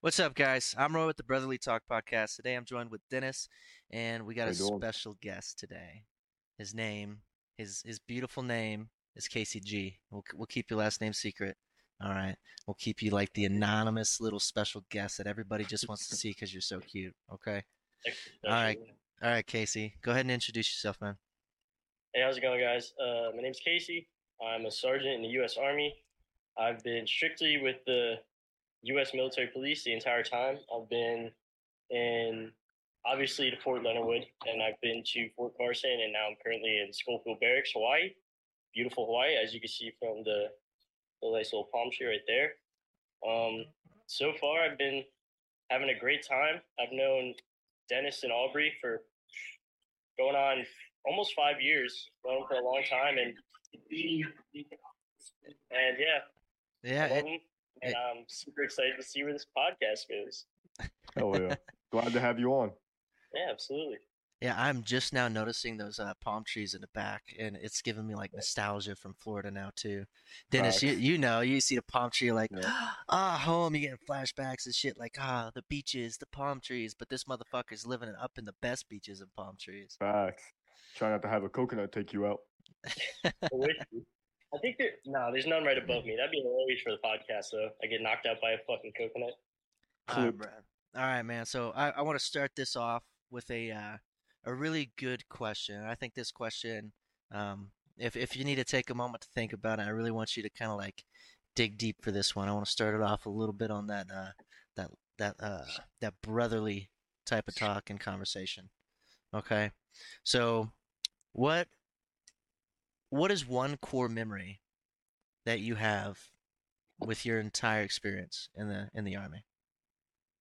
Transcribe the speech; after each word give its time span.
What's 0.00 0.20
up, 0.20 0.36
guys? 0.36 0.76
I'm 0.78 0.94
Roy 0.94 1.08
with 1.08 1.16
the 1.16 1.24
Brotherly 1.24 1.58
Talk 1.58 1.82
podcast. 1.90 2.36
Today 2.36 2.54
I'm 2.54 2.64
joined 2.64 2.88
with 2.88 3.00
Dennis, 3.10 3.48
and 3.90 4.24
we 4.24 4.34
got 4.36 4.44
How 4.44 4.52
a 4.52 4.54
doing? 4.54 4.78
special 4.78 5.16
guest 5.20 5.58
today. 5.58 6.04
His 6.56 6.72
name, 6.72 7.18
his 7.56 7.82
his 7.84 7.98
beautiful 7.98 8.44
name 8.44 8.90
is 9.16 9.26
Casey 9.26 9.58
G. 9.58 9.98
We'll 10.12 10.22
we'll 10.36 10.46
keep 10.46 10.70
your 10.70 10.78
last 10.78 11.00
name 11.00 11.12
secret. 11.12 11.56
All 12.00 12.12
right. 12.12 12.36
We'll 12.64 12.76
keep 12.78 13.02
you 13.02 13.10
like 13.10 13.32
the 13.32 13.46
anonymous 13.46 14.20
little 14.20 14.38
special 14.38 14.84
guest 14.88 15.18
that 15.18 15.26
everybody 15.26 15.64
just 15.64 15.88
wants 15.88 16.06
to 16.08 16.16
see 16.16 16.28
because 16.30 16.54
you're 16.54 16.60
so 16.60 16.78
cute. 16.78 17.14
Okay. 17.34 17.64
All 18.46 18.52
right. 18.52 18.78
All 19.20 19.30
right, 19.30 19.44
Casey. 19.44 19.96
Go 20.02 20.12
ahead 20.12 20.26
and 20.26 20.30
introduce 20.30 20.72
yourself, 20.72 21.00
man. 21.00 21.16
Hey, 22.14 22.22
how's 22.22 22.36
it 22.36 22.40
going, 22.42 22.60
guys? 22.60 22.92
Uh, 23.02 23.30
my 23.34 23.42
name's 23.42 23.58
Casey. 23.58 24.08
I'm 24.40 24.64
a 24.64 24.70
sergeant 24.70 25.14
in 25.14 25.22
the 25.22 25.28
U.S. 25.40 25.56
Army. 25.60 25.92
I've 26.56 26.84
been 26.84 27.04
strictly 27.04 27.58
with 27.60 27.78
the 27.84 28.14
U.S. 28.82 29.12
military 29.14 29.48
police 29.48 29.84
the 29.84 29.92
entire 29.92 30.22
time. 30.22 30.58
I've 30.74 30.88
been 30.88 31.30
in, 31.90 32.52
obviously, 33.04 33.50
to 33.50 33.56
Fort 33.60 33.82
Leonard 33.82 34.06
Wood, 34.06 34.26
and 34.46 34.62
I've 34.62 34.80
been 34.80 35.02
to 35.14 35.28
Fort 35.36 35.52
Carson, 35.56 35.90
and 36.02 36.12
now 36.12 36.26
I'm 36.28 36.36
currently 36.44 36.78
in 36.78 36.92
Schofield 36.92 37.40
Barracks, 37.40 37.72
Hawaii. 37.72 38.10
Beautiful 38.74 39.06
Hawaii, 39.06 39.34
as 39.42 39.52
you 39.54 39.60
can 39.60 39.68
see 39.68 39.92
from 39.98 40.22
the, 40.24 40.46
the 41.22 41.30
nice 41.32 41.52
little 41.52 41.68
palm 41.72 41.90
tree 41.92 42.06
right 42.06 42.20
there. 42.26 42.52
Um, 43.28 43.64
so 44.06 44.32
far, 44.40 44.60
I've 44.60 44.78
been 44.78 45.02
having 45.70 45.90
a 45.90 45.98
great 45.98 46.24
time. 46.26 46.60
I've 46.80 46.92
known 46.92 47.34
Dennis 47.88 48.22
and 48.22 48.32
Aubrey 48.32 48.72
for 48.80 49.02
going 50.18 50.36
on 50.36 50.64
almost 51.04 51.34
five 51.34 51.60
years, 51.60 52.10
known 52.24 52.44
for 52.46 52.54
a 52.54 52.64
long 52.64 52.82
time, 52.88 53.18
and 53.18 53.34
and 55.70 55.96
yeah, 55.98 56.20
Yeah. 56.82 57.06
It- 57.06 57.42
and 57.82 57.94
I'm 57.94 58.24
super 58.28 58.62
excited 58.62 58.94
to 58.98 59.02
see 59.02 59.22
where 59.22 59.32
this 59.32 59.46
podcast 59.56 60.08
goes. 60.08 60.44
Hell 61.16 61.34
yeah. 61.40 61.56
Glad 61.92 62.12
to 62.12 62.20
have 62.20 62.38
you 62.38 62.52
on. 62.52 62.70
Yeah, 63.34 63.50
absolutely. 63.50 63.98
Yeah, 64.40 64.54
I'm 64.56 64.84
just 64.84 65.12
now 65.12 65.26
noticing 65.26 65.78
those 65.78 65.98
uh, 65.98 66.12
palm 66.20 66.44
trees 66.44 66.74
in 66.74 66.80
the 66.80 66.88
back, 66.94 67.22
and 67.40 67.56
it's 67.56 67.82
giving 67.82 68.06
me 68.06 68.14
like 68.14 68.32
nostalgia 68.32 68.94
from 68.94 69.14
Florida 69.14 69.50
now 69.50 69.70
too. 69.74 70.04
Dennis, 70.48 70.80
you 70.80 70.92
you 70.92 71.18
know, 71.18 71.40
you 71.40 71.60
see 71.60 71.74
the 71.74 71.82
palm 71.82 72.10
tree, 72.10 72.26
you're 72.26 72.36
like, 72.36 72.52
Yeah. 72.54 72.90
ah, 73.08 73.40
home. 73.44 73.74
You 73.74 73.80
get 73.88 73.98
flashbacks 74.08 74.66
and 74.66 74.74
shit, 74.74 74.96
like 74.96 75.16
ah, 75.18 75.50
the 75.54 75.64
beaches, 75.68 76.18
the 76.18 76.26
palm 76.26 76.60
trees. 76.60 76.94
But 76.96 77.08
this 77.08 77.24
motherfucker's 77.24 77.84
living 77.84 78.14
up 78.20 78.38
in 78.38 78.44
the 78.44 78.54
best 78.62 78.88
beaches 78.88 79.20
and 79.20 79.34
palm 79.34 79.56
trees. 79.58 79.96
Facts. 79.98 80.44
Try 80.94 81.10
not 81.10 81.22
to 81.22 81.28
have 81.28 81.42
a 81.42 81.48
coconut 81.48 81.90
take 81.90 82.12
you 82.12 82.26
out. 82.26 82.38
I 84.52 84.56
wish 84.56 84.62
you- 84.62 84.68
I 84.70 84.74
think 84.74 84.76
there, 84.78 84.90
no, 85.06 85.30
there's 85.32 85.46
none 85.46 85.64
right 85.64 85.78
above 85.78 86.04
me. 86.04 86.16
That'd 86.16 86.30
be 86.30 86.40
an 86.40 86.46
early 86.46 86.78
for 86.82 86.92
the 86.92 86.98
podcast, 87.04 87.46
though. 87.52 87.70
I 87.82 87.86
get 87.86 88.00
knocked 88.00 88.26
out 88.26 88.40
by 88.40 88.52
a 88.52 88.58
fucking 88.66 88.92
coconut. 88.96 89.30
All 90.08 90.16
right, 90.16 90.22
Clipped. 90.22 90.38
bro. 90.38 90.48
All 90.96 91.02
right, 91.06 91.22
man. 91.22 91.44
So 91.46 91.72
I, 91.76 91.90
I 91.90 92.02
want 92.02 92.18
to 92.18 92.24
start 92.24 92.52
this 92.56 92.74
off 92.76 93.02
with 93.30 93.50
a 93.50 93.70
uh, 93.70 93.96
a 94.44 94.54
really 94.54 94.90
good 94.96 95.28
question. 95.28 95.84
I 95.84 95.94
think 95.94 96.14
this 96.14 96.30
question, 96.32 96.92
um, 97.30 97.72
if 97.98 98.16
if 98.16 98.36
you 98.36 98.44
need 98.44 98.56
to 98.56 98.64
take 98.64 98.88
a 98.88 98.94
moment 98.94 99.22
to 99.22 99.28
think 99.34 99.52
about 99.52 99.80
it, 99.80 99.82
I 99.82 99.90
really 99.90 100.10
want 100.10 100.36
you 100.36 100.42
to 100.42 100.50
kind 100.50 100.70
of 100.70 100.78
like 100.78 101.04
dig 101.54 101.76
deep 101.76 101.96
for 102.02 102.10
this 102.10 102.34
one. 102.34 102.48
I 102.48 102.52
want 102.52 102.64
to 102.64 102.70
start 102.72 102.94
it 102.94 103.02
off 103.02 103.26
a 103.26 103.30
little 103.30 103.52
bit 103.52 103.70
on 103.70 103.86
that 103.88 104.06
uh, 104.12 104.30
that 104.76 104.90
that 105.18 105.36
uh, 105.40 105.64
that 106.00 106.14
brotherly 106.22 106.88
type 107.26 107.48
of 107.48 107.54
talk 107.54 107.90
and 107.90 108.00
conversation. 108.00 108.70
Okay, 109.34 109.72
so 110.24 110.70
what 111.32 111.68
what 113.10 113.30
is 113.30 113.46
one 113.46 113.76
core 113.78 114.08
memory 114.08 114.60
that 115.46 115.60
you 115.60 115.76
have 115.76 116.18
with 116.98 117.24
your 117.24 117.40
entire 117.40 117.82
experience 117.82 118.48
in 118.54 118.68
the 118.68 118.88
in 118.94 119.04
the 119.04 119.16
army? 119.16 119.44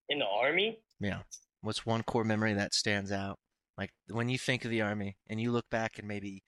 In 0.10 0.20
the 0.20 0.26
army, 0.26 0.80
Yeah. 1.00 1.22
What's 1.62 1.86
one 1.86 2.04
core 2.04 2.24
memory 2.24 2.54
that 2.54 2.74
stands 2.74 3.12
out? 3.12 3.40
Like 3.78 3.92
when 4.08 4.30
you 4.30 4.38
think 4.38 4.64
of 4.64 4.72
the 4.72 4.82
army 4.82 5.18
and 5.28 5.42
you 5.42 5.52
look 5.52 5.70
back 5.70 6.00
and 6.00 6.08
maybe, 6.08 6.44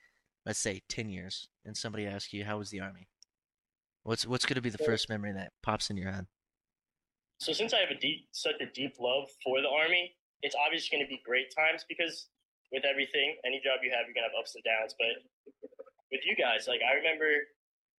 let's 0.46 0.60
say, 0.60 0.82
10 0.88 1.10
years, 1.10 1.50
and 1.66 1.76
somebody 1.76 2.06
asks 2.06 2.32
you, 2.32 2.46
how 2.46 2.58
was 2.58 2.70
the 2.70 2.80
army? 2.80 3.08
What's 4.04 4.26
what's 4.26 4.46
going 4.46 4.56
to 4.56 4.62
be 4.62 4.70
the 4.70 4.78
first 4.80 5.10
memory 5.10 5.34
that 5.34 5.52
pops 5.62 5.90
in 5.90 5.98
your 5.98 6.12
head? 6.12 6.28
so 7.40 7.54
since 7.54 7.74
I 7.74 7.80
have 7.80 7.90
a 7.90 8.00
deep, 8.00 8.28
such 8.32 8.60
a 8.60 8.68
deep 8.68 8.96
love 9.00 9.30
for 9.44 9.62
the 9.62 9.70
army, 9.70 10.12
it's 10.44 10.56
obviously 10.60 10.98
going 10.98 11.08
to 11.08 11.10
be 11.10 11.22
great 11.24 11.48
times 11.56 11.86
because 11.88 12.28
with 12.72 12.84
everything, 12.84 13.36
any 13.46 13.64
job 13.64 13.80
you 13.82 13.92
have, 13.96 14.06
you're 14.06 14.14
going 14.14 14.28
to 14.28 14.32
have 14.36 14.40
ups 14.40 14.56
and 14.56 14.64
downs. 14.64 14.94
But 15.00 15.24
with 16.12 16.22
you 16.26 16.36
guys, 16.36 16.68
like 16.68 16.82
I 16.82 16.96
remember, 16.98 17.28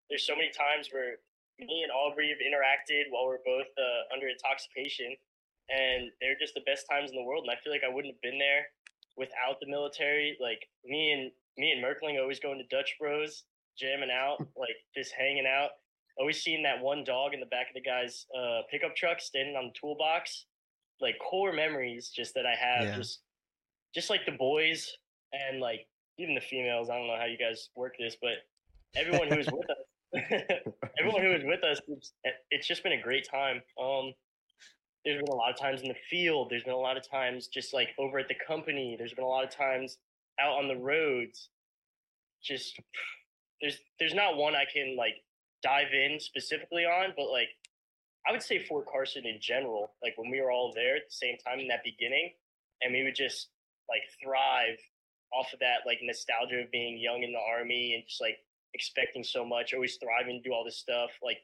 there's 0.09 0.27
so 0.27 0.35
many 0.35 0.51
times 0.51 0.89
where 0.93 1.19
me 1.59 1.83
and 1.85 1.93
Aubrey 1.93 2.29
have 2.31 2.43
interacted 2.43 3.11
while 3.11 3.27
we're 3.27 3.45
both 3.45 3.69
uh, 3.79 4.15
under 4.15 4.27
intoxication, 4.29 5.15
and 5.71 6.11
they're 6.21 6.39
just 6.41 6.55
the 6.55 6.65
best 6.67 6.87
times 6.91 7.11
in 7.11 7.17
the 7.17 7.23
world. 7.23 7.45
And 7.47 7.53
I 7.55 7.61
feel 7.63 7.73
like 7.73 7.85
I 7.87 7.93
wouldn't 7.93 8.15
have 8.15 8.23
been 8.23 8.39
there 8.39 8.67
without 9.17 9.61
the 9.61 9.69
military. 9.69 10.37
Like 10.41 10.67
me 10.85 11.13
and 11.13 11.31
me 11.59 11.71
and 11.73 11.83
Merkling 11.85 12.19
always 12.21 12.41
going 12.41 12.59
to 12.59 12.67
Dutch 12.75 12.97
Bros, 12.99 13.45
jamming 13.79 14.11
out, 14.11 14.39
like 14.59 14.75
just 14.97 15.13
hanging 15.13 15.47
out. 15.47 15.71
Always 16.19 16.43
seeing 16.43 16.63
that 16.65 16.81
one 16.83 17.05
dog 17.05 17.33
in 17.35 17.41
the 17.41 17.47
back 17.47 17.69
of 17.71 17.75
the 17.75 17.81
guy's 17.81 18.27
uh, 18.37 18.63
pickup 18.71 18.97
truck 18.97 19.21
standing 19.21 19.57
on 19.57 19.67
the 19.73 19.79
toolbox. 19.79 20.47
Like 21.01 21.15
core 21.19 21.53
memories, 21.53 22.11
just 22.15 22.35
that 22.35 22.45
I 22.45 22.55
have, 22.55 22.89
Yeah. 22.89 22.97
just 22.97 23.21
just 23.95 24.11
like 24.11 24.25
the 24.27 24.33
boys 24.33 24.91
and 25.33 25.61
like 25.61 25.87
even 26.21 26.35
the 26.35 26.41
females. 26.41 26.91
I 26.91 26.99
don't 26.99 27.07
know 27.07 27.17
how 27.19 27.27
you 27.27 27.39
guys 27.39 27.71
work 27.75 27.95
this, 27.99 28.17
but 28.21 28.45
everyone 28.95 29.29
who 29.29 29.37
was 29.39 29.47
with 29.47 29.71
us, 29.71 30.23
everyone 30.99 31.23
who 31.23 31.31
was 31.31 31.43
with 31.45 31.65
us, 31.65 31.81
it's, 31.89 32.13
it's 32.51 32.67
just 32.69 32.83
been 32.83 32.93
a 32.93 33.01
great 33.01 33.27
time. 33.29 33.63
Um, 33.81 34.13
there's 35.05 35.19
been 35.19 35.33
a 35.33 35.37
lot 35.37 35.51
of 35.51 35.59
times 35.59 35.81
in 35.81 35.89
the 35.89 35.97
field. 36.11 36.49
There's 36.51 36.65
been 36.65 36.75
a 36.75 36.79
lot 36.79 36.97
of 36.97 37.09
times 37.09 37.49
just 37.49 37.73
like 37.73 37.89
over 37.99 38.19
at 38.19 38.29
the 38.29 38.35
company. 38.47 38.97
There's 38.99 39.15
been 39.15 39.25
a 39.25 39.29
lot 39.29 39.45
of 39.45 39.51
times 39.51 39.97
out 40.39 40.59
on 40.59 40.69
the 40.69 40.77
roads. 40.77 41.49
Just 42.43 42.79
there's 43.61 43.79
there's 43.99 44.15
not 44.15 44.37
one 44.37 44.55
I 44.55 44.65
can 44.73 44.97
like 44.97 45.15
dive 45.63 45.93
in 45.93 46.21
specifically 46.21 46.85
on, 46.85 47.13
but 47.17 47.31
like 47.31 47.49
I 48.29 48.33
would 48.33 48.43
say 48.43 48.63
Fort 48.65 48.87
Carson 48.91 49.25
in 49.27 49.39
general. 49.41 49.95
Like 50.03 50.15
when 50.17 50.31
we 50.31 50.41
were 50.41 50.51
all 50.51 50.73
there 50.75 50.97
at 50.97 51.03
the 51.09 51.15
same 51.15 51.37
time 51.39 51.61
in 51.61 51.69
that 51.69 51.83
beginning, 51.85 52.33
and 52.83 52.93
we 52.93 53.05
would 53.05 53.15
just 53.15 53.49
like 53.89 54.03
thrive 54.23 54.77
off 55.33 55.53
of 55.53 55.61
that 55.61 55.87
like 55.87 55.99
nostalgia 56.03 56.61
of 56.61 56.71
being 56.71 56.99
young 56.99 57.23
in 57.23 57.33
the 57.33 57.39
army 57.39 57.95
and 57.95 58.05
just 58.09 58.21
like 58.21 58.39
expecting 58.75 59.25
so 59.25 59.45
much, 59.45 59.75
always 59.75 59.97
thriving 59.97 60.43
to 60.43 60.49
do 60.49 60.55
all 60.55 60.65
this 60.65 60.79
stuff, 60.79 61.11
like 61.23 61.39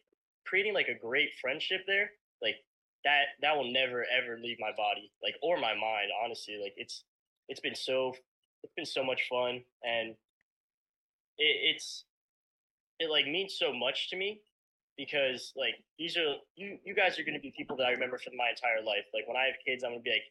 creating 0.47 0.75
like 0.75 0.89
a 0.89 0.99
great 0.99 1.31
friendship 1.41 1.81
there. 1.87 2.11
Like 2.43 2.57
that 3.05 3.39
that 3.43 3.57
will 3.57 3.73
never 3.73 4.05
ever 4.11 4.39
leave 4.43 4.59
my 4.61 4.73
body, 4.77 5.11
like 5.23 5.35
or 5.43 5.57
my 5.57 5.75
mind, 5.75 6.11
honestly. 6.25 6.59
Like 6.63 6.75
it's 6.77 7.05
it's 7.49 7.61
been 7.61 7.75
so 7.75 8.15
it's 8.63 8.73
been 8.75 8.87
so 8.87 9.05
much 9.05 9.23
fun 9.29 9.63
and 9.85 10.11
it, 11.39 11.75
it's 11.75 12.05
it 12.99 13.11
like 13.11 13.27
means 13.27 13.57
so 13.59 13.73
much 13.73 14.11
to 14.11 14.17
me 14.17 14.41
because 14.97 15.53
like 15.57 15.75
these 15.99 16.17
are 16.17 16.37
you 16.55 16.79
you 16.85 16.95
guys 16.95 17.19
are 17.19 17.25
gonna 17.25 17.41
be 17.41 17.53
people 17.57 17.77
that 17.77 17.87
I 17.87 17.91
remember 17.91 18.19
for 18.19 18.31
my 18.37 18.51
entire 18.51 18.85
life. 18.85 19.05
Like 19.15 19.29
when 19.29 19.37
I 19.37 19.47
have 19.47 19.57
kids, 19.65 19.85
I'm 19.85 19.93
gonna 19.93 20.03
be 20.03 20.11
like 20.11 20.29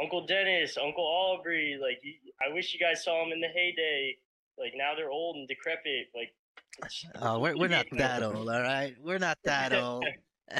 Uncle 0.00 0.26
Dennis, 0.26 0.76
Uncle 0.76 1.04
Aubrey. 1.04 1.78
Like 1.80 2.00
I 2.42 2.52
wish 2.52 2.74
you 2.74 2.80
guys 2.80 3.04
saw 3.04 3.22
them 3.24 3.32
in 3.32 3.40
the 3.40 3.48
heyday. 3.48 4.16
Like 4.58 4.72
now 4.76 4.94
they're 4.96 5.10
old 5.10 5.36
and 5.36 5.48
decrepit. 5.48 6.08
Like 6.14 6.34
Oh, 7.22 7.38
we're, 7.38 7.56
we're 7.56 7.68
not 7.68 7.86
that 7.92 8.22
old, 8.22 8.48
all 8.48 8.62
right? 8.62 8.94
We're 9.02 9.18
not 9.18 9.38
that 9.44 9.72
old. 9.72 10.04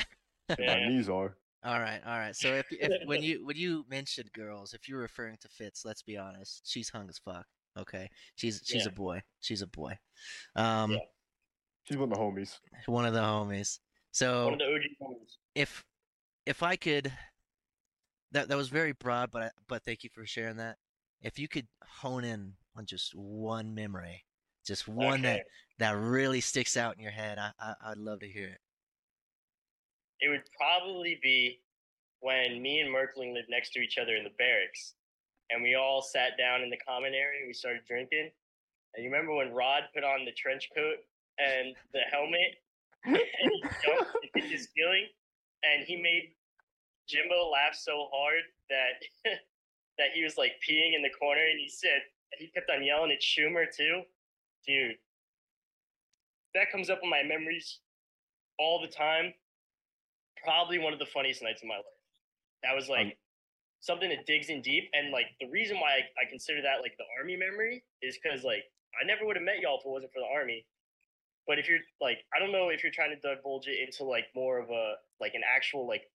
My 0.59 0.89
knees 0.89 1.09
are. 1.09 1.37
All 1.65 1.81
right, 1.81 2.01
all 2.07 2.19
right. 2.19 2.37
So 2.37 2.49
if, 2.55 2.67
if 2.71 2.93
when 3.07 3.23
you 3.23 3.45
when 3.45 3.57
you 3.57 3.85
mentioned 3.91 4.31
girls, 4.33 4.73
if 4.73 4.89
you're 4.89 5.01
referring 5.01 5.37
to 5.41 5.49
Fitz, 5.49 5.85
let's 5.85 6.03
be 6.03 6.17
honest, 6.17 6.63
she's 6.65 6.89
hung 6.89 7.09
as 7.09 7.19
fuck. 7.19 7.45
Okay, 7.77 8.09
she's 8.37 8.63
she's 8.65 8.85
Yeah. 8.85 8.91
a 8.91 8.95
boy. 8.95 9.23
She's 9.41 9.63
a 9.63 9.67
boy. 9.67 9.99
Um, 10.55 10.93
Yeah. 10.93 10.99
She's 11.85 11.97
one 11.97 12.11
of 12.13 12.17
the 12.19 12.23
homies. 12.23 12.59
one 12.87 13.05
of 13.07 13.15
the 13.15 13.21
homies. 13.21 13.79
So 14.13 14.45
One 14.45 14.53
of 14.55 14.59
the 14.61 14.65
OG 14.67 14.81
ones. 15.01 15.39
if 15.55 15.85
if 16.47 16.63
I 16.63 16.77
could 16.77 17.13
that 18.33 18.49
that 18.49 18.57
was 18.57 18.69
very 18.69 18.93
broad 18.93 19.31
but 19.31 19.43
I, 19.45 19.51
but 19.69 19.85
thank 19.85 20.05
you 20.05 20.11
for 20.11 20.27
sharing 20.27 20.57
that 20.59 20.79
if 21.23 21.39
you 21.39 21.49
could 21.49 21.69
hone 21.85 22.25
in 22.25 22.55
on 22.77 22.87
just 22.87 23.15
one 23.15 23.75
memory 23.75 24.25
just 24.67 24.89
one 24.89 25.23
that 25.23 25.41
Okay. 25.41 25.45
that 25.79 25.97
really 25.97 26.41
sticks 26.41 26.77
out 26.77 26.97
in 26.97 27.03
your 27.03 27.13
head 27.13 27.39
I, 27.39 27.53
I 27.61 27.75
I'd 27.83 27.99
love 27.99 28.21
to 28.21 28.29
hear 28.29 28.49
it 28.49 28.61
It 30.21 30.29
would 30.29 30.45
probably 30.57 31.19
be 31.23 31.63
when 32.21 32.63
me 32.63 32.81
and 32.81 32.95
Merkling 32.95 33.35
lived 33.35 33.49
next 33.51 33.73
to 33.75 33.81
each 33.81 33.99
other 33.99 34.17
in 34.17 34.25
the 34.25 34.31
barracks, 34.39 34.95
and 35.51 35.63
we 35.63 35.75
all 35.75 36.03
sat 36.03 36.39
down 36.39 36.63
in 36.63 36.71
the 36.71 36.79
common 36.79 37.15
area. 37.15 37.41
and 37.41 37.49
We 37.49 37.55
started 37.55 37.85
drinking, 37.87 38.33
and 38.95 39.05
you 39.05 39.11
remember 39.11 39.35
when 39.35 39.53
Rod 39.55 39.85
put 39.95 40.05
on 40.05 40.25
the 40.25 40.33
trench 40.33 40.71
coat 40.75 40.99
and 41.39 41.77
the 41.93 42.01
helmet, 42.11 42.57
and 43.05 43.53
he 43.53 43.71
jumped 43.85 44.13
to 44.23 44.29
get 44.41 44.51
his 44.51 44.69
feeling, 44.75 45.09
and 45.65 45.85
he 45.87 45.97
made 46.01 46.36
Jimbo 47.09 47.51
laughed 47.51 47.77
so 47.77 48.09
hard 48.13 48.43
that 48.71 49.03
that 49.99 50.09
he 50.15 50.23
was 50.23 50.37
like 50.37 50.53
peeing 50.69 50.95
in 50.95 51.03
the 51.03 51.11
corner, 51.11 51.43
and 51.51 51.59
he 51.59 51.69
said 51.69 52.03
he 52.39 52.49
kept 52.49 52.71
on 52.71 52.85
yelling 52.85 53.13
at 53.13 53.21
Schumer 53.23 53.67
too, 53.75 54.03
dude. 54.67 54.97
That 56.55 56.71
comes 56.73 56.91
up 56.91 57.01
in 57.03 57.11
my 57.11 57.23
memories 57.23 57.81
all 58.59 58.81
the 58.81 58.89
time 58.89 59.35
probably 60.43 60.79
one 60.79 60.93
of 60.93 60.99
the 60.99 61.07
funniest 61.07 61.43
nights 61.43 61.63
of 61.63 61.69
my 61.69 61.77
life. 61.77 62.01
That 62.63 62.75
was 62.75 62.89
like 62.89 63.07
Um, 63.07 63.13
something 63.81 64.09
that 64.11 64.27
digs 64.27 64.49
in 64.49 64.63
deep, 64.63 64.91
and 64.93 65.11
like 65.11 65.27
the 65.41 65.49
reason 65.49 65.79
why 65.81 65.93
I, 65.99 66.23
I 66.23 66.31
consider 66.31 66.63
that 66.63 66.81
like 66.83 66.97
the 66.99 67.05
army 67.19 67.37
memory 67.37 67.85
is 68.03 68.19
because 68.23 68.45
like 68.45 68.65
I 69.01 69.05
never 69.05 69.27
would 69.27 69.37
have 69.37 69.45
met 69.45 69.61
y'all 69.61 69.79
if 69.79 69.85
it 69.85 69.89
wasn't 69.91 70.13
for 70.13 70.21
the 70.21 70.27
army. 70.33 70.67
But 71.47 71.59
if 71.59 71.69
you're 71.69 71.81
like, 72.01 72.25
I 72.35 72.41
don't 72.41 72.51
know 72.51 72.71
if 72.71 72.83
you're 72.83 72.93
trying 72.93 73.15
to 73.15 73.21
divulge 73.21 73.69
it 73.69 73.79
into 73.79 74.05
like 74.05 74.27
more 74.35 74.59
of 74.59 74.71
a 74.71 74.95
like 75.21 75.35
an 75.35 75.43
actual 75.45 75.87
like 75.87 76.11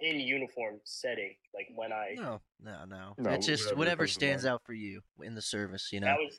in 0.00 0.20
uniform 0.20 0.80
setting, 0.84 1.34
like 1.54 1.68
when 1.74 1.92
I 1.92 2.14
No, 2.16 2.40
no, 2.62 2.84
no. 2.86 3.14
No, 3.18 3.30
it's 3.30 3.46
just 3.46 3.64
whatever 3.64 3.78
whatever 3.78 4.06
stands 4.06 4.44
out 4.44 4.62
for 4.64 4.74
you 4.74 5.00
in 5.22 5.34
the 5.34 5.42
service. 5.42 5.90
You 5.92 6.00
know. 6.00 6.06
that 6.06 6.18
was 6.18 6.38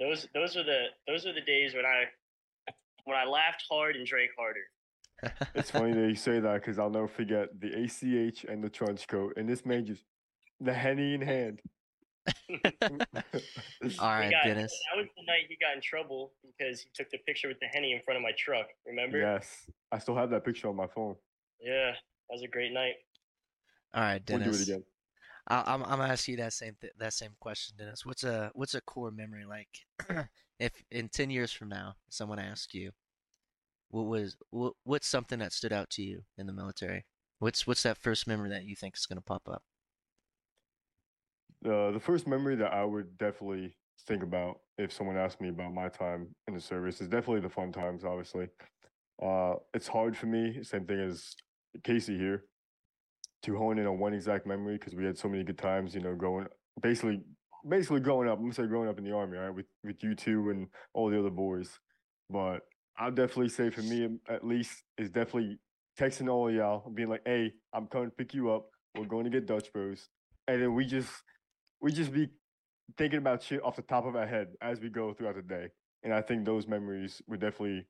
those 0.00 0.28
those 0.34 0.56
are 0.56 0.64
the 0.64 0.86
those 1.06 1.26
are 1.26 1.32
the 1.32 1.40
days 1.40 1.74
when 1.74 1.84
I 1.84 2.04
when 3.04 3.16
I 3.16 3.24
laughed 3.24 3.64
hard 3.70 3.96
and 3.96 4.06
drank 4.06 4.30
harder. 4.38 4.60
It's 5.54 5.70
funny 5.70 5.92
that 5.94 6.08
you 6.08 6.14
say 6.14 6.38
that 6.38 6.54
because 6.54 6.78
I'll 6.78 6.90
never 6.90 7.08
forget 7.08 7.48
the 7.58 7.72
ACH 7.72 8.44
and 8.44 8.62
the 8.62 8.68
trench 8.68 9.08
coat, 9.08 9.34
and 9.36 9.48
this 9.48 9.66
man 9.66 9.84
just 9.84 10.04
the 10.60 10.72
henny 10.72 11.14
in 11.14 11.22
hand. 11.22 11.60
All 12.50 14.10
right, 14.10 14.26
He 14.26 14.30
got- 14.30 14.44
Dennis. 14.44 14.78
That 14.92 14.98
was 15.00 15.08
the 15.16 15.24
night 15.26 15.46
he 15.48 15.56
got 15.60 15.74
in 15.74 15.80
trouble 15.82 16.32
because 16.42 16.80
he 16.80 16.88
took 16.94 17.10
the 17.10 17.18
picture 17.26 17.48
with 17.48 17.58
the 17.58 17.66
henny 17.66 17.92
in 17.92 18.00
front 18.04 18.16
of 18.16 18.22
my 18.22 18.32
truck. 18.36 18.66
Remember? 18.86 19.18
yes, 19.18 19.66
I 19.90 19.98
still 19.98 20.14
have 20.14 20.30
that 20.30 20.44
picture 20.44 20.68
on 20.68 20.76
my 20.76 20.86
phone. 20.86 21.16
Yeah, 21.60 21.92
that 22.28 22.34
was 22.34 22.42
a 22.42 22.48
great 22.48 22.72
night. 22.72 22.94
All 23.94 24.02
right, 24.02 24.24
We'll 24.28 24.40
do 24.40 24.50
Dennis. 24.50 24.54
it 24.54 24.60
again. 24.62 24.84
I, 25.48 25.64
I'm 25.66 25.82
I'm 25.84 25.98
gonna 25.98 26.12
ask 26.12 26.28
you 26.28 26.36
that 26.38 26.52
same 26.52 26.76
th- 26.80 26.92
that 26.98 27.12
same 27.14 27.32
question, 27.40 27.76
Dennis. 27.78 28.06
What's 28.06 28.24
a 28.24 28.50
what's 28.54 28.74
a 28.74 28.80
core 28.82 29.10
memory 29.10 29.44
like? 29.46 29.68
if 30.60 30.72
in 30.90 31.08
ten 31.08 31.30
years 31.30 31.52
from 31.52 31.68
now 31.68 31.96
someone 32.10 32.38
asks 32.38 32.74
you, 32.74 32.92
what 33.90 34.06
was 34.06 34.36
what, 34.50 34.74
what's 34.84 35.06
something 35.08 35.38
that 35.40 35.52
stood 35.52 35.72
out 35.72 35.90
to 35.90 36.02
you 36.02 36.22
in 36.38 36.46
the 36.46 36.52
military? 36.52 37.04
What's 37.38 37.66
what's 37.66 37.82
that 37.84 37.98
first 37.98 38.26
memory 38.26 38.50
that 38.50 38.64
you 38.64 38.76
think 38.76 38.96
is 38.96 39.06
gonna 39.06 39.20
pop 39.22 39.48
up? 39.48 39.62
Uh, 41.64 41.90
the 41.90 42.00
first 42.00 42.26
memory 42.26 42.54
that 42.56 42.72
I 42.72 42.84
would 42.84 43.18
definitely 43.18 43.76
think 44.06 44.22
about 44.22 44.60
if 44.78 44.92
someone 44.92 45.16
asked 45.16 45.40
me 45.40 45.48
about 45.48 45.74
my 45.74 45.88
time 45.88 46.28
in 46.46 46.54
the 46.54 46.60
service 46.60 47.00
is 47.00 47.08
definitely 47.08 47.40
the 47.40 47.48
fun 47.48 47.72
times. 47.72 48.04
Obviously, 48.04 48.48
uh, 49.22 49.54
it's 49.74 49.88
hard 49.88 50.16
for 50.16 50.26
me. 50.26 50.62
Same 50.62 50.86
thing 50.86 51.00
as 51.00 51.34
Casey 51.84 52.16
here 52.16 52.44
to 53.42 53.56
hone 53.56 53.78
in 53.78 53.86
on 53.86 53.98
one 53.98 54.14
exact 54.14 54.46
memory 54.46 54.74
because 54.74 54.94
we 54.94 55.04
had 55.04 55.16
so 55.16 55.28
many 55.28 55.44
good 55.44 55.58
times. 55.58 55.94
You 55.94 56.00
know, 56.00 56.14
growing 56.14 56.46
basically 56.80 57.20
basically 57.68 58.00
growing 58.00 58.28
up. 58.28 58.38
I'm 58.38 58.44
gonna 58.44 58.54
say 58.54 58.66
growing 58.66 58.88
up 58.88 58.98
in 58.98 59.04
the 59.04 59.12
army, 59.12 59.38
right, 59.38 59.54
with 59.54 59.66
with 59.84 60.02
you 60.02 60.14
two 60.14 60.50
and 60.50 60.68
all 60.94 61.10
the 61.10 61.18
other 61.18 61.30
boys. 61.30 61.78
But 62.30 62.60
I'll 62.98 63.10
definitely 63.10 63.48
say 63.48 63.70
for 63.70 63.82
me, 63.82 64.04
um, 64.04 64.20
at 64.28 64.44
least, 64.44 64.82
is 64.96 65.10
definitely 65.10 65.58
texting 65.98 66.30
all 66.30 66.50
y'all, 66.50 66.90
being 66.90 67.08
like, 67.08 67.22
"Hey, 67.24 67.52
I'm 67.72 67.86
coming 67.86 68.10
to 68.10 68.16
pick 68.16 68.34
you 68.34 68.50
up. 68.50 68.66
We're 68.96 69.06
going 69.06 69.24
to 69.24 69.30
get 69.30 69.46
Dutch 69.46 69.72
Bros," 69.72 70.08
and 70.46 70.62
then 70.62 70.74
we 70.74 70.84
just 70.84 71.10
we 71.80 71.92
just 71.92 72.12
be 72.12 72.28
thinking 72.96 73.18
about 73.18 73.42
shit 73.42 73.62
off 73.62 73.76
the 73.76 73.82
top 73.82 74.06
of 74.06 74.16
our 74.16 74.26
head 74.26 74.48
as 74.60 74.80
we 74.80 74.88
go 74.88 75.12
throughout 75.12 75.36
the 75.36 75.42
day. 75.42 75.68
And 76.02 76.12
I 76.12 76.22
think 76.22 76.44
those 76.44 76.66
memories 76.66 77.20
were 77.26 77.36
definitely 77.36 77.86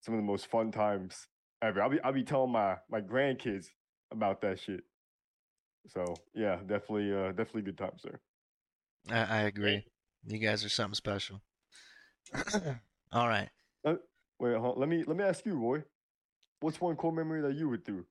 some 0.00 0.14
of 0.14 0.18
the 0.18 0.26
most 0.26 0.46
fun 0.46 0.72
times 0.72 1.26
ever. 1.62 1.82
I'll 1.82 1.90
be 1.90 2.00
I'll 2.02 2.12
be 2.12 2.24
telling 2.24 2.52
my 2.52 2.76
my 2.90 3.00
grandkids 3.00 3.66
about 4.10 4.40
that 4.42 4.58
shit. 4.58 4.84
So 5.88 6.04
yeah, 6.34 6.56
definitely 6.56 7.12
uh 7.12 7.28
definitely 7.28 7.62
good 7.62 7.78
times 7.78 8.02
there. 8.04 8.20
I, 9.10 9.38
I 9.38 9.40
agree. 9.42 9.84
You 10.26 10.38
guys 10.38 10.64
are 10.64 10.68
something 10.68 10.94
special. 10.94 11.40
All 13.12 13.28
right. 13.28 13.48
Wait, 14.40 14.56
hold, 14.56 14.78
let 14.78 14.88
me 14.88 15.04
let 15.06 15.18
me 15.18 15.24
ask 15.24 15.44
you, 15.44 15.54
Roy. 15.54 15.82
What's 16.60 16.80
one 16.80 16.96
core 16.96 17.12
memory 17.12 17.42
that 17.42 17.54
you 17.54 17.68
would 17.68 17.84
do? 17.84 18.06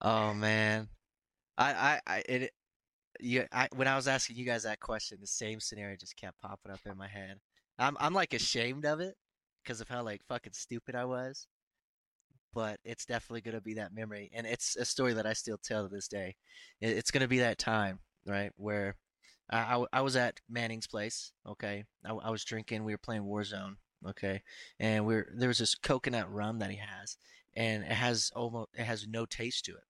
Oh 0.00 0.32
man, 0.32 0.88
I 1.58 1.72
I 1.72 2.00
I 2.06 2.18
it. 2.26 2.52
You, 3.20 3.44
I 3.52 3.68
when 3.76 3.86
I 3.86 3.96
was 3.96 4.08
asking 4.08 4.36
you 4.36 4.46
guys 4.46 4.62
that 4.62 4.80
question, 4.80 5.18
the 5.20 5.26
same 5.26 5.60
scenario 5.60 5.96
just 5.96 6.16
kept 6.16 6.40
popping 6.40 6.72
up 6.72 6.80
in 6.86 6.96
my 6.96 7.06
head. 7.06 7.38
I'm 7.78 7.98
I'm 8.00 8.14
like 8.14 8.32
ashamed 8.32 8.86
of 8.86 9.00
it 9.00 9.14
because 9.62 9.82
of 9.82 9.88
how 9.88 10.02
like 10.02 10.22
fucking 10.26 10.54
stupid 10.54 10.94
I 10.94 11.04
was. 11.04 11.46
But 12.54 12.80
it's 12.84 13.04
definitely 13.04 13.42
gonna 13.42 13.60
be 13.60 13.74
that 13.74 13.94
memory, 13.94 14.30
and 14.32 14.46
it's 14.46 14.76
a 14.76 14.84
story 14.84 15.12
that 15.14 15.26
I 15.26 15.32
still 15.32 15.58
tell 15.58 15.88
to 15.88 15.94
this 15.94 16.08
day. 16.08 16.36
It's 16.80 17.10
gonna 17.10 17.28
be 17.28 17.38
that 17.38 17.58
time, 17.58 18.00
right, 18.26 18.52
where 18.56 18.96
I, 19.50 19.84
I, 19.92 20.00
was 20.02 20.16
at 20.16 20.40
Manning's 20.48 20.86
place. 20.86 21.32
Okay, 21.46 21.84
I, 22.04 22.12
I 22.12 22.30
was 22.30 22.44
drinking. 22.44 22.84
We 22.84 22.92
were 22.92 22.98
playing 22.98 23.22
Warzone. 23.22 23.76
Okay, 24.06 24.42
and 24.78 25.06
we're 25.06 25.30
there 25.34 25.48
was 25.48 25.58
this 25.58 25.74
coconut 25.74 26.32
rum 26.32 26.58
that 26.60 26.70
he 26.70 26.76
has, 26.78 27.16
and 27.54 27.84
it 27.84 27.92
has 27.92 28.30
almost 28.34 28.70
it 28.74 28.84
has 28.84 29.06
no 29.06 29.26
taste 29.26 29.64
to 29.66 29.72
it 29.72 29.84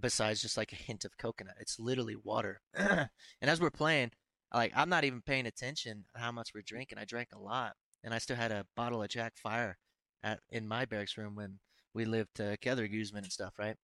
besides 0.00 0.42
just 0.42 0.56
like 0.56 0.72
a 0.72 0.76
hint 0.76 1.04
of 1.04 1.16
coconut. 1.16 1.56
It's 1.60 1.78
literally 1.78 2.16
water. 2.16 2.60
and 2.74 3.08
as 3.42 3.60
we're 3.60 3.70
playing, 3.70 4.10
like 4.52 4.72
I'm 4.74 4.88
not 4.88 5.04
even 5.04 5.22
paying 5.22 5.46
attention 5.46 6.04
how 6.14 6.32
much 6.32 6.52
we're 6.54 6.62
drinking. 6.62 6.98
I 6.98 7.04
drank 7.04 7.28
a 7.34 7.38
lot, 7.38 7.74
and 8.04 8.14
I 8.14 8.18
still 8.18 8.36
had 8.36 8.52
a 8.52 8.66
bottle 8.76 9.02
of 9.02 9.08
Jack 9.08 9.36
Fire 9.36 9.78
at 10.22 10.40
in 10.50 10.66
my 10.66 10.84
barracks 10.84 11.16
room 11.16 11.34
when 11.34 11.58
we 11.98 12.04
lived 12.04 12.36
together, 12.36 12.86
Guzman 12.86 13.24
and 13.24 13.32
stuff, 13.32 13.58
right? 13.58 13.76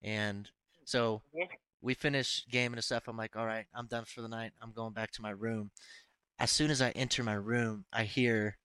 And 0.00 0.48
so 0.84 1.20
Mhm. 1.34 1.48
we 1.80 1.94
finished 1.94 2.48
gaming 2.48 2.78
and 2.78 2.84
stuff. 2.84 3.08
I'm 3.08 3.16
like, 3.16 3.34
all 3.34 3.44
right, 3.44 3.66
I'm 3.74 3.88
done 3.88 4.04
for 4.04 4.22
the 4.22 4.28
night. 4.28 4.52
I'm 4.62 4.72
going 4.72 4.92
back 4.92 5.10
to 5.12 5.22
my 5.22 5.30
room. 5.30 5.72
As 6.38 6.52
soon 6.52 6.70
as 6.70 6.80
I 6.80 6.90
enter 6.90 7.24
my 7.24 7.34
room, 7.34 7.84
I 7.92 8.04
hear 8.04 8.56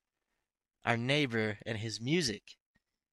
our 0.86 0.98
neighbor 0.98 1.58
and 1.66 1.80
his 1.80 2.00
music. 2.00 2.44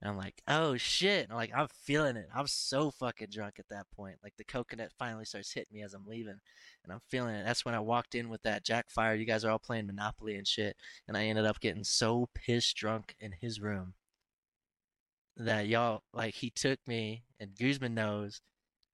And 0.02 0.10
I'm 0.10 0.18
like, 0.18 0.42
oh 0.46 0.76
shit. 0.76 1.24
And 1.24 1.32
I'm 1.32 1.38
like, 1.38 1.54
I'm 1.54 1.68
feeling 1.68 2.16
it. 2.16 2.28
I'm 2.34 2.46
so 2.46 2.90
fucking 2.90 3.30
drunk 3.30 3.58
at 3.58 3.68
that 3.68 3.90
point. 3.90 4.18
Like 4.22 4.36
the 4.36 4.44
coconut 4.44 4.92
finally 4.98 5.24
starts 5.24 5.52
hitting 5.52 5.72
me 5.72 5.82
as 5.82 5.94
I'm 5.94 6.06
leaving. 6.06 6.38
And 6.84 6.92
I'm 6.92 7.00
feeling 7.08 7.34
it. 7.34 7.44
That's 7.46 7.64
when 7.64 7.74
I 7.74 7.80
walked 7.80 8.14
in 8.14 8.28
with 8.28 8.42
that 8.42 8.62
Jack 8.62 8.90
Fire. 8.90 9.14
You 9.14 9.24
guys 9.24 9.42
are 9.42 9.50
all 9.50 9.58
playing 9.58 9.86
Monopoly 9.86 10.36
and 10.36 10.46
shit. 10.46 10.76
And 11.08 11.16
I 11.16 11.24
ended 11.24 11.46
up 11.46 11.60
getting 11.60 11.82
so 11.82 12.28
pissed 12.34 12.76
drunk 12.76 13.16
in 13.20 13.32
his 13.40 13.58
room 13.58 13.94
that 15.38 15.68
y'all 15.68 16.02
like 16.12 16.34
he 16.34 16.50
took 16.50 16.78
me 16.86 17.22
and 17.40 17.56
Guzman 17.56 17.94
knows, 17.94 18.40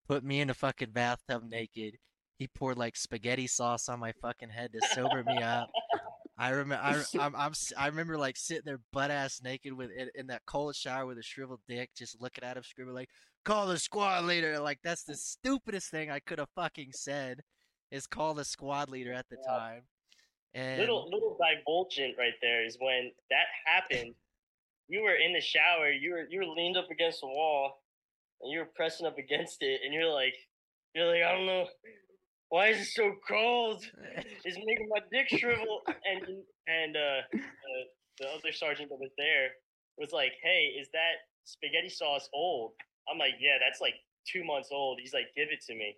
put 0.06 0.22
me 0.22 0.40
in 0.40 0.50
a 0.50 0.54
fucking 0.54 0.90
bathtub 0.90 1.42
naked. 1.48 1.98
He 2.38 2.48
poured 2.48 2.78
like 2.78 2.96
spaghetti 2.96 3.46
sauce 3.46 3.88
on 3.88 4.00
my 4.00 4.12
fucking 4.12 4.50
head 4.50 4.72
to 4.72 4.82
sober 4.82 5.22
me 5.24 5.40
up. 5.40 5.70
I 6.36 6.50
remember, 6.50 6.82
I, 6.82 7.02
I'm, 7.18 7.34
I'm, 7.36 7.52
I 7.76 7.86
remember 7.86 8.18
like 8.18 8.36
sitting 8.36 8.64
there 8.64 8.80
butt 8.92 9.10
ass 9.10 9.40
naked 9.42 9.72
with 9.72 9.90
in, 9.90 10.10
in 10.14 10.26
that 10.28 10.42
cold 10.46 10.74
shower 10.76 11.06
with 11.06 11.18
a 11.18 11.22
shriveled 11.22 11.60
dick, 11.68 11.90
just 11.96 12.20
looking 12.20 12.44
at 12.44 12.56
him, 12.56 12.62
screaming 12.64 12.94
like, 12.94 13.08
"Call 13.44 13.66
the 13.66 13.78
squad 13.78 14.24
leader!" 14.24 14.58
Like 14.58 14.80
that's 14.82 15.04
the 15.04 15.16
stupidest 15.16 15.90
thing 15.90 16.10
I 16.10 16.18
could 16.20 16.38
have 16.38 16.48
fucking 16.54 16.90
said, 16.92 17.40
is 17.90 18.06
call 18.06 18.34
the 18.34 18.44
squad 18.44 18.88
leader 18.90 19.12
at 19.12 19.28
the 19.28 19.36
Yeah. 19.46 19.52
time. 19.52 19.82
And 20.54 20.80
little 20.80 21.08
little 21.10 21.36
divulgent 21.38 22.16
right 22.18 22.34
there 22.42 22.64
is 22.64 22.76
when 22.80 23.12
that 23.30 23.46
happened. 23.64 24.14
You 24.88 25.02
were 25.02 25.14
in 25.14 25.32
the 25.32 25.40
shower. 25.40 25.90
You 25.90 26.12
were 26.12 26.26
you 26.28 26.40
were 26.40 26.54
leaned 26.54 26.76
up 26.76 26.90
against 26.90 27.20
the 27.20 27.28
wall, 27.28 27.82
and 28.40 28.52
you 28.52 28.58
were 28.58 28.70
pressing 28.74 29.06
up 29.06 29.18
against 29.18 29.62
it, 29.62 29.80
and 29.84 29.94
you're 29.94 30.12
like, 30.12 30.34
you're 30.94 31.06
like, 31.06 31.22
I 31.22 31.32
don't 31.32 31.46
know, 31.46 31.66
why 32.48 32.68
is 32.68 32.80
it 32.80 32.92
so 32.92 33.12
cold? 33.26 33.84
It's 34.44 34.58
making 34.58 34.88
my 34.90 35.00
dick 35.10 35.28
shrivel. 35.40 35.80
And 35.88 36.20
and 36.68 36.96
uh, 36.96 37.20
the, 37.32 37.76
the 38.20 38.26
other 38.28 38.52
sergeant 38.52 38.90
that 38.90 39.00
was 39.00 39.10
there 39.16 39.56
was 39.96 40.12
like, 40.12 40.32
Hey, 40.42 40.76
is 40.78 40.88
that 40.92 41.24
spaghetti 41.44 41.88
sauce 41.88 42.28
old? 42.34 42.72
I'm 43.10 43.18
like, 43.18 43.34
Yeah, 43.40 43.56
that's 43.58 43.80
like 43.80 43.94
two 44.30 44.44
months 44.44 44.68
old. 44.70 45.00
He's 45.00 45.14
like, 45.14 45.32
Give 45.34 45.48
it 45.50 45.64
to 45.66 45.74
me. 45.74 45.96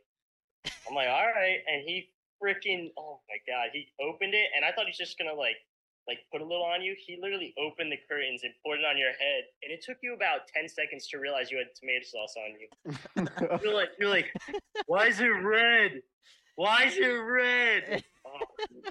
I'm 0.88 0.94
like, 0.94 1.08
All 1.08 1.26
right. 1.34 1.58
And 1.66 1.82
he 1.84 2.08
freaking, 2.42 2.92
oh 2.98 3.20
my 3.28 3.38
god, 3.48 3.70
he 3.72 3.88
opened 4.00 4.34
it, 4.34 4.48
and 4.54 4.64
I 4.64 4.72
thought 4.72 4.86
he's 4.86 4.98
just 4.98 5.18
gonna 5.18 5.34
like 5.34 5.56
like 6.06 6.18
put 6.30 6.40
a 6.40 6.44
little 6.44 6.64
on 6.64 6.82
you. 6.82 6.94
He 6.98 7.18
literally 7.20 7.54
opened 7.58 7.90
the 7.90 7.98
curtains 8.08 8.42
and 8.44 8.52
poured 8.62 8.80
it 8.80 8.84
on 8.84 8.96
your 8.96 9.10
head, 9.10 9.44
and 9.62 9.72
it 9.72 9.82
took 9.82 9.98
you 10.02 10.14
about 10.14 10.46
ten 10.52 10.68
seconds 10.68 11.06
to 11.08 11.18
realize 11.18 11.50
you 11.50 11.58
had 11.58 11.68
tomato 11.74 12.04
sauce 12.04 12.34
on 12.36 12.54
you. 12.58 13.60
You're 13.62 13.74
like, 13.74 13.88
you're 13.98 14.10
like, 14.10 14.32
why 14.86 15.06
is 15.06 15.20
it 15.20 15.26
red? 15.26 16.02
Why 16.56 16.84
is 16.84 16.96
it 16.96 17.06
red? 17.06 18.04
Oh. 18.28 18.90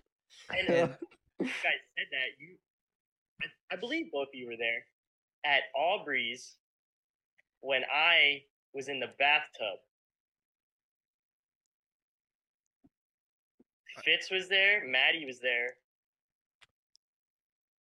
And 0.49 0.69
uh, 0.69 0.87
you 1.41 1.45
guys 1.45 1.81
said 1.97 2.07
that 2.11 2.39
you, 2.39 2.55
I, 3.41 3.73
I 3.73 3.75
believe 3.75 4.09
both 4.13 4.29
of 4.29 4.33
you 4.33 4.47
were 4.47 4.55
there 4.57 4.85
at 5.43 5.63
Aubrey's 5.75 6.55
when 7.59 7.81
I 7.93 8.43
was 8.73 8.87
in 8.87 9.01
the 9.01 9.09
bathtub. 9.19 9.79
Fitz 14.05 14.31
was 14.31 14.47
there, 14.47 14.87
Maddie 14.87 15.25
was 15.25 15.39
there. 15.39 15.75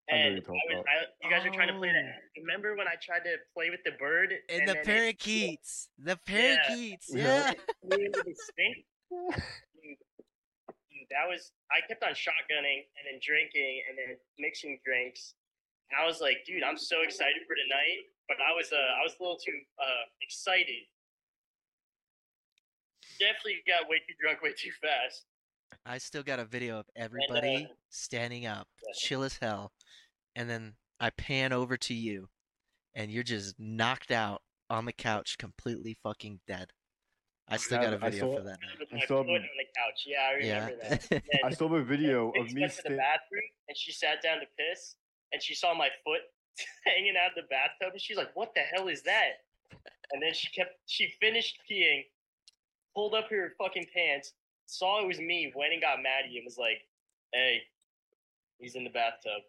I 0.09 0.13
know 0.13 0.17
And 0.21 0.33
you're 0.35 0.41
talking 0.43 0.61
I 0.71 0.75
was, 0.75 0.83
about. 0.83 0.85
I, 0.87 1.25
you 1.25 1.29
guys 1.31 1.45
are 1.45 1.49
trying 1.55 1.67
to 1.73 1.77
play 1.79 1.89
Oh. 1.89 1.93
that. 1.93 2.41
Remember 2.41 2.75
when 2.75 2.87
I 2.87 2.95
tried 3.01 3.23
to 3.25 3.37
play 3.53 3.69
with 3.69 3.81
the 3.83 3.91
bird 3.97 4.33
and 4.49 4.61
and 4.61 4.69
the 4.69 4.73
then 4.73 4.81
it 4.81 4.85
parakeets, 4.85 5.89
the 5.97 6.17
parakeets, 6.25 7.09
Yeah. 7.09 7.25
yeah. 7.25 7.53
flew 7.81 8.05
into 8.05 8.21
the 8.23 8.35
sink? 8.53 8.85
Dude, 9.09 9.97
dude, 10.93 11.09
that 11.09 11.25
was 11.27 11.51
I 11.71 11.81
kept 11.87 12.03
on 12.03 12.13
shotgunning 12.13 12.85
and 12.97 13.03
then 13.09 13.19
drinking 13.21 13.81
and 13.89 13.97
then 13.97 14.17
mixing 14.37 14.79
drinks. 14.85 15.33
And 15.89 16.01
I 16.01 16.05
was 16.05 16.21
like, 16.21 16.37
dude, 16.45 16.61
I'm 16.63 16.77
so 16.77 17.01
excited 17.01 17.41
for 17.47 17.55
tonight, 17.55 18.05
but 18.27 18.37
I 18.41 18.53
was 18.53 18.69
uh, 18.71 18.77
I 18.77 19.01
was 19.01 19.13
a 19.19 19.23
little 19.23 19.37
too 19.37 19.57
uh, 19.81 20.05
excited. 20.21 20.85
Definitely 23.19 23.63
got 23.67 23.87
way 23.89 23.97
too 23.99 24.13
drunk, 24.19 24.41
way 24.41 24.53
too 24.57 24.71
fast. 24.81 25.25
I 25.85 25.97
still 25.99 26.23
got 26.23 26.39
a 26.39 26.45
video 26.45 26.79
of 26.79 26.85
everybody 26.95 27.67
standing 27.89 28.45
up, 28.45 28.67
Yeah. 28.85 28.93
chill 28.95 29.23
as 29.23 29.37
hell, 29.37 29.71
and 30.35 30.49
then 30.49 30.75
I 30.99 31.09
pan 31.11 31.53
over 31.53 31.77
to 31.77 31.93
you, 31.93 32.29
and 32.93 33.11
you're 33.11 33.23
just 33.23 33.55
knocked 33.59 34.11
out 34.11 34.41
on 34.69 34.85
the 34.85 34.93
couch, 34.93 35.37
completely 35.37 35.97
fucking 36.03 36.39
dead. 36.47 36.71
I 37.47 37.57
still 37.57 37.77
got 37.79 37.93
a 37.93 37.97
video 37.97 38.31
saw- 38.31 38.37
for 38.37 38.43
that 38.43 38.57
night. 38.61 38.87
I 39.03 39.05
saw 39.05 39.23
foot 39.23 39.29
on 39.29 39.33
the 39.33 39.65
couch. 39.77 40.03
Yeah, 40.07 40.21
I 40.21 40.37
Yeah. 40.43 40.65
remember 40.65 40.89
that. 40.89 41.23
I 41.45 41.51
still 41.51 41.69
have 41.69 41.77
a 41.77 41.83
video 41.83 42.31
of 42.31 42.51
me 42.51 42.61
went 42.61 42.73
to 42.73 42.81
the 42.83 42.97
bathroom 42.97 43.43
and 43.67 43.77
she 43.77 43.91
sat 43.91 44.23
down 44.23 44.39
to 44.39 44.47
piss 44.57 44.95
and 45.31 45.43
she 45.43 45.53
saw 45.53 45.75
my 45.75 45.89
foot 46.03 46.21
hanging 46.85 47.13
out 47.15 47.29
of 47.29 47.35
the 47.35 47.47
bathtub 47.49 47.91
and 47.93 48.01
she's 48.01 48.17
like, 48.17 48.35
"What 48.35 48.55
the 48.55 48.61
hell 48.61 48.87
is 48.87 49.03
that?" 49.03 49.43
And 50.11 50.23
then 50.23 50.33
she 50.33 50.47
kept 50.49 50.71
she 50.87 51.13
finished 51.21 51.59
peeing, 51.69 52.05
pulled 52.95 53.13
up 53.13 53.29
her 53.29 53.53
fucking 53.59 53.85
pants, 53.93 54.33
saw 54.65 55.03
it 55.03 55.07
was 55.07 55.19
me, 55.19 55.53
went 55.55 55.71
and 55.73 55.81
got 55.81 56.01
Maddie 56.01 56.37
and 56.37 56.45
was 56.45 56.57
like, 56.57 56.81
"Hey, 57.31 57.61
he's 58.57 58.73
in 58.73 58.83
the 58.83 58.89
bathtub." 58.89 59.43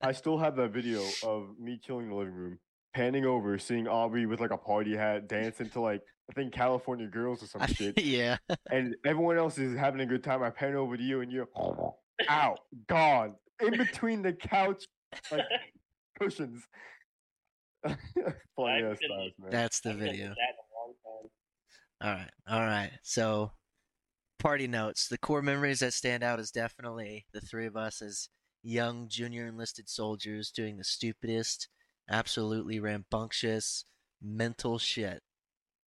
I 0.00 0.12
still 0.12 0.38
have 0.38 0.56
that 0.56 0.70
video 0.72 1.02
of 1.22 1.58
me 1.58 1.78
chilling 1.82 2.04
in 2.06 2.10
the 2.10 2.16
living 2.16 2.34
room, 2.34 2.58
panning 2.94 3.24
over, 3.26 3.58
seeing 3.58 3.86
Aubrey 3.88 4.26
with 4.26 4.40
like 4.40 4.50
a 4.50 4.56
party 4.58 4.96
hat, 4.96 5.28
dancing 5.28 5.68
to 5.70 5.80
like 5.80 6.02
I 6.30 6.32
think 6.32 6.52
California 6.52 7.06
Girls 7.06 7.42
or 7.42 7.46
some 7.46 7.66
shit, 7.74 8.00
yeah. 8.02 8.36
and 8.70 8.94
everyone 9.04 9.36
else 9.36 9.58
is 9.58 9.76
having 9.76 10.00
a 10.00 10.06
good 10.06 10.22
time. 10.22 10.42
I 10.42 10.50
pan 10.50 10.74
over 10.76 10.96
to 10.96 11.02
you, 11.02 11.20
and 11.22 11.32
you're 11.32 11.48
out, 12.28 12.60
gone, 12.86 13.34
in 13.60 13.76
between 13.76 14.22
the 14.22 14.32
couch 14.32 14.84
like 15.30 15.44
cushions. 16.20 16.62
Funny 17.84 17.96
ass 18.84 18.98
been- 19.00 19.10
times, 19.10 19.32
man. 19.38 19.50
That's 19.50 19.80
the 19.80 19.90
I 19.90 19.92
haven't 19.92 20.06
video. 20.06 20.26
that 20.28 20.32
in 20.32 20.34
a 20.34 20.76
long 20.78 20.94
time. 21.04 21.30
All 22.02 22.12
right. 22.12 22.30
All 22.48 22.66
right. 22.66 22.90
So, 23.02 23.52
party 24.38 24.66
notes. 24.66 25.08
The 25.08 25.18
core 25.18 25.42
memories 25.42 25.80
that 25.80 25.92
stand 25.94 26.22
out 26.22 26.38
is 26.40 26.50
definitely 26.50 27.26
the 27.32 27.40
three 27.40 27.66
of 27.66 27.76
us 27.76 28.02
as 28.02 28.28
young 28.62 29.08
junior 29.08 29.46
enlisted 29.46 29.88
soldiers 29.88 30.50
doing 30.50 30.76
the 30.76 30.84
stupidest, 30.84 31.68
absolutely 32.08 32.80
rambunctious, 32.80 33.84
mental 34.22 34.78
shit 34.78 35.22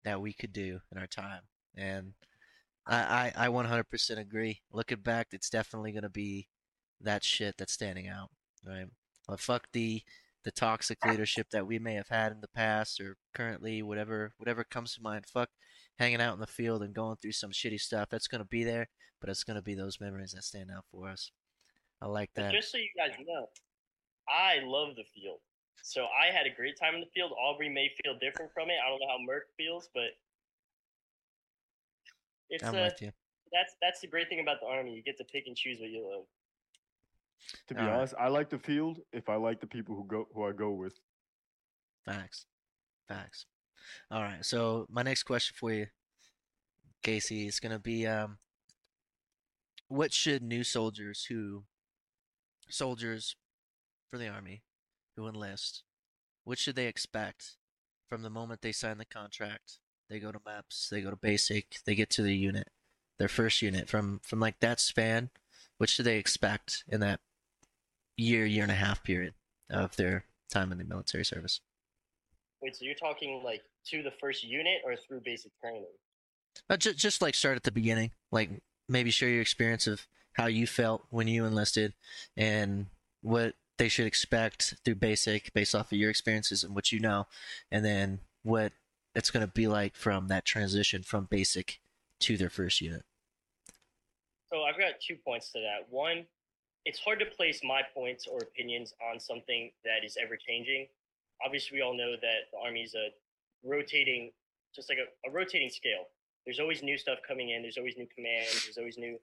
that 0.03 0.21
we 0.21 0.33
could 0.33 0.53
do 0.53 0.79
in 0.91 0.97
our 0.97 1.07
time. 1.07 1.41
And 1.75 2.13
I, 2.85 3.31
I, 3.35 3.45
I 3.45 3.47
100% 3.49 4.17
agree. 4.17 4.61
Looking 4.71 4.99
back, 4.99 5.27
it's 5.31 5.49
definitely 5.49 5.91
going 5.91 6.03
to 6.03 6.09
be 6.09 6.47
that 7.01 7.23
shit 7.23 7.55
that's 7.57 7.73
standing 7.73 8.07
out, 8.07 8.29
right? 8.65 8.87
But 9.27 9.39
fuck 9.39 9.67
the 9.71 10.01
the 10.43 10.51
toxic 10.51 10.97
leadership 11.05 11.47
that 11.51 11.65
we 11.65 11.79
may 11.79 11.93
have 11.93 12.09
had 12.09 12.33
in 12.33 12.41
the 12.41 12.49
past 12.49 12.99
or 12.99 13.15
currently, 13.33 13.81
whatever 13.81 14.33
whatever 14.37 14.65
comes 14.65 14.93
to 14.93 15.01
mind. 15.01 15.25
Fuck 15.25 15.49
hanging 15.97 16.19
out 16.19 16.33
in 16.33 16.41
the 16.41 16.47
field 16.47 16.83
and 16.83 16.93
going 16.93 17.15
through 17.21 17.31
some 17.31 17.51
shitty 17.51 17.79
stuff. 17.79 18.09
That's 18.09 18.27
gonna 18.27 18.43
be 18.43 18.65
there, 18.65 18.89
but 19.21 19.29
it's 19.29 19.45
gonna 19.45 19.61
be 19.61 19.73
those 19.73 20.01
memories 20.01 20.33
that 20.33 20.43
stand 20.43 20.69
out 20.69 20.83
for 20.91 21.07
us. 21.07 21.31
I 22.03 22.07
like 22.07 22.29
But 22.35 22.43
that. 22.43 22.51
just 22.51 22.69
so 22.69 22.77
you 22.77 22.89
guys 22.97 23.15
know, 23.25 23.47
I 24.27 24.59
love 24.65 24.95
the 24.97 25.05
field. 25.15 25.39
So 25.81 26.05
I 26.05 26.33
had 26.35 26.45
a 26.45 26.53
great 26.53 26.77
time 26.77 26.95
in 26.95 26.99
the 27.01 27.07
field. 27.15 27.31
Aubrey 27.31 27.69
may 27.69 27.89
feel 28.03 28.17
different 28.19 28.51
from 28.53 28.69
it. 28.69 28.75
I 28.85 28.89
don't 28.89 28.99
know 28.99 29.07
how 29.07 29.17
Merck 29.19 29.47
feels, 29.57 29.89
but 29.93 30.11
it's 32.49 32.63
I'm 32.63 32.75
uh, 32.75 32.83
with 32.83 33.01
you. 33.01 33.11
that's 33.51 33.75
that's 33.81 34.01
the 34.01 34.07
great 34.07 34.27
thing 34.29 34.41
about 34.41 34.57
the 34.59 34.67
army. 34.67 34.93
You 34.93 35.01
get 35.01 35.17
to 35.17 35.23
pick 35.23 35.45
and 35.47 35.55
choose 35.55 35.79
what 35.79 35.89
you 35.89 36.05
love. 36.09 36.25
to 37.67 37.73
be 37.73 37.79
Alright. 37.81 37.95
honest, 37.95 38.13
I 38.19 38.27
like 38.27 38.49
the 38.49 38.59
field 38.59 38.99
if 39.13 39.29
I 39.29 39.35
like 39.35 39.61
the 39.61 39.67
people 39.67 39.95
who 39.95 40.05
go 40.05 40.27
who 40.33 40.43
I 40.45 40.51
go 40.51 40.71
with. 40.71 40.99
Facts. 42.05 42.45
Facts. 43.07 43.45
All 44.11 44.21
right. 44.21 44.43
So 44.45 44.87
my 44.89 45.03
next 45.03 45.23
question 45.23 45.55
for 45.57 45.71
you, 45.71 45.87
Casey, 47.01 47.47
is 47.47 47.59
gonna 47.59 47.79
be 47.79 48.05
um, 48.07 48.37
what 49.87 50.13
should 50.13 50.41
new 50.43 50.63
soldiers 50.63 51.25
who, 51.29 51.63
soldiers, 52.73 53.35
for 54.09 54.17
the 54.17 54.27
army, 54.27 54.63
who 55.15 55.27
enlist, 55.27 55.83
what 56.43 56.57
should 56.57 56.75
they 56.75 56.87
expect 56.87 57.57
from 58.09 58.21
the 58.21 58.29
moment 58.29 58.61
they 58.61 58.71
sign 58.71 58.97
the 58.97 59.05
contract? 59.05 59.79
They 60.09 60.19
go 60.19 60.31
to 60.31 60.39
MEPS, 60.39 60.89
they 60.89 61.01
go 61.01 61.09
to 61.09 61.15
basic, 61.15 61.77
they 61.85 61.95
get 61.95 62.09
to 62.11 62.21
the 62.21 62.35
unit, 62.35 62.69
their 63.17 63.27
first 63.27 63.61
unit. 63.61 63.89
From 63.89 64.19
from 64.23 64.39
like 64.39 64.59
that 64.59 64.79
span, 64.79 65.29
what 65.77 65.89
should 65.89 66.05
they 66.05 66.17
expect 66.17 66.83
in 66.87 66.99
that 66.99 67.21
year, 68.17 68.45
year 68.45 68.63
and 68.63 68.71
a 68.71 68.75
half 68.75 69.03
period 69.03 69.33
of 69.69 69.95
their 69.95 70.25
time 70.51 70.71
in 70.71 70.77
the 70.77 70.83
military 70.83 71.25
service? 71.25 71.61
Wait, 72.61 72.75
so 72.75 72.85
you're 72.85 72.95
talking 72.95 73.41
like 73.43 73.63
to 73.87 74.03
the 74.03 74.11
first 74.19 74.43
unit 74.43 74.81
or 74.85 74.95
through 74.95 75.21
basic 75.25 75.51
training? 75.59 75.85
Uh, 76.69 76.77
just, 76.77 76.97
just 76.97 77.21
like 77.21 77.33
start 77.33 77.55
at 77.55 77.63
the 77.63 77.71
beginning, 77.71 78.11
like 78.31 78.61
maybe 78.87 79.09
share 79.09 79.29
your 79.29 79.41
experience 79.41 79.87
of 79.87 80.07
how 80.33 80.47
you 80.47 80.67
felt 80.67 81.05
when 81.09 81.27
you 81.27 81.45
enlisted 81.45 81.93
and 82.35 82.87
what 83.21 83.55
they 83.77 83.87
should 83.87 84.05
expect 84.05 84.75
through 84.83 84.95
basic 84.95 85.53
based 85.53 85.73
off 85.73 85.91
of 85.91 85.97
your 85.97 86.09
experiences 86.09 86.63
and 86.63 86.75
what 86.75 86.91
you 86.91 86.99
know, 86.99 87.27
and 87.71 87.83
then 87.83 88.19
what 88.43 88.71
it's 89.15 89.31
going 89.31 89.45
to 89.45 89.51
be 89.51 89.67
like 89.67 89.95
from 89.95 90.27
that 90.27 90.45
transition 90.45 91.03
from 91.03 91.25
basic 91.25 91.79
to 92.19 92.37
their 92.37 92.49
first 92.49 92.81
unit. 92.81 93.03
So 94.51 94.63
I've 94.63 94.77
got 94.77 94.93
two 95.05 95.15
points 95.15 95.51
to 95.53 95.59
that. 95.59 95.91
One, 95.91 96.25
it's 96.85 96.99
hard 96.99 97.19
to 97.19 97.25
place 97.25 97.61
my 97.63 97.81
points 97.93 98.27
or 98.27 98.39
opinions 98.39 98.93
on 99.11 99.19
something 99.19 99.71
that 99.83 100.05
is 100.05 100.17
ever 100.21 100.37
changing. 100.37 100.87
Obviously, 101.43 101.77
we 101.77 101.81
all 101.81 101.95
know 101.95 102.11
that 102.11 102.51
the 102.51 102.57
Army 102.63 102.81
is 102.81 102.93
a 102.93 103.09
rotating, 103.67 104.31
just 104.75 104.89
like 104.89 104.99
a, 104.99 105.27
a 105.27 105.31
rotating 105.31 105.69
scale. 105.69 106.07
There's 106.45 106.59
always 106.59 106.83
new 106.83 106.97
stuff 106.97 107.19
coming 107.27 107.49
in. 107.49 107.61
There's 107.61 107.77
always 107.77 107.97
new 107.97 108.07
commands. 108.13 108.65
There's 108.65 108.77
always 108.77 108.97
new 108.97 109.17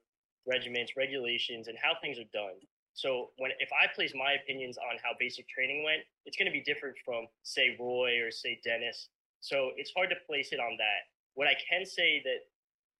regiments, 0.46 0.96
regulations, 0.96 1.68
and 1.68 1.76
how 1.80 1.92
things 2.00 2.18
are 2.18 2.30
done. 2.32 2.56
So 2.94 3.30
when 3.38 3.52
if 3.60 3.70
I 3.72 3.86
place 3.94 4.12
my 4.14 4.34
opinions 4.36 4.76
on 4.76 4.98
how 5.02 5.14
basic 5.18 5.48
training 5.48 5.84
went, 5.84 6.02
it's 6.26 6.36
going 6.36 6.50
to 6.50 6.54
be 6.54 6.62
different 6.62 6.96
from 7.04 7.26
say 7.42 7.76
Roy 7.78 8.20
or 8.20 8.30
say 8.30 8.60
Dennis. 8.64 9.08
So 9.40 9.72
it's 9.76 9.92
hard 9.96 10.10
to 10.10 10.18
place 10.26 10.52
it 10.52 10.60
on 10.60 10.76
that. 10.76 11.08
What 11.34 11.46
I 11.46 11.56
can 11.64 11.86
say 11.86 12.20
that 12.24 12.44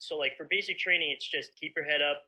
so 0.01 0.17
like 0.17 0.33
for 0.37 0.49
basic 0.49 0.81
training, 0.81 1.13
it's 1.13 1.29
just 1.29 1.53
keep 1.61 1.77
your 1.77 1.85
head 1.85 2.01
up, 2.01 2.25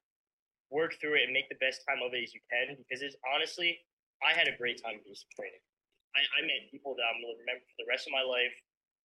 work 0.68 1.00
through 1.00 1.16
it, 1.16 1.24
and 1.24 1.32
make 1.32 1.48
the 1.48 1.56
best 1.64 1.80
time 1.88 2.04
of 2.04 2.12
it 2.12 2.20
as 2.20 2.36
you 2.36 2.44
can. 2.52 2.76
Because 2.76 3.00
it's 3.00 3.16
honestly, 3.24 3.80
I 4.20 4.36
had 4.36 4.46
a 4.46 4.54
great 4.60 4.76
time 4.84 5.00
in 5.00 5.04
basic 5.08 5.30
training. 5.32 5.64
I, 6.12 6.20
I 6.36 6.40
met 6.44 6.68
people 6.68 6.92
that 7.00 7.08
I'm 7.08 7.16
gonna 7.24 7.40
remember 7.40 7.64
for 7.64 7.78
the 7.80 7.88
rest 7.88 8.04
of 8.04 8.12
my 8.12 8.20
life. 8.20 8.52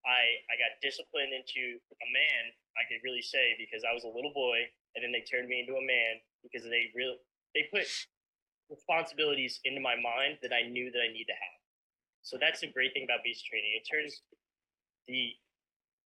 I 0.03 0.43
I 0.51 0.59
got 0.59 0.75
disciplined 0.83 1.31
into 1.31 1.79
a 1.79 2.07
man. 2.11 2.51
I 2.75 2.83
could 2.91 2.99
really 3.07 3.23
say 3.23 3.55
because 3.55 3.87
I 3.87 3.95
was 3.95 4.03
a 4.03 4.11
little 4.11 4.35
boy, 4.35 4.67
and 4.97 5.05
then 5.05 5.13
they 5.13 5.21
turned 5.21 5.45
me 5.45 5.61
into 5.61 5.77
a 5.77 5.85
man 5.85 6.17
because 6.41 6.65
they 6.65 6.89
really 6.97 7.21
they 7.53 7.69
put 7.69 7.85
responsibilities 8.73 9.61
into 9.63 9.79
my 9.79 9.93
mind 9.93 10.41
that 10.41 10.49
I 10.49 10.65
knew 10.65 10.89
that 10.89 10.99
I 10.99 11.13
need 11.13 11.29
to 11.29 11.37
have. 11.37 11.57
So 12.25 12.35
that's 12.35 12.59
the 12.65 12.73
great 12.73 12.91
thing 12.91 13.05
about 13.05 13.21
basic 13.23 13.45
training. 13.45 13.77
It 13.77 13.85
turns 13.85 14.25
the 15.07 15.37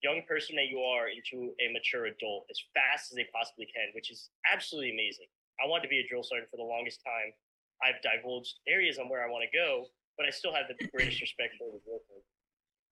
young 0.03 0.21
person 0.27 0.59
that 0.59 0.69
you 0.69 0.83
are 0.83 1.09
into 1.09 1.55
a 1.63 1.71
mature 1.73 2.11
adult 2.11 2.45
as 2.51 2.59
fast 2.75 3.09
as 3.09 3.15
they 3.15 3.25
possibly 3.33 3.65
can, 3.71 3.89
which 3.95 4.11
is 4.11 4.29
absolutely 4.45 4.91
amazing. 4.91 5.31
I 5.57 5.65
wanted 5.65 5.87
to 5.87 5.93
be 5.93 6.03
a 6.03 6.07
drill 6.07 6.21
sergeant 6.21 6.51
for 6.51 6.57
the 6.57 6.67
longest 6.67 7.01
time. 7.01 7.33
I've 7.81 8.01
divulged 8.05 8.61
areas 8.67 8.99
on 8.99 9.09
where 9.09 9.25
I 9.25 9.29
want 9.29 9.45
to 9.45 9.53
go, 9.53 9.89
but 10.17 10.27
I 10.27 10.29
still 10.29 10.53
have 10.53 10.69
the 10.69 10.77
greatest 10.93 11.21
respect 11.25 11.57
for 11.57 11.73
the 11.73 11.81
drill 11.81 12.01
sergeant. 12.05 12.29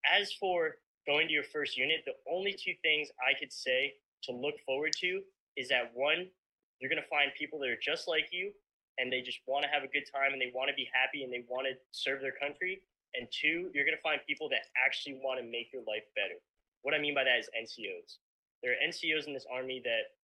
As 0.06 0.34
for 0.39 0.82
going 1.06 1.27
to 1.27 1.34
your 1.34 1.46
first 1.46 1.77
unit, 1.77 2.01
the 2.06 2.18
only 2.29 2.53
two 2.53 2.74
things 2.82 3.10
I 3.22 3.38
could 3.38 3.53
say 3.53 3.94
to 4.24 4.32
look 4.32 4.56
forward 4.65 4.94
to 5.01 5.22
is 5.60 5.68
that 5.68 5.92
one, 5.92 6.32
you're 6.80 6.88
going 6.88 7.04
to 7.04 7.12
find 7.12 7.36
people 7.36 7.60
that 7.60 7.68
are 7.68 7.84
just 7.84 8.08
like 8.08 8.32
you 8.32 8.56
and 8.96 9.12
they 9.12 9.20
just 9.20 9.44
want 9.44 9.68
to 9.68 9.70
have 9.70 9.84
a 9.84 9.92
good 9.92 10.08
time 10.08 10.32
and 10.32 10.39
they 10.39 10.56
want 10.56 10.72
to 10.72 10.78
be 10.80 10.88
happy 10.96 11.28
and 11.28 11.32
they 11.32 11.44
want 11.51 11.68
to 11.68 11.75
serve 11.92 12.24
their 12.24 12.32
country. 12.39 12.80
And 13.12 13.28
two, 13.28 13.68
you're 13.75 13.84
going 13.84 14.00
to 14.00 14.06
find 14.06 14.24
people 14.24 14.48
that 14.56 14.72
actually 14.80 15.20
want 15.20 15.44
to 15.44 15.46
make 15.46 15.75
your 15.75 15.84
life 15.84 16.08
better. 16.16 16.39
What 16.88 16.96
I 16.96 17.00
mean 17.04 17.12
by 17.12 17.28
that 17.28 17.44
is 17.44 17.51
NCOs. 17.51 18.24
There 18.63 18.72
are 18.72 18.80
NCOs 18.80 19.28
in 19.28 19.36
this 19.36 19.48
army 19.51 19.84
that 19.84 20.16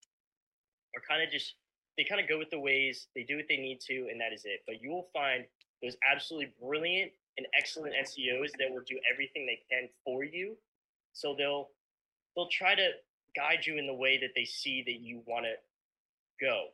are 0.95 1.03
kind 1.03 1.19
of 1.19 1.27
just, 1.27 1.59
they 1.99 2.07
kind 2.07 2.23
of 2.23 2.31
go 2.31 2.39
with 2.39 2.51
the 2.51 2.59
ways, 2.59 3.11
they 3.15 3.27
do 3.27 3.35
what 3.35 3.51
they 3.51 3.59
need 3.59 3.83
to, 3.91 4.07
and 4.07 4.19
that 4.23 4.31
is 4.31 4.47
it. 4.47 4.63
But 4.63 4.79
you 4.79 4.91
will 4.91 5.11
find 5.11 5.43
those 5.83 5.99
absolutely 6.07 6.55
brilliant 6.63 7.11
and 7.35 7.47
excellent 7.57 7.91
NCOs 7.91 8.55
that 8.59 8.71
will 8.71 8.83
do 8.87 8.95
everything 9.11 9.43
they 9.43 9.59
can 9.67 9.89
for 10.03 10.23
you. 10.23 10.55
So 11.11 11.35
they'll 11.37 11.67
they'll 12.35 12.51
try 12.51 12.75
to 12.75 12.91
guide 13.35 13.65
you 13.65 13.77
in 13.77 13.87
the 13.87 13.93
way 13.93 14.17
that 14.19 14.31
they 14.35 14.45
see 14.45 14.83
that 14.85 15.01
you 15.01 15.21
want 15.25 15.45
to 15.45 16.45
go. 16.45 16.67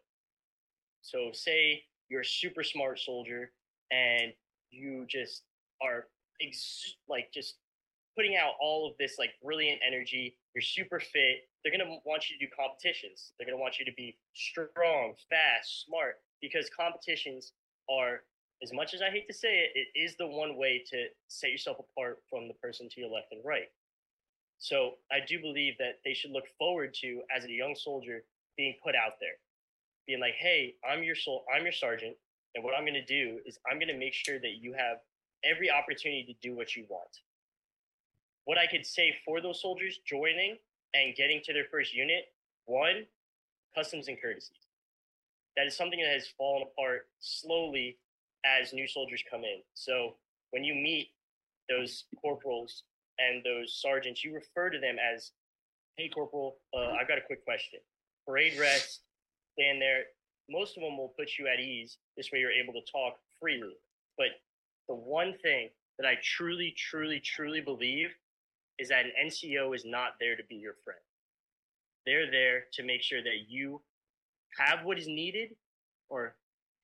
So 1.01 1.32
say 1.34 1.84
you're 2.10 2.22
a 2.22 2.25
super 2.25 2.63
smart 2.63 3.00
soldier 3.00 3.51
and 3.91 4.34
you 4.70 5.06
just 5.10 5.44
are 5.82 6.08
ex- 6.41 6.96
like 7.08 7.32
just 7.34 7.56
putting 8.15 8.36
out 8.36 8.53
all 8.62 8.89
of 8.89 8.98
this 8.98 9.15
like 9.18 9.32
brilliant 9.44 9.80
energy. 9.86 10.38
You're 10.53 10.62
super 10.62 11.00
fit. 11.00 11.48
They're 11.63 11.72
gonna 11.72 11.98
want 12.06 12.30
you 12.30 12.38
to 12.38 12.46
do 12.46 12.51
competitions. 12.58 13.34
They're 13.38 13.48
gonna 13.48 13.62
want 13.62 13.80
you 13.80 13.86
to 13.86 13.94
be 13.96 14.18
strong, 14.34 15.13
fast, 15.30 15.86
smart, 15.86 16.20
because 16.41 16.70
competitions 16.77 17.53
are 17.89 18.22
as 18.63 18.72
much 18.74 18.94
as 18.94 19.01
I 19.01 19.10
hate 19.10 19.27
to 19.27 19.34
say 19.34 19.60
it, 19.60 19.72
it 19.74 20.00
is 20.00 20.15
the 20.18 20.27
one 20.27 20.56
way 20.56 20.84
to 20.91 21.08
set 21.27 21.51
yourself 21.51 21.77
apart 21.80 22.20
from 22.30 22.48
the 22.48 22.53
person 22.56 22.88
to 22.89 23.01
your 23.01 23.10
left 23.10 23.32
and 23.32 23.41
right. 23.44 23.70
So 24.62 25.00
I 25.12 25.18
do 25.27 25.41
believe 25.41 25.74
that 25.80 26.00
they 26.06 26.13
should 26.13 26.30
look 26.30 26.46
forward 26.60 26.94
to, 27.01 27.24
as 27.36 27.46
a 27.46 27.51
young 27.51 27.75
soldier, 27.75 28.24
being 28.56 28.75
put 28.84 28.94
out 28.94 29.13
there, 29.20 29.39
being 30.06 30.20
like, 30.20 30.36
"Hey, 30.36 30.75
I'm 30.88 31.01
your 31.01 31.15
soul, 31.15 31.46
I'm 31.51 31.63
your 31.63 31.72
sergeant, 31.72 32.15
and 32.53 32.63
what 32.63 32.75
I'm 32.75 32.84
going 32.84 32.94
to 32.94 33.03
do 33.03 33.41
is 33.44 33.58
I'm 33.65 33.80
going 33.80 33.88
to 33.88 33.98
make 33.98 34.13
sure 34.13 34.39
that 34.39 34.58
you 34.62 34.74
have 34.74 35.01
every 35.44 35.72
opportunity 35.72 36.24
to 36.25 36.48
do 36.48 36.56
what 36.56 36.75
you 36.75 36.86
want." 36.89 37.22
What 38.46 38.60
I 38.60 38.68
could 38.68 38.86
say 38.86 39.18
for 39.25 39.41
those 39.41 39.60
soldiers 39.60 39.98
joining 40.06 40.60
and 40.94 41.15
getting 41.15 41.41
to 41.46 41.53
their 41.53 41.65
first 41.65 41.91
unit, 41.94 42.32
one, 42.65 43.08
customs 43.74 44.10
and 44.10 44.22
courtesies. 44.22 44.68
That 45.58 45.65
is 45.65 45.75
something 45.75 46.00
that 46.00 46.13
has 46.13 46.27
fallen 46.27 46.63
apart 46.63 47.10
slowly 47.20 47.98
as 48.46 48.74
new 48.74 48.88
soldiers 48.88 49.24
come 49.30 49.44
in. 49.44 49.63
So 49.74 50.18
when 50.51 50.63
you 50.63 50.75
meet 50.75 51.15
those 51.68 52.06
corporals 52.22 52.84
and 53.21 53.43
those 53.43 53.79
sergeants, 53.79 54.23
you 54.23 54.33
refer 54.33 54.69
to 54.69 54.79
them 54.79 54.97
as, 54.99 55.31
"Hey, 55.97 56.09
corporal, 56.09 56.59
uh, 56.73 56.91
I've 56.91 57.07
got 57.07 57.17
a 57.17 57.21
quick 57.21 57.43
question. 57.43 57.79
Parade 58.25 58.57
rest, 58.57 59.03
stand 59.53 59.81
there." 59.81 60.05
Most 60.49 60.75
of 60.77 60.83
them 60.83 60.97
will 60.97 61.09
put 61.09 61.37
you 61.37 61.47
at 61.47 61.59
ease. 61.59 61.97
This 62.17 62.31
way, 62.31 62.39
you're 62.39 62.51
able 62.51 62.73
to 62.73 62.81
talk 62.91 63.19
freely. 63.39 63.77
But 64.17 64.41
the 64.87 64.95
one 64.95 65.37
thing 65.39 65.69
that 65.97 66.07
I 66.07 66.15
truly, 66.15 66.71
truly, 66.71 67.19
truly 67.19 67.61
believe 67.61 68.09
is 68.77 68.89
that 68.89 69.05
an 69.05 69.13
NCO 69.17 69.73
is 69.73 69.85
not 69.85 70.19
there 70.19 70.35
to 70.35 70.43
be 70.43 70.55
your 70.55 70.73
friend. 70.83 70.99
They're 72.05 72.31
there 72.31 72.67
to 72.73 72.83
make 72.83 73.03
sure 73.03 73.21
that 73.21 73.45
you 73.47 73.83
have 74.57 74.83
what 74.83 74.97
is 74.97 75.07
needed, 75.07 75.55
or 76.09 76.35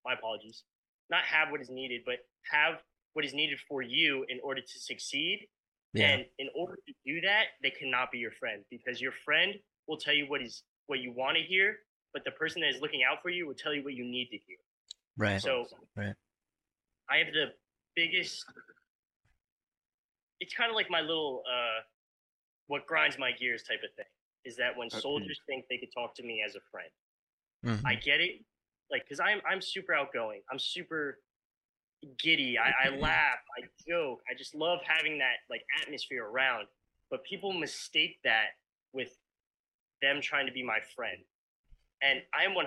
my 0.06 0.14
apologies, 0.14 0.64
not 1.10 1.24
have 1.24 1.50
what 1.52 1.62
is 1.62 1.70
needed, 1.70 2.04
but 2.06 2.20
have 2.52 2.84
what 3.14 3.26
is 3.26 3.34
needed 3.34 3.60
for 3.68 3.82
you 3.82 4.26
in 4.30 4.40
order 4.44 4.62
to 4.62 4.80
succeed. 4.80 5.48
Yeah. 5.98 6.10
And 6.10 6.26
in 6.38 6.50
order 6.56 6.76
to 6.88 6.94
do 7.06 7.22
that, 7.22 7.46
they 7.64 7.72
cannot 7.72 8.12
be 8.12 8.20
your 8.20 8.32
friend 8.32 8.64
because 8.70 9.02
your 9.02 9.12
friend 9.12 9.56
will 9.88 9.98
tell 9.98 10.14
you 10.14 10.30
what 10.30 10.42
is 10.42 10.64
what 10.88 11.00
you 11.00 11.12
want 11.12 11.38
to 11.38 11.44
hear, 11.44 11.80
but 12.14 12.24
the 12.24 12.32
person 12.32 12.62
that 12.62 12.70
is 12.70 12.82
looking 12.82 13.04
out 13.04 13.22
for 13.22 13.30
you 13.30 13.48
will 13.48 13.56
tell 13.56 13.74
you 13.74 13.84
what 13.84 13.94
you 13.94 14.04
need 14.04 14.30
to 14.30 14.38
hear. 14.38 14.58
Right. 15.18 15.42
So 15.42 15.66
Right. 15.96 16.16
I 17.10 17.18
have 17.18 17.34
the 17.34 17.54
biggest. 17.96 18.46
It's 20.40 20.54
kind 20.54 20.70
of 20.70 20.76
like 20.76 20.90
my 20.90 21.02
little 21.02 21.44
uh, 21.50 21.82
what 22.68 22.86
grinds 22.86 23.18
my 23.18 23.32
gears 23.32 23.64
type 23.64 23.80
of 23.84 23.94
thing. 23.96 24.06
Is 24.46 24.56
that 24.58 24.78
when 24.78 24.90
soldiers 24.90 25.40
think 25.48 25.66
they 25.70 25.78
could 25.78 25.92
talk 25.94 26.16
to 26.16 26.24
me 26.24 26.44
as 26.46 26.56
a 26.56 26.62
friend? 26.72 26.90
Mhm. 27.66 27.86
I 27.86 27.96
get 27.96 28.22
it, 28.22 28.46
like 28.92 29.04
because 29.04 29.20
I'm 29.20 29.42
I'm 29.50 29.62
super 29.62 29.94
outgoing. 29.94 30.44
I'm 30.52 30.60
super 30.60 31.20
giddy. 32.22 32.58
I, 32.58 32.88
I 32.88 32.96
laugh. 32.96 33.40
I 33.58 33.68
joke. 33.88 34.22
I 34.30 34.36
just 34.38 34.56
love 34.56 34.80
having 34.86 35.18
that 35.20 35.38
like 35.50 35.64
atmosphere 35.82 36.26
around. 36.26 36.68
But 37.10 37.24
people 37.24 37.54
mistake 37.54 38.18
that 38.24 38.58
with 38.94 39.18
them 40.02 40.22
trying 40.22 40.46
to 40.46 40.52
be 40.52 40.64
my 40.64 40.80
friend. 40.96 41.18
And 42.02 42.22
I 42.38 42.44
am 42.44 42.52
100% 42.52 42.66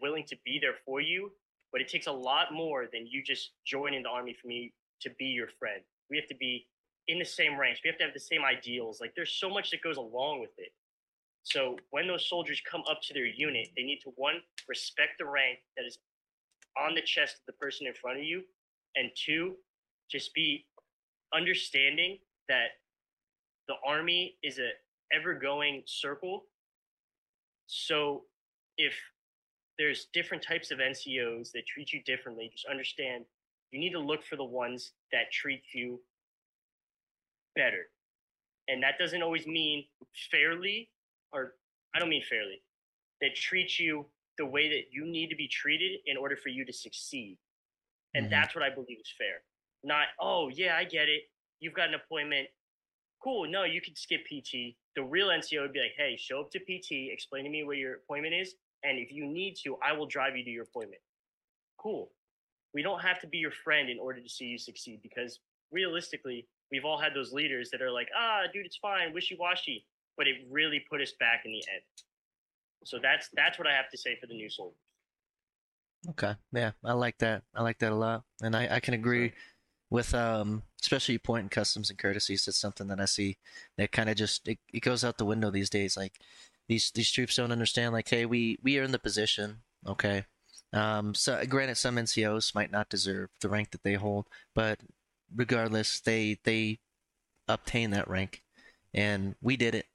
willing 0.00 0.24
to 0.28 0.36
be 0.44 0.58
there 0.60 0.74
for 0.86 1.00
you, 1.00 1.30
but 1.72 1.80
it 1.80 1.88
takes 1.88 2.06
a 2.06 2.12
lot 2.12 2.54
more 2.54 2.86
than 2.90 3.06
you 3.06 3.22
just 3.22 3.50
joining 3.66 4.02
the 4.02 4.08
army 4.08 4.34
for 4.40 4.48
me 4.48 4.72
to 5.02 5.10
be 5.18 5.26
your 5.26 5.48
friend. 5.58 5.82
We 6.10 6.16
have 6.16 6.28
to 6.28 6.36
be 6.36 6.66
in 7.08 7.18
the 7.18 7.24
same 7.24 7.58
ranks. 7.58 7.80
We 7.84 7.88
have 7.88 7.98
to 7.98 8.04
have 8.04 8.14
the 8.14 8.20
same 8.20 8.44
ideals. 8.44 9.00
Like 9.00 9.12
there's 9.14 9.32
so 9.32 9.50
much 9.50 9.70
that 9.72 9.82
goes 9.82 9.96
along 9.96 10.40
with 10.40 10.52
it. 10.58 10.72
So 11.42 11.76
when 11.90 12.06
those 12.06 12.28
soldiers 12.28 12.62
come 12.70 12.82
up 12.88 13.00
to 13.02 13.14
their 13.14 13.26
unit, 13.26 13.68
they 13.76 13.82
need 13.82 13.98
to 14.04 14.12
one 14.16 14.36
respect 14.68 15.18
the 15.18 15.24
rank 15.24 15.58
that 15.76 15.84
is 15.84 15.98
on 16.78 16.94
the 16.94 17.02
chest 17.02 17.36
of 17.40 17.46
the 17.46 17.52
person 17.54 17.86
in 17.86 17.94
front 17.94 18.18
of 18.18 18.24
you, 18.24 18.42
and 18.96 19.10
two, 19.14 19.54
just 20.10 20.34
be 20.34 20.66
understanding 21.34 22.18
that 22.48 22.68
the 23.68 23.74
army 23.86 24.36
is 24.42 24.58
a 24.58 24.70
ever 25.14 25.34
going 25.34 25.82
circle. 25.86 26.44
So 27.66 28.22
if 28.78 28.94
there's 29.78 30.06
different 30.12 30.42
types 30.42 30.70
of 30.70 30.78
NCOs 30.78 31.52
that 31.52 31.66
treat 31.66 31.92
you 31.92 32.02
differently, 32.04 32.50
just 32.52 32.66
understand 32.66 33.24
you 33.70 33.80
need 33.80 33.92
to 33.92 33.98
look 33.98 34.24
for 34.24 34.36
the 34.36 34.44
ones 34.44 34.92
that 35.12 35.32
treat 35.32 35.62
you 35.74 36.00
better. 37.56 37.88
And 38.68 38.82
that 38.82 38.98
doesn't 38.98 39.22
always 39.22 39.46
mean 39.46 39.84
fairly, 40.30 40.90
or 41.32 41.54
I 41.94 41.98
don't 41.98 42.08
mean 42.08 42.22
fairly, 42.28 42.62
that 43.20 43.34
treat 43.34 43.78
you 43.78 44.06
the 44.38 44.46
way 44.46 44.68
that 44.68 44.92
you 44.92 45.04
need 45.04 45.28
to 45.30 45.36
be 45.36 45.48
treated 45.48 46.00
in 46.06 46.16
order 46.16 46.36
for 46.36 46.48
you 46.48 46.64
to 46.64 46.72
succeed. 46.72 47.38
And 48.14 48.26
Mhm. 48.26 48.30
that's 48.30 48.54
what 48.54 48.62
I 48.62 48.70
believe 48.70 49.00
is 49.00 49.10
fair. 49.10 49.42
Not, 49.82 50.08
oh, 50.18 50.48
yeah, 50.48 50.76
I 50.76 50.84
get 50.84 51.08
it. 51.08 51.30
You've 51.60 51.74
got 51.74 51.88
an 51.88 51.94
appointment. 51.94 52.48
Cool. 53.20 53.46
No, 53.46 53.64
you 53.64 53.80
can 53.80 53.94
skip 53.96 54.24
PT. 54.26 54.76
The 54.94 55.02
real 55.02 55.30
NCO 55.30 55.62
would 55.62 55.72
be 55.72 55.80
like, 55.80 55.94
hey, 55.96 56.16
show 56.16 56.40
up 56.40 56.50
to 56.50 56.58
PT, 56.60 57.10
explain 57.10 57.44
to 57.44 57.50
me 57.50 57.62
where 57.64 57.76
your 57.76 57.94
appointment 57.94 58.34
is. 58.34 58.56
And 58.82 58.98
if 58.98 59.12
you 59.12 59.24
need 59.26 59.56
to, 59.58 59.76
I 59.78 59.92
will 59.92 60.06
drive 60.06 60.36
you 60.36 60.44
to 60.44 60.50
your 60.50 60.64
appointment. 60.64 61.02
Cool. 61.78 62.12
We 62.74 62.82
don't 62.82 63.00
have 63.00 63.20
to 63.20 63.26
be 63.26 63.38
your 63.38 63.52
friend 63.52 63.88
in 63.88 63.98
order 63.98 64.20
to 64.20 64.28
see 64.28 64.46
you 64.46 64.58
succeed 64.58 65.02
because 65.02 65.40
realistically, 65.70 66.48
we've 66.70 66.84
all 66.84 66.98
had 66.98 67.14
those 67.14 67.32
leaders 67.32 67.70
that 67.70 67.80
are 67.82 67.90
like, 67.90 68.08
ah, 68.16 68.42
dude, 68.52 68.66
it's 68.66 68.76
fine, 68.78 69.12
wishy 69.12 69.36
washy. 69.36 69.86
But 70.16 70.26
it 70.26 70.46
really 70.50 70.80
put 70.80 71.00
us 71.00 71.12
back 71.12 71.44
in 71.44 71.52
the 71.52 71.64
end. 71.72 71.82
So 72.84 72.98
that's 72.98 73.28
that's 73.34 73.58
what 73.58 73.66
I 73.68 73.72
have 73.74 73.88
to 73.90 73.96
say 73.96 74.16
for 74.16 74.26
the 74.26 74.34
new 74.34 74.50
soldiers. 74.50 74.76
Okay. 76.10 76.34
Yeah, 76.52 76.72
I 76.84 76.92
like 76.94 77.18
that. 77.18 77.44
I 77.54 77.62
like 77.62 77.78
that 77.78 77.92
a 77.92 77.96
lot. 77.96 78.24
And 78.42 78.56
I, 78.56 78.76
I 78.76 78.80
can 78.80 78.94
agree 78.94 79.32
with 79.90 80.14
um 80.14 80.62
especially 80.82 81.18
point 81.18 81.44
in 81.44 81.48
customs 81.48 81.90
and 81.90 81.98
courtesies. 81.98 82.48
It's 82.48 82.58
something 82.58 82.88
that 82.88 83.00
I 83.00 83.04
see 83.06 83.38
that 83.76 83.92
kind 83.92 84.08
of 84.10 84.16
just 84.16 84.48
it, 84.48 84.58
it 84.72 84.80
goes 84.80 85.04
out 85.04 85.18
the 85.18 85.24
window 85.24 85.50
these 85.50 85.70
days. 85.70 85.96
Like 85.96 86.14
these 86.68 86.90
these 86.92 87.10
troops 87.10 87.36
don't 87.36 87.52
understand 87.52 87.92
like, 87.92 88.08
hey, 88.08 88.26
we 88.26 88.58
we 88.62 88.78
are 88.78 88.82
in 88.84 88.92
the 88.92 88.98
position, 88.98 89.62
okay? 89.86 90.26
Um 90.72 91.14
so 91.14 91.44
granted 91.46 91.76
some 91.76 91.98
NCOs 91.98 92.54
might 92.54 92.72
not 92.72 92.88
deserve 92.90 93.30
the 93.40 93.48
rank 93.48 93.70
that 93.72 93.82
they 93.84 93.94
hold, 93.94 94.26
but 94.54 94.80
regardless, 95.34 96.00
they 96.00 96.38
they 96.44 96.80
obtain 97.48 97.90
that 97.90 98.08
rank 98.08 98.42
and 98.94 99.34
we 99.42 99.56
did 99.56 99.74
it. 99.74 99.86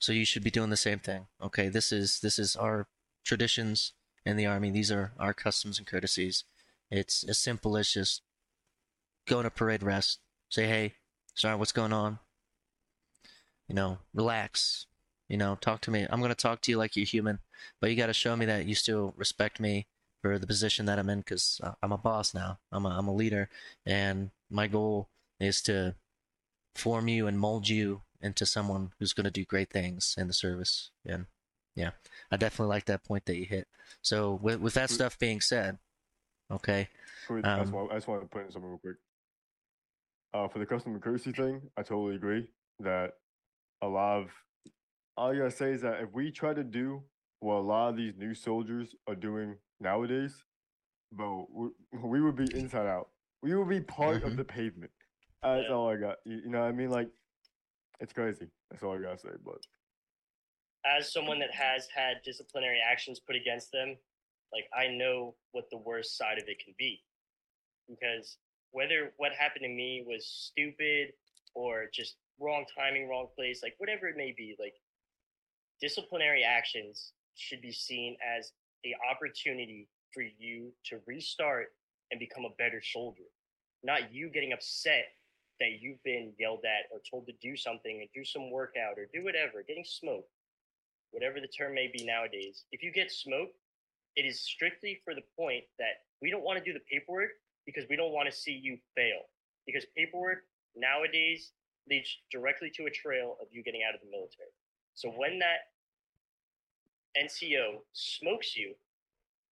So 0.00 0.12
you 0.12 0.24
should 0.24 0.44
be 0.44 0.50
doing 0.50 0.70
the 0.70 0.76
same 0.76 0.98
thing. 1.00 1.26
Okay, 1.42 1.68
this 1.68 1.92
is 1.92 2.20
this 2.20 2.38
is 2.38 2.56
our 2.56 2.88
traditions 3.24 3.92
in 4.24 4.36
the 4.36 4.46
army. 4.46 4.70
These 4.70 4.90
are 4.90 5.12
our 5.18 5.34
customs 5.34 5.78
and 5.78 5.86
courtesies. 5.86 6.44
It's 6.90 7.24
as 7.24 7.38
simple 7.38 7.76
as 7.76 7.90
just 7.90 8.22
going 9.26 9.44
to 9.44 9.50
parade 9.50 9.82
rest, 9.82 10.20
say, 10.50 10.66
hey, 10.66 10.94
sorry, 11.34 11.56
what's 11.56 11.72
going 11.72 11.92
on? 11.92 12.18
You 13.68 13.74
know, 13.74 13.98
relax. 14.12 14.86
You 15.28 15.38
know, 15.38 15.56
talk 15.60 15.80
to 15.82 15.90
me. 15.90 16.06
I'm 16.10 16.20
going 16.20 16.30
to 16.30 16.34
talk 16.34 16.60
to 16.62 16.70
you 16.70 16.76
like 16.76 16.96
you're 16.96 17.06
human, 17.06 17.38
but 17.80 17.88
you 17.88 17.96
got 17.96 18.06
to 18.06 18.12
show 18.12 18.36
me 18.36 18.44
that 18.46 18.66
you 18.66 18.74
still 18.74 19.14
respect 19.16 19.58
me 19.58 19.86
for 20.20 20.38
the 20.38 20.46
position 20.46 20.86
that 20.86 20.98
I'm 20.98 21.08
in 21.08 21.20
because 21.20 21.60
uh, 21.62 21.72
I'm 21.82 21.92
a 21.92 21.98
boss 21.98 22.34
now. 22.34 22.58
I'm 22.70 22.84
a, 22.84 22.90
I'm 22.90 23.08
a 23.08 23.14
leader, 23.14 23.48
and 23.86 24.30
my 24.50 24.66
goal 24.66 25.08
is 25.40 25.62
to 25.62 25.94
form 26.74 27.08
you 27.08 27.26
and 27.26 27.38
mold 27.38 27.68
you 27.68 28.02
into 28.20 28.46
someone 28.46 28.92
who's 28.98 29.12
going 29.12 29.24
to 29.24 29.30
do 29.30 29.44
great 29.44 29.70
things 29.70 30.14
in 30.18 30.26
the 30.26 30.32
service. 30.32 30.90
And 31.06 31.26
yeah, 31.74 31.90
I 32.30 32.36
definitely 32.36 32.70
like 32.70 32.84
that 32.86 33.04
point 33.04 33.24
that 33.26 33.36
you 33.36 33.44
hit. 33.44 33.66
So 34.02 34.38
with 34.42 34.60
with 34.60 34.74
that 34.74 34.90
stuff 34.90 35.18
being 35.18 35.40
said, 35.40 35.78
okay, 36.50 36.88
For, 37.26 37.40
that's 37.42 37.58
Um, 37.58 37.72
why 37.72 37.86
I 37.90 37.94
just 37.94 38.08
want 38.08 38.22
to 38.22 38.28
put 38.28 38.44
in 38.44 38.50
something 38.50 38.70
real 38.70 38.78
quick. 38.78 38.96
Uh, 40.32 40.48
for 40.48 40.58
the 40.58 40.66
customer 40.66 40.98
courtesy 40.98 41.32
thing, 41.32 41.62
I 41.76 41.82
totally 41.82 42.16
agree 42.16 42.48
that 42.80 43.12
a 43.82 43.86
lot 43.88 44.18
of 44.18 44.30
all 45.16 45.30
I 45.30 45.36
gotta 45.36 45.50
say 45.50 45.72
is 45.72 45.82
that 45.82 46.00
if 46.00 46.12
we 46.12 46.30
try 46.32 46.52
to 46.54 46.64
do 46.64 47.02
what 47.40 47.56
a 47.56 47.60
lot 47.60 47.90
of 47.90 47.96
these 47.96 48.14
new 48.16 48.34
soldiers 48.34 48.94
are 49.06 49.14
doing 49.14 49.56
nowadays, 49.80 50.44
bro, 51.12 51.46
we, 51.52 51.68
we 52.02 52.20
would 52.20 52.36
be 52.36 52.50
inside 52.54 52.86
out. 52.86 53.10
We 53.42 53.54
would 53.54 53.68
be 53.68 53.80
part 53.80 54.22
Mhm. 54.22 54.30
of 54.30 54.36
the 54.36 54.44
pavement. 54.44 54.90
That's 55.42 55.68
Yeah. 55.68 55.74
all 55.74 55.88
I 55.88 55.96
got. 55.96 56.16
You, 56.24 56.36
you 56.36 56.48
know 56.48 56.60
what 56.60 56.68
I 56.68 56.72
mean? 56.72 56.90
Like, 56.90 57.10
it's 58.00 58.12
crazy. 58.12 58.48
That's 58.70 58.82
all 58.82 58.96
I 58.96 59.02
gotta 59.02 59.18
say. 59.18 59.28
But 59.44 59.58
As 60.84 61.12
someone 61.12 61.38
that 61.38 61.52
has 61.52 61.88
had 61.94 62.22
disciplinary 62.24 62.78
actions 62.80 63.18
put 63.18 63.36
against 63.36 63.72
them, 63.72 63.96
like 64.52 64.68
I 64.76 64.88
know 64.88 65.34
what 65.52 65.70
the 65.70 65.78
worst 65.78 66.16
side 66.16 66.38
of 66.38 66.44
it 66.46 66.62
can 66.62 66.74
be. 66.78 67.02
Because 67.88 68.36
whether 68.70 69.12
what 69.16 69.32
happened 69.32 69.62
to 69.62 69.68
me 69.68 70.04
was 70.06 70.26
stupid 70.26 71.12
or 71.54 71.86
just 71.92 72.16
wrong 72.38 72.64
timing, 72.76 73.08
wrong 73.08 73.28
place, 73.34 73.60
like 73.62 73.74
whatever 73.78 74.08
it 74.08 74.16
may 74.16 74.34
be, 74.36 74.56
like 74.58 74.74
disciplinary 75.80 76.44
actions 76.44 77.12
should 77.36 77.62
be 77.62 77.72
seen 77.72 78.16
as 78.36 78.52
the 78.82 78.94
opportunity 79.10 79.88
for 80.12 80.22
you 80.22 80.72
to 80.84 81.00
restart 81.06 81.68
and 82.10 82.20
become 82.20 82.44
a 82.44 82.54
better 82.58 82.82
soldier. 82.82 83.24
Not 83.82 84.12
you 84.12 84.28
getting 84.28 84.52
upset 84.52 85.06
that 85.60 85.80
you've 85.80 86.02
been 86.04 86.32
yelled 86.38 86.64
at 86.64 86.92
or 86.92 87.00
told 87.10 87.26
to 87.26 87.32
do 87.40 87.56
something 87.56 88.00
and 88.00 88.08
do 88.14 88.24
some 88.24 88.50
workout 88.50 88.98
or 88.98 89.08
do 89.12 89.24
whatever, 89.24 89.62
getting 89.66 89.84
smoked, 89.84 90.28
whatever 91.14 91.38
the 91.40 91.46
term 91.46 91.74
may 91.74 91.86
be 91.86 92.04
nowadays. 92.04 92.64
If 92.72 92.82
you 92.82 92.90
get 92.90 93.10
smoked, 93.12 93.54
it 94.16 94.26
is 94.26 94.42
strictly 94.42 95.00
for 95.04 95.14
the 95.14 95.22
point 95.38 95.62
that 95.78 96.02
we 96.20 96.30
don't 96.30 96.42
want 96.42 96.58
to 96.58 96.64
do 96.64 96.72
the 96.74 96.84
paperwork, 96.90 97.30
because 97.66 97.84
we 97.88 97.96
don't 97.96 98.12
want 98.12 98.28
to 98.28 98.34
see 98.34 98.52
you 98.52 98.76
fail. 98.94 99.30
Because 99.64 99.86
paperwork 99.96 100.44
nowadays 100.76 101.52
leads 101.88 102.10
directly 102.30 102.70
to 102.74 102.86
a 102.86 102.90
trail 102.90 103.36
of 103.40 103.48
you 103.52 103.62
getting 103.62 103.82
out 103.86 103.94
of 103.94 104.00
the 104.02 104.10
military. 104.10 104.52
So 104.94 105.08
when 105.10 105.38
that 105.38 105.70
NCO 107.14 107.78
smokes 107.92 108.56
you, 108.56 108.74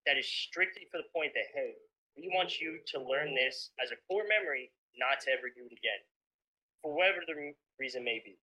that 0.07 0.19
is 0.19 0.27
strictly 0.27 0.89
for 0.91 0.99
the 0.99 1.09
point 1.15 1.33
that, 1.35 1.55
hey, 1.55 1.79
we 2.19 2.29
want 2.35 2.61
you 2.61 2.79
to 2.93 2.99
learn 3.01 3.35
this 3.35 3.71
as 3.83 3.91
a 3.91 4.01
core 4.11 4.27
memory, 4.29 4.71
not 4.99 5.23
to 5.25 5.31
ever 5.31 5.49
do 5.49 5.65
it 5.65 5.73
again, 5.73 6.03
for 6.83 6.93
whatever 6.93 7.23
the 7.25 7.55
reason 7.79 8.05
may 8.05 8.21
be. 8.25 8.37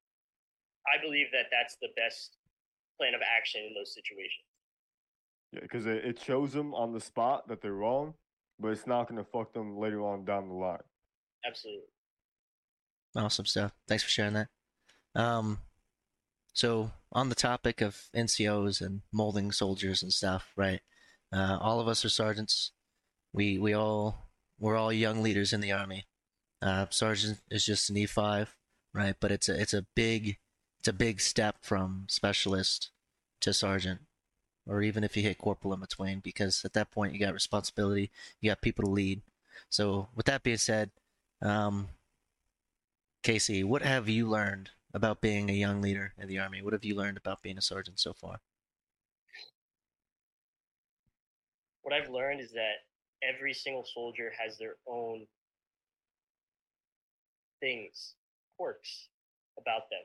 I 0.88 0.98
believe 1.04 1.28
that 1.36 1.52
that's 1.52 1.76
the 1.78 1.94
best 1.94 2.39
plan 3.00 3.14
of 3.14 3.22
action 3.22 3.62
in 3.68 3.74
those 3.74 3.94
situations. 3.94 4.46
Yeah, 5.54 5.62
because 5.62 5.86
it, 5.86 6.06
it 6.06 6.20
shows 6.20 6.54
them 6.54 6.74
on 6.74 6.94
the 6.94 7.00
spot 7.00 7.48
that 7.48 7.62
they're 7.62 7.74
wrong, 7.74 8.14
but 8.60 8.70
it's 8.70 8.86
not 8.86 9.08
going 9.08 9.24
to 9.24 9.30
fuck 9.32 9.54
them 9.54 9.78
later 9.78 10.02
on 10.02 10.26
down 10.26 10.48
the 10.48 10.56
line. 10.56 10.78
Absolutely. 11.48 11.88
Awesome 13.16 13.46
stuff. 13.46 13.72
Thanks 13.88 14.04
for 14.04 14.10
sharing 14.10 14.34
that. 14.34 14.48
Um, 15.16 15.60
so 16.54 16.92
on 17.12 17.30
the 17.30 17.36
topic 17.36 17.82
of 17.82 18.10
NCOs 18.16 18.82
and 18.82 19.02
molding 19.12 19.52
soldiers 19.52 20.04
and 20.04 20.14
stuff, 20.14 20.52
right? 20.56 20.82
Uh, 21.32 21.58
all 21.60 21.80
of 21.80 21.88
us 21.88 22.04
are 22.06 22.10
sergeants. 22.10 22.72
We 23.34 23.58
we 23.58 23.74
all 23.74 24.30
we're 24.60 24.76
all 24.76 24.92
young 24.92 25.24
leaders 25.24 25.54
in 25.54 25.62
the 25.62 25.72
army. 25.72 26.06
Uh, 26.62 26.88
sergeant 26.90 27.40
is 27.50 27.66
just 27.66 27.90
an 27.90 27.98
E 27.98 28.06
five, 28.06 28.56
right? 28.94 29.16
But 29.20 29.32
it's 29.32 29.50
a 29.50 29.60
it's 29.60 29.74
a 29.74 29.86
big 29.96 30.38
it's 30.80 30.88
a 30.88 30.94
big 30.94 31.20
step 31.20 31.58
from 31.62 32.06
specialist 32.08 32.92
to 33.42 33.54
sergeant, 33.54 34.02
or 34.66 34.82
even 34.82 35.04
if 35.04 35.18
you 35.18 35.24
hit 35.24 35.38
corporal 35.38 35.74
in 35.74 35.82
between, 35.82 36.20
because 36.20 36.64
at 36.64 36.74
that 36.74 36.92
point 36.92 37.14
you 37.14 37.20
got 37.20 37.34
responsibility, 37.34 38.12
you 38.40 38.50
got 38.50 38.62
people 38.62 38.86
to 38.86 38.92
lead. 38.92 39.22
So 39.70 40.08
with 40.16 40.26
that 40.28 40.44
being 40.44 40.58
said, 40.58 40.92
um, 41.42 41.90
Casey, 43.24 43.64
what 43.64 43.82
have 43.82 44.08
you 44.08 44.28
learned 44.28 44.70
about 44.94 45.22
being 45.22 45.50
a 45.50 45.54
young 45.54 45.82
leader 45.82 46.14
in 46.18 46.28
the 46.28 46.40
army? 46.40 46.62
What 46.62 46.74
have 46.74 46.86
you 46.86 46.96
learned 46.96 47.18
about 47.18 47.42
being 47.42 47.58
a 47.58 47.62
sergeant 47.62 48.00
so 48.00 48.14
far? 48.14 48.40
What 51.82 51.94
I've 51.94 52.10
learned 52.10 52.40
is 52.40 52.52
that 52.52 52.86
every 53.22 53.54
single 53.54 53.86
soldier 53.94 54.32
has 54.42 54.58
their 54.58 54.76
own 54.88 55.26
things, 57.60 58.16
quirks 58.58 59.10
about 59.58 59.90
them. 59.90 60.00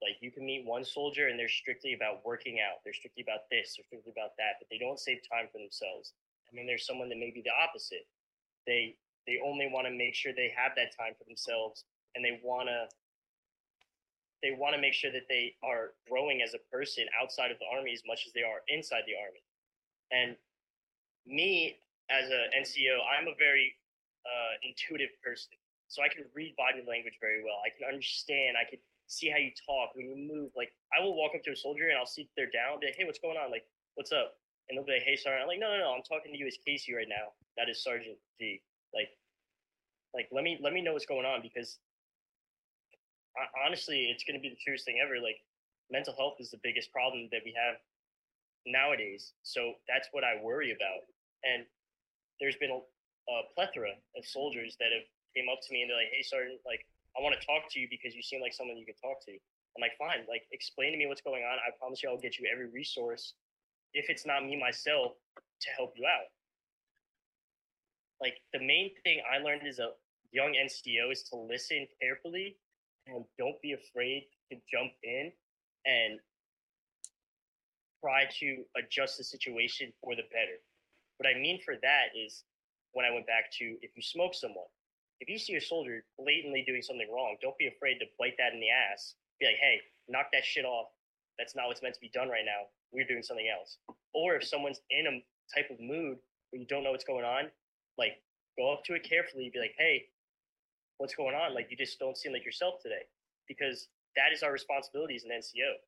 Like 0.00 0.22
you 0.22 0.30
can 0.30 0.46
meet 0.46 0.64
one 0.64 0.84
soldier 0.84 1.26
and 1.28 1.38
they're 1.38 1.50
strictly 1.50 1.94
about 1.94 2.24
working 2.24 2.58
out, 2.62 2.78
they're 2.84 2.94
strictly 2.94 3.22
about 3.22 3.50
this, 3.50 3.74
they're 3.74 3.86
strictly 3.86 4.12
about 4.14 4.38
that, 4.38 4.62
but 4.62 4.68
they 4.70 4.78
don't 4.78 4.98
save 4.98 5.18
time 5.26 5.50
for 5.50 5.58
themselves. 5.58 6.14
And 6.50 6.58
then 6.58 6.66
there's 6.66 6.86
someone 6.86 7.08
that 7.10 7.18
may 7.18 7.30
be 7.34 7.42
the 7.42 7.54
opposite. 7.54 8.06
They 8.66 8.94
they 9.26 9.36
only 9.44 9.68
want 9.68 9.86
to 9.86 9.92
make 9.92 10.14
sure 10.14 10.32
they 10.32 10.54
have 10.56 10.72
that 10.76 10.96
time 10.96 11.12
for 11.18 11.24
themselves 11.24 11.84
and 12.14 12.24
they 12.24 12.40
want 12.42 12.68
to 12.68 12.88
they 14.40 14.54
want 14.54 14.74
to 14.74 14.80
make 14.80 14.94
sure 14.94 15.10
that 15.10 15.26
they 15.28 15.58
are 15.66 15.98
growing 16.06 16.42
as 16.42 16.54
a 16.54 16.62
person 16.70 17.04
outside 17.20 17.50
of 17.50 17.58
the 17.58 17.66
army 17.66 17.90
as 17.92 18.02
much 18.06 18.22
as 18.26 18.32
they 18.32 18.46
are 18.46 18.62
inside 18.70 19.02
the 19.02 19.18
army. 19.18 19.42
And 20.14 20.38
me 21.26 21.82
as 22.08 22.30
a 22.30 22.46
NCO, 22.54 23.02
I'm 23.02 23.26
a 23.26 23.34
very 23.36 23.74
uh, 24.22 24.54
intuitive 24.62 25.10
person, 25.26 25.52
so 25.88 26.02
I 26.02 26.08
can 26.08 26.24
read 26.32 26.54
body 26.56 26.86
language 26.86 27.18
very 27.20 27.42
well. 27.42 27.58
I 27.66 27.74
can 27.74 27.90
understand. 27.90 28.56
I 28.56 28.62
can 28.62 28.78
see 29.08 29.28
how 29.28 29.40
you 29.40 29.50
talk 29.66 29.96
when 29.96 30.06
you 30.06 30.16
move. 30.16 30.52
Like 30.54 30.70
I 30.92 31.02
will 31.02 31.16
walk 31.16 31.32
up 31.34 31.42
to 31.44 31.52
a 31.52 31.58
soldier 31.58 31.88
and 31.88 31.98
I'll 31.98 32.08
see 32.08 32.28
if 32.28 32.32
they're 32.36 32.52
down. 32.52 32.78
Be 32.78 32.92
like, 32.92 32.96
hey, 32.96 33.08
what's 33.08 33.18
going 33.18 33.36
on? 33.36 33.50
Like, 33.50 33.64
what's 33.96 34.12
up? 34.12 34.38
And 34.68 34.76
they'll 34.76 34.84
be 34.84 35.00
like, 35.00 35.08
hey, 35.08 35.16
sergeant. 35.16 35.42
I'm 35.42 35.48
like, 35.48 35.58
no, 35.58 35.72
no, 35.72 35.80
no. 35.80 35.90
I'm 35.96 36.04
talking 36.04 36.30
to 36.30 36.38
you 36.38 36.46
as 36.46 36.60
Casey 36.60 36.92
right 36.92 37.08
now. 37.08 37.32
That 37.56 37.72
is 37.72 37.82
Sergeant 37.82 38.20
G. 38.38 38.60
Like, 38.92 39.08
like 40.12 40.28
let 40.30 40.44
me 40.44 40.60
let 40.62 40.72
me 40.72 40.84
know 40.84 40.92
what's 40.92 41.08
going 41.08 41.26
on 41.26 41.40
because 41.42 41.80
honestly, 43.64 44.10
it's 44.10 44.24
going 44.24 44.36
to 44.36 44.42
be 44.42 44.50
the 44.50 44.60
truest 44.60 44.84
thing 44.84 45.00
ever. 45.02 45.22
Like, 45.22 45.40
mental 45.90 46.14
health 46.16 46.36
is 46.40 46.50
the 46.50 46.60
biggest 46.62 46.92
problem 46.92 47.28
that 47.32 47.40
we 47.44 47.54
have 47.56 47.80
nowadays. 48.66 49.32
So 49.42 49.78
that's 49.88 50.08
what 50.12 50.24
I 50.24 50.42
worry 50.42 50.74
about. 50.74 51.06
And 51.46 51.64
there's 52.40 52.58
been 52.60 52.74
a, 52.74 52.80
a 52.82 53.36
plethora 53.54 53.94
of 54.16 54.22
soldiers 54.26 54.76
that 54.80 54.92
have 54.92 55.06
came 55.36 55.48
up 55.48 55.60
to 55.64 55.70
me 55.72 55.82
and 55.82 55.90
they're 55.90 55.96
like, 55.98 56.12
"Hey, 56.12 56.22
sergeant, 56.22 56.60
like, 56.66 56.84
I 57.16 57.20
want 57.20 57.38
to 57.38 57.46
talk 57.46 57.70
to 57.70 57.80
you 57.80 57.88
because 57.88 58.14
you 58.14 58.22
seem 58.22 58.40
like 58.40 58.52
someone 58.52 58.76
you 58.76 58.86
could 58.86 59.00
talk 59.00 59.20
to." 59.26 59.32
I'm 59.32 59.80
like, 59.80 59.96
"Fine, 59.96 60.26
like, 60.26 60.46
explain 60.50 60.92
to 60.92 60.98
me 60.98 61.06
what's 61.06 61.20
going 61.20 61.44
on. 61.44 61.58
I 61.58 61.70
promise 61.78 62.02
you, 62.02 62.08
I'll 62.08 62.18
get 62.18 62.38
you 62.38 62.48
every 62.50 62.66
resource, 62.66 63.34
if 63.94 64.10
it's 64.10 64.26
not 64.26 64.44
me 64.44 64.56
myself, 64.56 65.16
to 65.60 65.70
help 65.70 65.96
you 65.96 66.06
out." 66.06 66.30
Like, 68.20 68.42
the 68.52 68.58
main 68.58 68.94
thing 69.02 69.22
I 69.30 69.38
learned 69.38 69.66
as 69.66 69.78
a 69.78 69.94
young 70.32 70.54
NCO 70.56 71.10
is 71.10 71.22
to 71.30 71.36
listen 71.36 71.86
carefully 72.00 72.58
and 73.06 73.24
don't 73.38 73.60
be 73.62 73.72
afraid 73.72 74.28
to 74.50 74.60
jump 74.70 74.92
in 75.02 75.32
and 75.86 76.20
try 78.00 78.26
to 78.40 78.64
adjust 78.76 79.18
the 79.18 79.24
situation 79.24 79.92
for 80.00 80.14
the 80.14 80.22
better. 80.30 80.58
What 81.16 81.28
I 81.28 81.38
mean 81.38 81.60
for 81.64 81.76
that 81.82 82.06
is 82.14 82.44
when 82.92 83.04
I 83.04 83.10
went 83.10 83.26
back 83.26 83.50
to 83.58 83.78
if 83.82 83.96
you 83.96 84.02
smoke 84.02 84.34
someone, 84.34 84.68
if 85.20 85.28
you 85.28 85.38
see 85.38 85.54
a 85.56 85.60
soldier 85.60 86.04
blatantly 86.18 86.64
doing 86.66 86.82
something 86.82 87.08
wrong, 87.12 87.36
don't 87.42 87.58
be 87.58 87.66
afraid 87.66 87.98
to 87.98 88.06
bite 88.18 88.34
that 88.38 88.54
in 88.54 88.60
the 88.60 88.70
ass. 88.70 89.14
Be 89.40 89.46
like, 89.46 89.58
hey, 89.60 89.80
knock 90.08 90.26
that 90.32 90.44
shit 90.44 90.64
off. 90.64 90.88
That's 91.38 91.54
not 91.54 91.66
what's 91.66 91.82
meant 91.82 91.94
to 91.94 92.00
be 92.00 92.10
done 92.12 92.28
right 92.28 92.44
now. 92.44 92.70
We're 92.92 93.06
doing 93.06 93.22
something 93.22 93.46
else. 93.46 93.78
Or 94.14 94.34
if 94.34 94.46
someone's 94.46 94.80
in 94.90 95.06
a 95.06 95.14
type 95.54 95.70
of 95.70 95.78
mood 95.80 96.18
where 96.50 96.60
you 96.60 96.66
don't 96.66 96.82
know 96.82 96.90
what's 96.90 97.04
going 97.04 97.24
on, 97.24 97.50
like 97.96 98.22
go 98.56 98.72
up 98.72 98.84
to 98.86 98.94
it 98.94 99.02
carefully, 99.02 99.50
be 99.52 99.58
like, 99.58 99.74
hey, 99.78 100.06
what's 100.98 101.14
going 101.14 101.34
on? 101.34 101.54
Like 101.54 101.68
you 101.70 101.76
just 101.76 101.98
don't 101.98 102.16
seem 102.16 102.32
like 102.32 102.44
yourself 102.44 102.74
today. 102.82 103.06
Because 103.46 103.88
that 104.16 104.34
is 104.34 104.42
our 104.42 104.52
responsibility 104.52 105.16
as 105.16 105.24
an 105.24 105.30
NCO. 105.30 105.78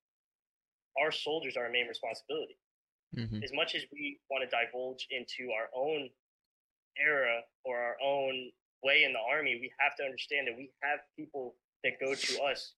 Our 1.02 1.12
soldiers 1.12 1.56
are 1.56 1.64
our 1.64 1.70
main 1.70 1.86
responsibility. 1.86 2.58
Mm-hmm. 3.16 3.42
As 3.42 3.52
much 3.52 3.74
as 3.74 3.82
we 3.92 4.18
want 4.30 4.48
to 4.48 4.50
divulge 4.50 5.06
into 5.10 5.50
our 5.52 5.68
own 5.74 6.08
era 6.98 7.40
or 7.64 7.78
our 7.78 7.96
own 8.02 8.50
way 8.82 9.04
in 9.04 9.12
the 9.12 9.20
army, 9.20 9.58
we 9.60 9.70
have 9.78 9.96
to 9.96 10.04
understand 10.04 10.48
that 10.48 10.56
we 10.56 10.70
have 10.82 11.00
people 11.16 11.54
that 11.84 12.00
go 12.00 12.14
to 12.14 12.42
us 12.42 12.74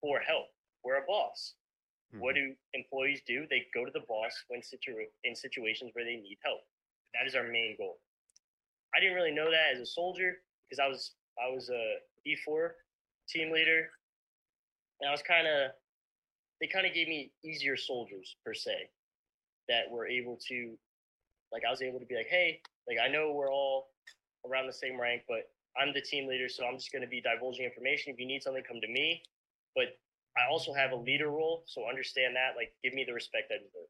for 0.00 0.18
help. 0.20 0.46
We're 0.84 1.02
a 1.02 1.06
boss. 1.06 1.54
Mm-hmm. 2.12 2.24
What 2.24 2.34
do 2.34 2.52
employees 2.74 3.20
do? 3.26 3.46
They 3.50 3.66
go 3.74 3.84
to 3.84 3.90
the 3.92 4.04
boss 4.08 4.32
when 4.48 4.62
situ- 4.62 5.10
in 5.24 5.34
situations 5.34 5.90
where 5.94 6.04
they 6.04 6.16
need 6.16 6.38
help. 6.44 6.60
That 7.14 7.26
is 7.26 7.34
our 7.34 7.44
main 7.44 7.76
goal. 7.78 7.98
I 8.94 9.00
didn't 9.00 9.14
really 9.14 9.32
know 9.32 9.50
that 9.50 9.74
as 9.74 9.80
a 9.80 9.86
soldier 9.86 10.38
because 10.68 10.82
I 10.82 10.88
was 10.88 11.12
I 11.38 11.52
was 11.52 11.70
a 11.70 11.96
E4 12.26 12.70
team 13.28 13.52
leader, 13.52 13.88
and 15.00 15.08
I 15.08 15.12
was 15.12 15.22
kind 15.22 15.46
of 15.46 15.70
they 16.60 16.66
kind 16.66 16.86
of 16.86 16.92
gave 16.92 17.08
me 17.08 17.32
easier 17.44 17.76
soldiers 17.76 18.36
per 18.44 18.54
se 18.54 18.90
that 19.68 19.90
were 19.90 20.06
able 20.06 20.38
to 20.48 20.76
like 21.52 21.62
I 21.66 21.70
was 21.70 21.82
able 21.82 22.00
to 22.00 22.06
be 22.06 22.16
like, 22.16 22.28
hey, 22.28 22.60
like 22.88 22.98
I 23.02 23.08
know 23.08 23.32
we're 23.32 23.52
all 23.52 23.88
around 24.46 24.66
the 24.66 24.72
same 24.72 25.00
rank, 25.00 25.22
but 25.28 25.50
I'm 25.80 25.92
the 25.94 26.00
team 26.00 26.28
leader, 26.28 26.48
so 26.48 26.64
I'm 26.64 26.76
just 26.76 26.92
going 26.92 27.02
to 27.02 27.08
be 27.08 27.20
divulging 27.20 27.64
information. 27.64 28.12
If 28.12 28.18
you 28.18 28.26
need 28.26 28.42
something, 28.42 28.62
come 28.66 28.80
to 28.80 28.88
me. 28.88 29.22
But 29.74 29.98
I 30.36 30.50
also 30.50 30.72
have 30.72 30.92
a 30.92 30.96
leader 30.96 31.28
role, 31.28 31.64
so 31.66 31.88
understand 31.88 32.36
that. 32.36 32.56
Like, 32.56 32.72
give 32.82 32.94
me 32.94 33.04
the 33.06 33.12
respect 33.12 33.52
I 33.52 33.58
deserve. 33.58 33.88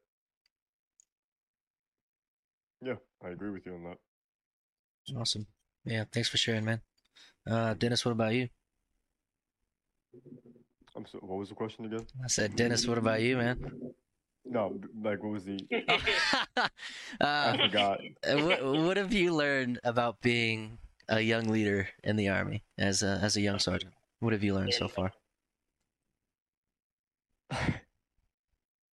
Yeah, 2.83 3.27
I 3.27 3.31
agree 3.31 3.51
with 3.51 3.65
you 3.65 3.75
on 3.75 3.83
that. 3.83 3.97
Awesome. 5.19 5.47
Yeah, 5.85 6.03
thanks 6.11 6.29
for 6.29 6.37
sharing, 6.37 6.65
man. 6.65 6.81
Uh, 7.49 7.73
Dennis, 7.73 8.05
what 8.05 8.11
about 8.11 8.33
you? 8.33 8.49
I'm 10.95 11.05
so, 11.05 11.19
what 11.19 11.39
was 11.39 11.49
the 11.49 11.55
question 11.55 11.85
again? 11.85 12.05
I 12.23 12.27
said, 12.27 12.55
Dennis, 12.55 12.87
what 12.87 12.97
about 12.97 13.21
you, 13.21 13.37
man? 13.37 13.93
No, 14.45 14.79
like 15.01 15.21
what 15.23 15.31
was 15.31 15.45
the? 15.45 15.59
uh, 16.57 16.67
I 17.21 17.57
forgot. 17.57 17.99
What, 18.25 18.63
what 18.63 18.97
have 18.97 19.13
you 19.13 19.33
learned 19.35 19.79
about 19.83 20.21
being 20.21 20.79
a 21.07 21.21
young 21.21 21.45
leader 21.45 21.89
in 22.03 22.15
the 22.15 22.29
army 22.29 22.63
as 22.77 23.03
a 23.03 23.19
as 23.21 23.37
a 23.37 23.41
young 23.41 23.59
sergeant? 23.59 23.93
What 24.19 24.33
have 24.33 24.43
you 24.43 24.55
learned 24.55 24.73
so 24.73 24.87
far? 24.87 25.11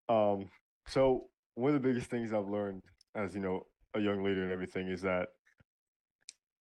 um. 0.09 0.49
So 0.89 1.29
one 1.55 1.75
of 1.75 1.83
the 1.83 1.89
biggest 1.89 2.11
things 2.11 2.33
I've 2.33 2.49
learned 2.49 2.83
as 3.15 3.35
you 3.35 3.41
know 3.41 3.67
a 3.95 4.01
young 4.01 4.23
leader 4.23 4.43
and 4.43 4.53
everything 4.53 4.89
is 4.89 5.03
that 5.03 5.29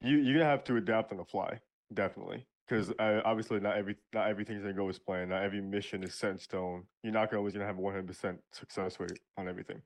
you 0.02 0.18
you're 0.18 0.34
gonna 0.40 0.50
have 0.50 0.64
to 0.66 0.78
adapt 0.78 1.12
on 1.12 1.18
the 1.18 1.26
fly, 1.26 1.60
definitely 1.94 2.46
because 2.68 2.92
uh, 3.00 3.22
obviously 3.26 3.60
not 3.60 3.78
every 3.78 3.96
not 4.14 4.28
everything's 4.28 4.62
gonna 4.62 4.74
go 4.74 4.90
as 4.90 5.00
planned. 5.00 5.30
Not 5.30 5.44
every 5.44 5.62
mission 5.62 6.04
is 6.04 6.16
set 6.16 6.32
in 6.32 6.38
stone. 6.38 6.84
You're 7.04 7.14
not 7.14 7.34
always 7.34 7.54
gonna 7.54 7.66
have 7.66 7.78
a 7.78 7.82
100 7.82 8.08
percent 8.08 8.40
success 8.52 9.00
rate 9.00 9.20
on 9.38 9.48
everything. 9.48 9.82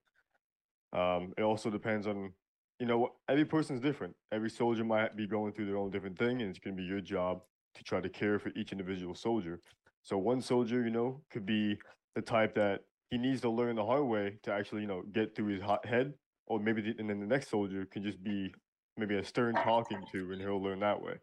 Um, 0.93 1.33
it 1.37 1.43
also 1.43 1.69
depends 1.69 2.07
on, 2.07 2.33
you 2.79 2.87
know, 2.87 3.09
every 3.27 3.45
person's 3.45 3.79
different. 3.79 4.15
Every 4.31 4.49
soldier 4.49 4.83
might 4.83 5.15
be 5.15 5.27
going 5.27 5.53
through 5.53 5.67
their 5.67 5.77
own 5.77 5.91
different 5.91 6.17
thing, 6.17 6.41
and 6.41 6.49
it's 6.49 6.59
gonna 6.59 6.75
be 6.75 6.83
your 6.83 7.01
job 7.01 7.41
to 7.75 7.83
try 7.83 8.01
to 8.01 8.09
care 8.09 8.39
for 8.39 8.49
each 8.55 8.71
individual 8.71 9.13
soldier. 9.13 9.59
So 10.03 10.17
one 10.17 10.41
soldier, 10.41 10.83
you 10.83 10.89
know, 10.89 11.21
could 11.29 11.45
be 11.45 11.77
the 12.15 12.21
type 12.21 12.55
that 12.55 12.81
he 13.11 13.17
needs 13.17 13.41
to 13.41 13.49
learn 13.49 13.75
the 13.75 13.85
hard 13.85 14.05
way 14.05 14.39
to 14.43 14.53
actually, 14.53 14.81
you 14.81 14.87
know, 14.87 15.03
get 15.13 15.35
through 15.35 15.53
his 15.53 15.61
hot 15.61 15.85
head, 15.85 16.13
or 16.47 16.59
maybe 16.59 16.81
the, 16.81 16.95
and 16.97 17.09
then 17.09 17.19
the 17.19 17.25
next 17.25 17.49
soldier 17.49 17.85
can 17.85 18.03
just 18.03 18.23
be 18.23 18.53
maybe 18.97 19.15
a 19.17 19.23
stern 19.23 19.55
talking 19.55 20.01
to, 20.11 20.31
and 20.31 20.41
he'll 20.41 20.61
learn 20.61 20.79
that 20.79 21.01
way. 21.01 21.15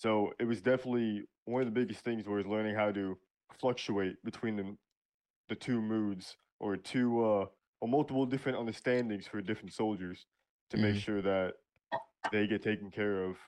So 0.00 0.32
it 0.40 0.46
was 0.46 0.62
definitely 0.62 1.24
one 1.44 1.62
of 1.62 1.66
the 1.66 1.78
biggest 1.80 2.02
things 2.04 2.26
was 2.26 2.46
learning 2.46 2.74
how 2.74 2.90
to 2.92 3.18
fluctuate 3.60 4.16
between 4.24 4.56
the 4.56 4.76
the 5.48 5.56
two 5.56 5.82
moods 5.82 6.36
or 6.60 6.76
two 6.76 7.24
uh 7.24 7.46
or 7.82 7.88
multiple 7.88 8.26
different 8.26 8.58
understandings 8.58 9.26
for 9.28 9.42
different 9.42 9.74
soldiers 9.74 10.26
to 10.70 10.78
make 10.78 10.96
Mhm. 10.96 11.00
sure 11.00 11.22
that 11.22 11.54
they 12.32 12.46
get 12.48 12.62
taken 12.62 12.90
care 12.90 13.24
of 13.24 13.38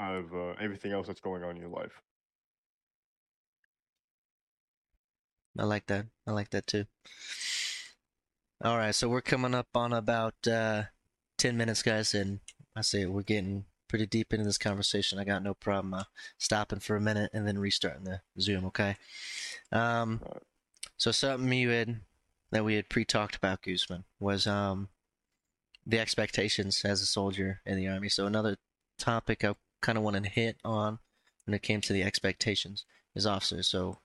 out 0.00 0.16
of 0.16 0.34
uh, 0.34 0.54
everything 0.60 0.92
else 0.92 1.06
that's 1.08 1.20
going 1.20 1.44
on 1.44 1.52
in 1.56 1.62
your 1.62 1.70
life. 1.70 2.02
I 5.58 5.64
like 5.64 5.86
that. 5.86 6.06
I 6.26 6.32
like 6.32 6.50
that 6.50 6.66
too. 6.66 6.86
All 8.62 8.76
right, 8.78 8.94
so 8.94 9.08
we're 9.08 9.20
coming 9.22 9.54
up 9.54 9.68
on 9.74 9.92
about 9.92 10.46
uh, 10.46 10.84
10 11.38 11.56
minutes, 11.56 11.82
guys, 11.82 12.14
and 12.14 12.40
I 12.76 12.82
say 12.82 13.06
we're 13.06 13.22
getting 13.22 13.64
pretty 13.90 14.06
deep 14.06 14.32
into 14.32 14.44
this 14.44 14.56
conversation. 14.56 15.18
I 15.18 15.24
got 15.24 15.42
no 15.42 15.52
problem 15.52 15.92
uh, 15.92 16.04
stopping 16.38 16.78
for 16.78 16.96
a 16.96 17.00
minute 17.00 17.30
and 17.34 17.46
then 17.46 17.58
restarting 17.58 18.04
the 18.04 18.20
Zoom, 18.40 18.64
okay? 18.66 18.96
Um, 19.72 20.20
so 20.96 21.10
something 21.10 21.52
you 21.52 21.70
had 21.70 22.00
that 22.52 22.64
we 22.64 22.76
had 22.76 22.88
pre-talked 22.88 23.36
about, 23.36 23.62
Guzman, 23.62 24.04
was 24.18 24.46
um, 24.46 24.88
the 25.84 25.98
expectations 25.98 26.82
as 26.84 27.02
a 27.02 27.06
soldier 27.06 27.60
in 27.66 27.76
the 27.76 27.88
army. 27.88 28.08
So 28.08 28.26
another 28.26 28.56
topic 28.98 29.44
I 29.44 29.54
kind 29.82 29.98
of 29.98 30.04
wanted 30.04 30.24
to 30.24 30.30
hit 30.30 30.56
on 30.64 31.00
when 31.44 31.54
it 31.54 31.62
came 31.62 31.80
to 31.82 31.92
the 31.92 32.04
expectations 32.04 32.84
as 33.16 33.26
officers. 33.26 33.68
So 33.68 33.98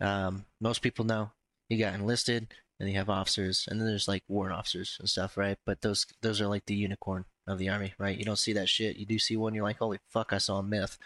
um, 0.00 0.44
most 0.60 0.82
people 0.82 1.04
know 1.04 1.30
you 1.68 1.78
got 1.78 1.94
enlisted, 1.94 2.54
and 2.78 2.88
you 2.90 2.96
have 2.96 3.08
officers, 3.08 3.66
and 3.68 3.80
then 3.80 3.88
there's 3.88 4.08
like 4.08 4.22
warrant 4.28 4.54
officers 4.54 4.96
and 5.00 5.08
stuff, 5.08 5.36
right? 5.36 5.58
But 5.64 5.80
those 5.80 6.06
those 6.20 6.40
are 6.40 6.46
like 6.46 6.66
the 6.66 6.74
unicorn 6.74 7.24
of 7.46 7.58
the 7.58 7.68
army, 7.68 7.94
right? 7.98 8.16
You 8.16 8.24
don't 8.24 8.38
see 8.38 8.52
that 8.54 8.68
shit. 8.68 8.96
You 8.96 9.06
do 9.06 9.18
see 9.18 9.36
one, 9.36 9.54
you're 9.54 9.64
like, 9.64 9.78
holy 9.78 9.98
fuck, 10.08 10.32
I 10.32 10.38
saw 10.38 10.58
a 10.58 10.62
myth. 10.62 10.98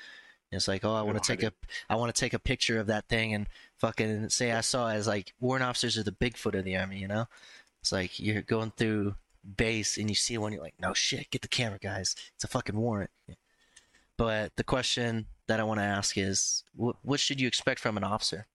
And 0.50 0.56
it's 0.56 0.68
like, 0.68 0.84
oh, 0.84 0.94
I 0.94 1.02
want 1.02 1.22
to 1.22 1.26
take 1.26 1.42
a, 1.42 1.52
I 1.88 1.96
want 1.96 2.14
to 2.14 2.18
take 2.18 2.34
a 2.34 2.38
picture 2.38 2.80
of 2.80 2.88
that 2.88 3.08
thing 3.08 3.34
and 3.34 3.46
fucking 3.78 4.30
say 4.30 4.52
I 4.52 4.62
saw 4.62 4.88
it 4.88 4.94
as 4.94 5.06
like 5.06 5.34
warrant 5.38 5.64
officers 5.64 5.96
are 5.96 6.02
the 6.02 6.12
Bigfoot 6.12 6.58
of 6.58 6.64
the 6.64 6.76
army, 6.76 6.98
you 6.98 7.08
know? 7.08 7.26
It's 7.80 7.92
like 7.92 8.18
you're 8.18 8.42
going 8.42 8.72
through 8.76 9.14
base 9.56 9.96
and 9.96 10.08
you 10.08 10.16
see 10.16 10.38
one, 10.38 10.52
you're 10.52 10.62
like, 10.62 10.74
no 10.80 10.92
shit, 10.92 11.30
get 11.30 11.42
the 11.42 11.48
camera, 11.48 11.78
guys. 11.78 12.16
It's 12.34 12.44
a 12.44 12.48
fucking 12.48 12.76
warrant. 12.76 13.10
But 14.16 14.56
the 14.56 14.64
question 14.64 15.26
that 15.46 15.60
I 15.60 15.64
want 15.64 15.80
to 15.80 15.84
ask 15.84 16.18
is, 16.18 16.62
what 16.74 16.96
what 17.02 17.20
should 17.20 17.40
you 17.40 17.48
expect 17.48 17.80
from 17.80 17.96
an 17.96 18.04
officer? 18.04 18.46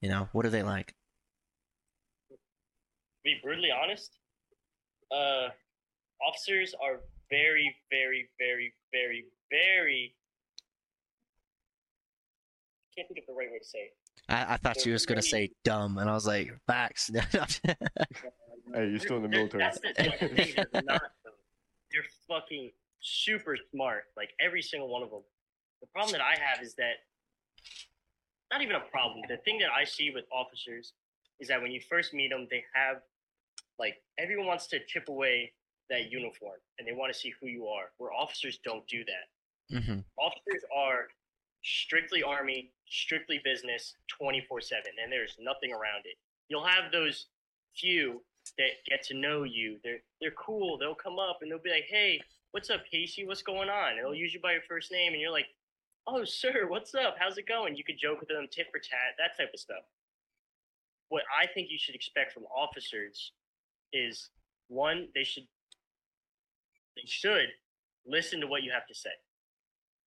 You 0.00 0.08
know, 0.08 0.28
what 0.32 0.46
are 0.46 0.50
they 0.50 0.62
like? 0.62 0.94
be 3.24 3.40
brutally 3.42 3.70
honest, 3.72 4.18
uh, 5.10 5.48
officers 6.26 6.74
are 6.80 7.00
very, 7.34 7.74
very, 7.90 8.28
very, 8.38 8.72
very, 8.92 9.24
very. 9.50 10.14
Can't 12.94 13.08
think 13.08 13.18
of 13.18 13.26
the 13.26 13.34
right 13.34 13.50
way 13.50 13.58
to 13.58 13.64
say 13.64 13.78
it. 13.78 13.96
I, 14.28 14.54
I 14.54 14.56
thought 14.56 14.76
They're 14.76 14.88
you 14.88 14.92
was 14.92 15.06
gonna 15.06 15.22
say 15.22 15.50
dumb, 15.64 15.98
and 15.98 16.08
I 16.08 16.14
was 16.14 16.26
like, 16.26 16.52
facts. 16.66 17.10
Hey, 18.72 18.88
you're 18.88 18.98
still 18.98 19.16
in 19.18 19.22
the 19.22 19.28
military. 19.28 19.62
That's 19.62 19.78
the 19.78 19.92
that's 19.96 20.20
the 20.20 20.28
thing. 20.28 20.54
They're 20.72 20.82
not. 20.82 21.02
though. 21.22 21.30
They're 21.92 22.02
fucking 22.26 22.70
super 23.00 23.56
smart. 23.70 24.04
Like 24.16 24.30
every 24.40 24.62
single 24.62 24.88
one 24.88 25.02
of 25.02 25.10
them. 25.10 25.20
The 25.82 25.86
problem 25.88 26.12
that 26.12 26.22
I 26.22 26.34
have 26.40 26.64
is 26.64 26.74
that 26.76 27.04
not 28.50 28.62
even 28.62 28.74
a 28.74 28.80
problem. 28.80 29.20
The 29.28 29.36
thing 29.44 29.58
that 29.58 29.68
I 29.70 29.84
see 29.84 30.10
with 30.10 30.24
officers 30.32 30.94
is 31.40 31.48
that 31.48 31.60
when 31.60 31.72
you 31.72 31.80
first 31.88 32.14
meet 32.14 32.30
them, 32.30 32.48
they 32.50 32.64
have 32.74 33.02
like 33.78 33.96
everyone 34.18 34.46
wants 34.46 34.66
to 34.68 34.78
chip 34.88 35.08
away 35.08 35.52
that 35.90 36.10
uniform 36.10 36.58
and 36.78 36.86
they 36.88 36.92
want 36.92 37.12
to 37.12 37.18
see 37.18 37.32
who 37.40 37.46
you 37.46 37.66
are. 37.66 37.90
Where 37.98 38.12
officers 38.12 38.58
don't 38.64 38.86
do 38.88 39.04
that. 39.04 39.82
hmm 39.82 40.00
Officers 40.18 40.62
are 40.74 41.08
strictly 41.62 42.22
army, 42.22 42.70
strictly 42.88 43.40
business, 43.44 43.94
twenty 44.08 44.44
four 44.48 44.60
seven, 44.60 44.92
and 45.02 45.10
there's 45.12 45.36
nothing 45.40 45.72
around 45.72 46.04
it. 46.04 46.16
You'll 46.48 46.64
have 46.66 46.92
those 46.92 47.26
few 47.76 48.22
that 48.58 48.70
get 48.88 49.02
to 49.04 49.14
know 49.14 49.42
you. 49.44 49.78
They're 49.82 50.02
they're 50.20 50.32
cool. 50.32 50.78
They'll 50.78 50.94
come 50.94 51.18
up 51.18 51.38
and 51.42 51.50
they'll 51.50 51.58
be 51.58 51.70
like, 51.70 51.86
"Hey, 51.88 52.20
what's 52.52 52.70
up, 52.70 52.82
Casey? 52.90 53.26
What's 53.26 53.42
going 53.42 53.68
on?" 53.68 53.92
And 53.92 53.98
they'll 54.00 54.14
use 54.14 54.34
you 54.34 54.40
by 54.40 54.52
your 54.52 54.62
first 54.68 54.92
name, 54.92 55.12
and 55.12 55.20
you're 55.20 55.30
like, 55.32 55.48
"Oh, 56.06 56.24
sir, 56.24 56.66
what's 56.68 56.94
up? 56.94 57.16
How's 57.18 57.38
it 57.38 57.46
going?" 57.48 57.76
You 57.76 57.84
could 57.84 57.98
joke 57.98 58.20
with 58.20 58.28
them, 58.28 58.46
tit 58.50 58.66
for 58.70 58.78
tat, 58.78 59.16
that 59.18 59.36
type 59.36 59.52
of 59.54 59.60
stuff. 59.60 59.84
What 61.08 61.22
I 61.40 61.46
think 61.46 61.70
you 61.70 61.78
should 61.78 61.94
expect 61.94 62.32
from 62.32 62.44
officers 62.44 63.32
is 63.92 64.30
one, 64.68 65.08
they 65.14 65.24
should 65.24 65.46
they 66.96 67.06
should 67.06 67.48
listen 68.06 68.40
to 68.40 68.46
what 68.46 68.62
you 68.62 68.70
have 68.72 68.86
to 68.86 68.94
say 68.94 69.10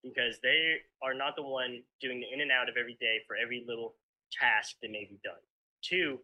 because 0.04 0.40
they 0.42 0.78
are 1.02 1.14
not 1.14 1.36
the 1.36 1.44
one 1.44 1.82
doing 2.02 2.20
the 2.20 2.34
in 2.34 2.42
and 2.42 2.52
out 2.52 2.70
of 2.70 2.76
every 2.78 2.98
day 3.00 3.18
for 3.28 3.36
every 3.36 3.66
little 3.68 3.96
task 4.32 4.76
that 4.82 4.92
may 4.92 5.06
be 5.10 5.20
done. 5.24 5.42
Two, 5.82 6.20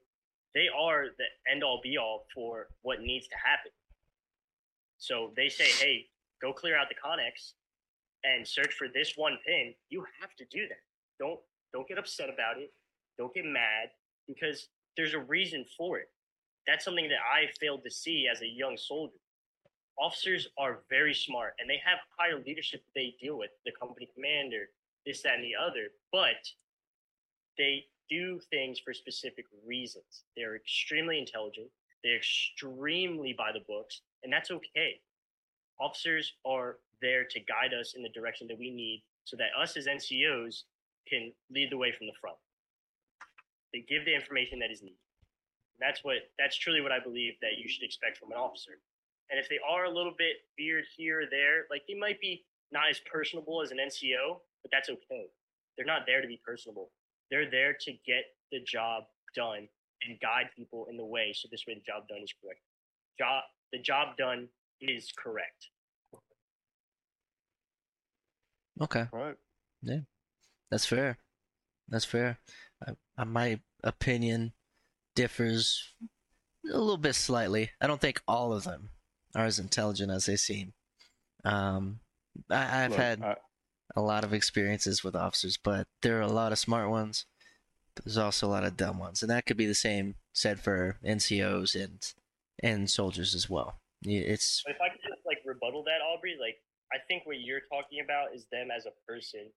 they 0.54 0.68
are 0.70 1.06
the 1.18 1.52
end 1.52 1.64
all 1.64 1.80
be 1.84 1.98
all 1.98 2.26
for 2.34 2.68
what 2.82 3.02
needs 3.02 3.28
to 3.28 3.36
happen. 3.36 3.72
So 4.98 5.32
they 5.36 5.50
say, 5.50 5.66
hey, 5.66 6.06
go 6.42 6.54
clear 6.54 6.78
out 6.78 6.88
the 6.90 6.96
Connex 6.96 7.54
and 8.24 8.48
search 8.48 8.74
for 8.74 8.88
this 8.88 9.14
one 9.16 9.38
pin. 9.46 9.74
You 9.90 10.06
have 10.22 10.36
to 10.38 10.46
do 10.46 10.68
that. 10.68 10.84
Don't 11.20 11.40
don't 11.74 11.88
get 11.88 11.98
upset 11.98 12.30
about 12.30 12.58
it. 12.58 12.72
Don't 13.18 13.34
get 13.34 13.46
mad 13.46 13.90
because 14.28 14.68
there's 14.96 15.14
a 15.14 15.20
reason 15.20 15.66
for 15.78 15.98
it. 15.98 16.10
That's 16.68 16.86
something 16.86 17.10
that 17.10 17.18
I 17.18 17.52
failed 17.60 17.84
to 17.84 17.92
see 17.92 18.28
as 18.32 18.42
a 18.42 18.48
young 18.48 18.78
soldier. 18.78 19.18
Officers 20.00 20.48
are 20.58 20.80
very 20.90 21.14
smart 21.14 21.54
and 21.60 21.70
they 21.70 21.80
have 21.86 22.00
higher 22.18 22.42
leadership 22.46 22.84
they 22.96 23.16
deal 23.22 23.38
with, 23.38 23.52
the 23.66 23.72
company 23.80 24.10
commander, 24.14 24.70
this, 25.06 25.22
that, 25.22 25.36
and 25.36 25.44
the 25.44 25.56
other, 25.56 25.90
but 26.12 26.42
they 27.58 27.86
do 28.10 28.40
things 28.50 28.80
for 28.80 28.94
specific 28.94 29.46
reasons. 29.66 30.24
They're 30.36 30.56
extremely 30.56 31.20
intelligent, 31.20 31.68
they're 32.04 32.18
extremely 32.18 33.34
by 33.38 33.52
the 33.52 33.64
books, 33.68 34.02
and 34.24 34.34
that's 34.34 34.52
okay. 34.52 35.00
Officers 35.80 36.34
are 36.46 36.78
there 37.02 37.26
to 37.26 37.40
guide 37.42 37.74
us 37.80 37.94
in 37.96 38.04
the 38.04 38.10
direction 38.10 38.48
that 38.48 38.58
we 38.58 38.72
need 38.72 39.04
so 39.26 39.38
that 39.38 39.50
us 39.60 39.78
as 39.78 39.88
NCOs 39.88 40.64
can 41.08 41.32
lead 41.52 41.72
the 41.72 41.78
way 41.78 41.92
from 41.92 42.08
the 42.08 42.14
front. 42.20 42.38
They 43.74 43.86
give 43.88 44.06
the 44.06 44.16
information 44.16 44.60
that 44.60 44.72
is 44.72 44.82
needed. 44.82 44.98
That's 45.80 46.04
what 46.04 46.18
that's 46.38 46.56
truly 46.58 46.82
what 46.82 46.92
I 46.92 47.00
believe 47.00 47.34
that 47.42 47.58
you 47.58 47.68
should 47.68 47.84
expect 47.84 48.18
from 48.18 48.32
an 48.32 48.38
officer. 48.38 48.80
And 49.34 49.40
if 49.40 49.50
they 49.50 49.58
are 49.68 49.86
a 49.86 49.90
little 49.90 50.14
bit 50.16 50.36
weird 50.60 50.84
here 50.96 51.22
or 51.22 51.26
there, 51.26 51.66
like 51.72 51.82
they 51.88 51.96
might 51.96 52.22
be 52.22 52.46
not 52.72 52.84
as 52.92 53.02
personable 53.12 53.64
as 53.64 53.72
an 53.72 53.80
NCO, 53.80 54.38
but 54.62 54.70
that's 54.72 54.90
okay. 54.90 55.26
They're 55.76 55.88
not 55.88 56.04
there 56.06 56.22
to 56.22 56.28
be 56.28 56.40
personable. 56.46 56.92
They're 57.32 57.50
there 57.50 57.76
to 57.82 57.92
get 58.06 58.26
the 58.52 58.60
job 58.64 59.06
done 59.36 59.68
and 60.08 60.20
guide 60.22 60.52
people 60.56 60.86
in 60.88 60.98
the 60.98 61.06
way 61.06 61.34
so 61.34 61.48
this 61.50 61.64
way 61.68 61.74
the 61.74 61.82
job 61.82 62.08
done 62.08 62.20
is 62.24 62.32
correct. 62.40 62.60
Job 63.18 63.42
the 63.72 63.80
job 63.80 64.18
done 64.18 64.50
is 64.80 65.12
correct. 65.18 65.70
Okay, 68.80 69.08
Right. 69.12 69.36
Yeah. 69.82 70.02
That's 70.70 70.86
fair. 70.86 71.18
That's 71.88 72.06
fair. 72.06 72.38
I, 72.88 72.92
I, 73.18 73.24
my 73.24 73.60
opinion 73.84 74.54
differs 75.16 75.96
a 76.72 76.78
little 76.78 76.98
bit 76.98 77.16
slightly. 77.16 77.72
I 77.82 77.88
don't 77.88 78.00
think 78.00 78.22
all 78.28 78.54
of 78.54 78.64
them 78.64 78.92
are 79.36 79.46
as 79.46 79.60
intelligent 79.60 80.12
as 80.12 80.26
they 80.26 80.36
seem. 80.36 80.74
Um, 81.44 82.00
I, 82.50 82.84
I've 82.84 82.92
Look, 82.92 83.00
had 83.00 83.22
I, 83.22 83.36
a 83.96 84.02
lot 84.02 84.24
of 84.24 84.34
experiences 84.34 85.04
with 85.04 85.16
officers, 85.16 85.58
but 85.62 85.88
there 86.02 86.18
are 86.18 86.22
a 86.22 86.28
lot 86.28 86.52
of 86.52 86.60
smart 86.60 86.90
ones. 86.90 87.26
There's 88.04 88.18
also 88.18 88.48
a 88.48 88.50
lot 88.50 88.64
of 88.64 88.78
dumb 88.78 88.98
ones, 88.98 89.22
and 89.22 89.30
that 89.30 89.46
could 89.46 89.58
be 89.58 89.68
the 89.68 89.76
same 89.76 90.16
said 90.34 90.60
for 90.60 90.98
NCOs 91.06 91.76
and 91.76 92.02
and 92.62 92.90
soldiers 92.90 93.36
as 93.36 93.50
well. 93.50 93.80
It's 94.04 94.64
But 94.66 94.76
if 94.76 94.82
I 94.82 94.90
could 94.90 95.02
just 95.08 95.22
like 95.26 95.40
rebuttal 95.46 95.84
that, 95.84 96.02
Aubrey, 96.02 96.36
like 96.40 96.58
I 96.92 96.98
think 97.08 97.26
what 97.26 97.40
you're 97.40 97.62
talking 97.72 98.00
about 98.04 98.34
is 98.34 98.48
them 98.52 98.70
as 98.76 98.86
a 98.86 98.94
person 99.08 99.52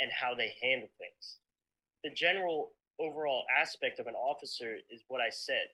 and 0.00 0.10
how 0.10 0.34
they 0.34 0.54
handle 0.62 0.88
things. 0.98 1.36
The 2.02 2.10
general 2.10 2.72
overall 2.98 3.44
aspect 3.60 3.98
of 3.98 4.06
an 4.06 4.14
officer 4.14 4.76
is 4.90 5.02
what 5.08 5.20
I 5.20 5.28
said. 5.30 5.68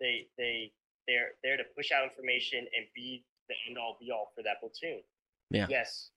They 0.00 0.26
they 0.38 0.72
they're 1.06 1.32
there 1.42 1.56
to 1.56 1.64
push 1.76 1.90
out 1.92 2.04
information 2.04 2.66
and 2.76 2.86
be 2.94 3.24
the 3.48 3.54
end 3.68 3.78
all 3.78 3.96
be 4.00 4.10
all 4.10 4.32
for 4.34 4.42
that 4.42 4.60
platoon. 4.60 5.02
Yeah. 5.50 5.66
Yes. 5.68 6.10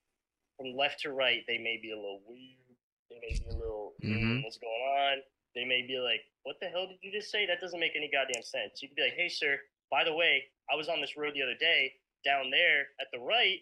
From 0.58 0.76
left 0.76 1.00
to 1.02 1.12
right, 1.12 1.44
they 1.48 1.58
may 1.58 1.78
be 1.82 1.92
a 1.92 1.96
little 1.96 2.22
weird. 2.26 2.78
They 3.10 3.20
may 3.20 3.34
be 3.38 3.46
a 3.50 3.58
little 3.58 3.96
Mhm. 4.02 4.40
"Mm, 4.40 4.44
what's 4.44 4.58
going 4.58 4.82
on. 4.82 5.24
They 5.54 5.66
may 5.66 5.82
be 5.84 5.98
like, 6.00 6.26
"What 6.44 6.60
the 6.60 6.70
hell 6.70 6.88
did 6.88 7.00
you 7.02 7.12
just 7.12 7.32
say? 7.32 7.46
That 7.46 7.60
doesn't 7.62 7.80
make 7.80 7.96
any 7.96 8.08
goddamn 8.08 8.44
sense." 8.44 8.82
You 8.82 8.88
could 8.90 8.96
be 8.96 9.04
like, 9.04 9.14
"Hey, 9.16 9.30
sir, 9.30 9.62
by 9.90 10.04
the 10.04 10.14
way, 10.14 10.50
I 10.70 10.76
was 10.76 10.90
on 10.90 11.02
this 11.02 11.16
road 11.18 11.34
the 11.34 11.42
other 11.42 11.56
day. 11.56 12.00
Down 12.24 12.50
there 12.50 12.90
at 13.00 13.12
the 13.12 13.20
right, 13.20 13.62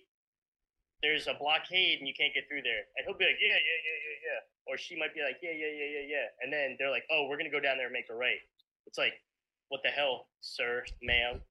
there's 1.02 1.28
a 1.28 1.34
blockade 1.34 2.00
and 2.00 2.08
you 2.08 2.14
can't 2.14 2.34
get 2.34 2.48
through 2.48 2.62
there." 2.62 2.88
And 2.96 3.06
he'll 3.06 3.18
be 3.18 3.26
like, 3.26 3.40
"Yeah, 3.40 3.48
yeah, 3.48 3.58
yeah, 3.58 3.98
yeah, 4.06 4.20
yeah," 4.32 4.40
or 4.66 4.78
she 4.78 4.96
might 4.96 5.14
be 5.14 5.22
like, 5.22 5.42
"Yeah, 5.42 5.52
yeah, 5.52 5.68
yeah, 5.68 5.86
yeah, 5.86 6.00
yeah," 6.02 6.30
and 6.40 6.52
then 6.54 6.78
they're 6.78 6.90
like, 6.90 7.06
"Oh, 7.10 7.28
we're 7.28 7.38
gonna 7.38 7.50
go 7.50 7.60
down 7.60 7.78
there 7.78 7.88
and 7.88 7.94
make 7.94 8.10
a 8.10 8.16
right." 8.16 8.42
It's 8.86 8.98
like, 8.98 9.22
what 9.70 9.82
the 9.84 9.90
hell, 9.90 10.28
sir, 10.42 10.84
ma'am? 11.02 11.42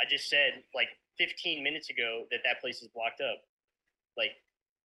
I 0.00 0.04
just 0.08 0.28
said 0.28 0.62
like 0.74 0.88
15 1.18 1.62
minutes 1.62 1.90
ago 1.90 2.24
that 2.30 2.40
that 2.44 2.60
place 2.60 2.82
is 2.82 2.88
blocked 2.88 3.20
up. 3.20 3.42
Like 4.16 4.32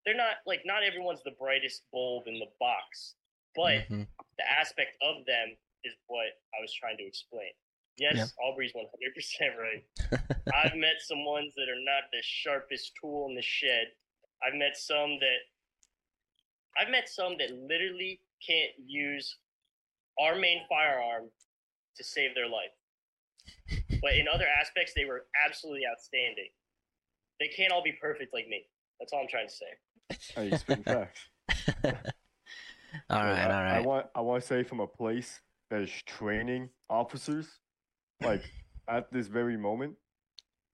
they're 0.04 0.16
not 0.16 0.36
like 0.46 0.62
not 0.64 0.82
everyone's 0.82 1.22
the 1.24 1.32
brightest 1.38 1.82
bulb 1.92 2.24
in 2.26 2.34
the 2.38 2.50
box, 2.60 3.14
but 3.54 3.88
Mhm. 3.88 4.06
the 4.38 4.50
aspect 4.50 4.96
of 5.02 5.24
them 5.26 5.56
is 5.84 5.94
what 6.06 6.26
I 6.56 6.60
was 6.60 6.72
trying 6.74 6.96
to 6.98 7.04
explain. 7.04 7.52
Yes, 7.96 8.16
Yeah. 8.16 8.26
Aubrey's 8.44 8.74
100% 8.74 9.56
right. 9.56 9.84
I've 10.54 10.74
met 10.76 11.00
some 11.00 11.24
ones 11.24 11.54
that 11.54 11.68
are 11.68 11.78
not 11.80 12.10
the 12.10 12.22
sharpest 12.22 12.92
tool 13.00 13.28
in 13.28 13.34
the 13.36 13.42
shed. 13.42 13.94
I've 14.42 14.54
met 14.54 14.76
some 14.76 15.18
that 15.20 15.38
I've 16.76 16.90
met 16.90 17.08
some 17.08 17.36
that 17.38 17.50
literally 17.52 18.20
can't 18.44 18.72
use 18.84 19.38
our 20.18 20.34
main 20.34 20.66
firearm 20.68 21.30
to 21.96 22.04
save 22.04 22.34
their 22.34 22.48
life. 22.48 22.72
But 24.00 24.14
in 24.14 24.26
other 24.32 24.46
aspects, 24.60 24.92
they 24.94 25.04
were 25.04 25.26
absolutely 25.46 25.82
outstanding. 25.90 26.48
They 27.40 27.48
can't 27.48 27.72
all 27.72 27.82
be 27.82 27.92
perfect 28.00 28.32
like 28.32 28.48
me. 28.48 28.62
That's 28.98 29.12
all 29.12 29.20
I'm 29.20 29.28
trying 29.28 29.48
to 29.48 29.54
say. 29.54 30.34
Hey, 30.34 30.50
you 30.50 30.56
spitting 30.56 30.84
facts. 30.84 31.20
all 31.74 31.92
So 33.10 33.16
I, 33.16 33.44
all 33.44 33.50
I 33.50 33.80
want 33.80 34.06
I 34.14 34.20
want 34.20 34.42
to 34.42 34.46
say 34.46 34.62
from 34.62 34.80
a 34.80 34.86
place 34.86 35.40
that 35.70 35.82
is 35.82 35.90
training 36.06 36.68
officers, 36.88 37.48
like 38.22 38.42
at 38.88 39.12
this 39.12 39.26
very 39.26 39.56
moment, 39.56 39.94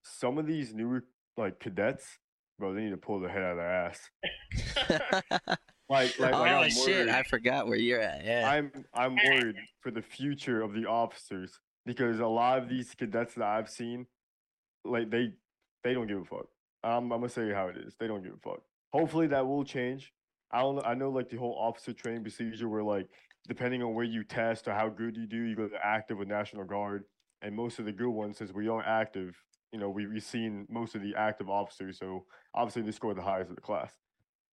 some 0.03 0.39
of 0.39 0.47
these 0.47 0.75
new 0.75 1.01
like 1.37 1.61
cadets, 1.61 2.19
bro, 2.59 2.75
they 2.75 2.83
need 2.83 2.91
to 2.91 2.97
pull 2.97 3.21
their 3.21 3.31
head 3.31 3.43
out 3.43 3.53
of 3.53 3.57
their 3.59 3.71
ass. 3.71 4.11
Like 5.91 6.21
like, 6.21 6.33
oh 6.33 6.43
like 6.43 6.71
shit! 6.71 7.09
I 7.09 7.25
forgot 7.25 7.67
where 7.67 7.77
you're 7.77 8.01
at. 8.01 8.25
Yeah. 8.25 8.49
I'm 8.49 8.71
I'm 8.95 9.17
worried 9.17 9.57
for 9.81 9.91
the 9.91 10.01
future 10.01 10.63
of 10.63 10.73
the 10.73 10.87
officers 10.87 11.59
because 11.85 12.21
a 12.21 12.27
lot 12.27 12.59
of 12.59 12.69
these 12.69 12.95
cadets 12.95 13.35
that 13.35 13.45
I've 13.45 13.69
seen, 13.69 14.07
like 14.85 15.11
they 15.11 15.33
they 15.83 15.93
don't 15.93 16.07
give 16.07 16.19
a 16.19 16.25
fuck. 16.25 16.47
I'm 16.85 17.11
I'm 17.11 17.21
gonna 17.21 17.29
say 17.29 17.53
how 17.53 17.67
it 17.67 17.77
is. 17.77 17.97
They 17.99 18.07
don't 18.07 18.23
give 18.23 18.35
a 18.35 18.37
fuck. 18.37 18.61
Hopefully 18.93 19.27
that 19.27 19.45
will 19.45 19.65
change. 19.65 20.13
I 20.53 20.61
don't 20.61 20.77
know. 20.77 20.83
I 20.83 20.95
know 20.95 21.11
like 21.11 21.29
the 21.29 21.39
whole 21.39 21.57
officer 21.59 21.93
training 21.93 22.23
procedure 22.23 22.69
where 22.69 22.85
like 22.85 23.09
depending 23.49 23.83
on 23.83 23.93
where 23.93 24.05
you 24.05 24.23
test 24.23 24.69
or 24.69 24.75
how 24.75 24.89
good 24.89 25.17
you 25.17 25.27
do, 25.27 25.43
you 25.43 25.57
go 25.57 25.67
to 25.67 25.85
active 25.85 26.19
with 26.19 26.29
National 26.29 26.65
Guard. 26.65 27.03
And 27.43 27.57
most 27.57 27.81
of 27.81 27.85
the 27.85 27.93
good 27.93 28.11
ones, 28.11 28.39
since 28.39 28.53
we 28.53 28.69
aren't 28.69 28.87
active, 28.87 29.35
you 29.73 29.81
know, 29.81 29.91
we 29.91 30.07
we've 30.07 30.23
seen 30.23 30.67
most 30.71 30.95
of 30.95 31.03
the 31.03 31.17
active 31.17 31.51
officers. 31.51 31.99
So 31.99 32.27
obviously 32.55 32.83
they 32.83 32.93
score 32.93 33.13
the 33.13 33.23
highest 33.23 33.51
of 33.51 33.57
the 33.57 33.63
class. 33.63 33.91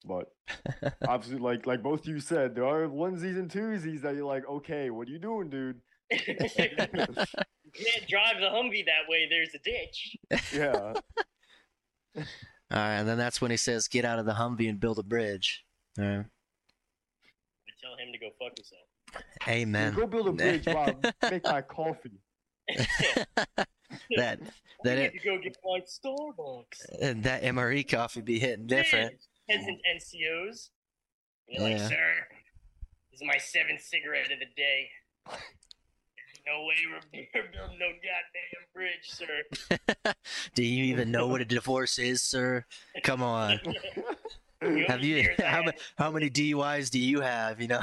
But 0.06 0.32
obviously, 1.08 1.40
like 1.40 1.66
like 1.66 1.84
both 1.84 2.08
you 2.08 2.20
said, 2.20 2.56
there 2.56 2.66
are 2.66 2.88
onesies 2.88 3.38
and 3.38 3.50
twosies 3.50 4.02
that 4.02 4.16
you're 4.16 4.26
like, 4.26 4.48
okay, 4.48 4.90
what 4.90 5.08
are 5.08 5.12
you 5.12 5.20
doing, 5.20 5.50
dude? 5.50 5.82
you 6.12 6.18
can't 6.18 8.08
drive 8.08 8.40
the 8.40 8.48
Humvee 8.50 8.86
that 8.86 9.10
way. 9.10 9.28
There's 9.30 9.54
a 9.54 9.60
ditch. 9.60 10.18
Yeah, 10.54 10.94
All 12.72 12.78
right, 12.78 12.96
and 12.96 13.08
then 13.08 13.18
that's 13.18 13.42
when 13.42 13.52
he 13.52 13.58
says, 13.58 13.88
"Get 13.88 14.06
out 14.06 14.20
of 14.20 14.26
the 14.26 14.34
Humvee 14.34 14.70
and 14.70 14.80
build 14.80 15.00
a 15.00 15.04
bridge." 15.04 15.64
All 15.98 16.06
right. 16.06 16.18
I 16.20 17.72
tell 17.82 17.96
him 17.98 18.12
to 18.12 18.18
go 18.20 18.30
fuck 18.40 18.58
himself. 18.58 18.82
Yeah, 19.48 19.54
Amen. 19.54 19.94
go 19.94 20.08
build 20.08 20.28
a 20.28 20.32
bridge 20.34 20.66
while 20.66 21.00
I 21.22 21.30
make 21.30 21.44
my 21.46 21.62
coffee. 21.62 22.20
that 24.18 24.40
we 24.42 24.46
that 24.84 24.98
need 24.98 25.04
it, 25.04 25.14
to 25.14 25.20
go 25.20 25.38
get 25.38 25.58
my 25.64 25.80
Starbucks. 25.80 27.24
that 27.24 27.44
MRE 27.44 27.90
coffee 27.90 28.22
be 28.22 28.40
hitting 28.40 28.68
different. 28.68 29.14
Peasant 29.50 29.80
NCOs. 29.96 30.70
You're 31.48 31.64
like, 31.64 31.80
sir, 31.80 32.28
this 33.12 33.22
is 33.22 33.28
my 33.28 33.38
seventh 33.38 33.82
cigarette 33.82 34.32
of 34.32 34.40
the 34.40 34.46
day. 34.56 34.90
No 36.46 36.66
way 36.66 36.76
we're, 36.92 37.42
building 37.52 37.80
no 37.80 37.88
goddamn 37.88 38.66
bridge, 38.74 39.04
sir. 39.04 40.14
Do 40.56 40.64
you 40.64 40.86
even 40.86 41.12
know 41.12 41.28
what 41.28 41.42
a 41.42 41.46
divorce 41.46 42.00
is, 42.00 42.22
sir? 42.22 42.66
Come 43.04 43.22
on. 43.24 43.60
You 44.60 44.86
Have 44.88 45.04
you 45.04 45.30
how, 45.38 45.62
how 46.00 46.10
many 46.10 46.32
DUIs 46.32 46.90
do 46.90 46.98
you 46.98 47.22
have? 47.22 47.62
You 47.62 47.68
know. 47.68 47.82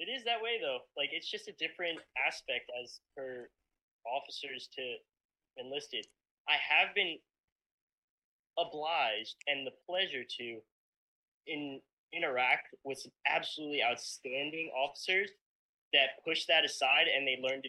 It 0.00 0.08
is 0.08 0.24
that 0.24 0.42
way 0.42 0.60
though. 0.60 0.80
Like 0.94 1.08
it's 1.12 1.30
just 1.30 1.48
a 1.48 1.52
different 1.52 2.00
aspect 2.26 2.70
as 2.84 3.00
for 3.14 3.48
officers 4.04 4.68
to 4.74 4.82
enlisted. 5.56 6.06
I 6.48 6.56
have 6.60 6.94
been 6.94 7.16
obliged 8.58 9.36
and 9.46 9.66
the 9.66 9.72
pleasure 9.86 10.24
to 10.38 10.60
in 11.46 11.80
interact 12.12 12.74
with 12.84 12.98
some 12.98 13.12
absolutely 13.26 13.82
outstanding 13.82 14.70
officers 14.76 15.30
that 15.92 16.10
push 16.24 16.44
that 16.46 16.64
aside 16.64 17.06
and 17.06 17.26
they 17.26 17.38
learn 17.42 17.62
to 17.62 17.68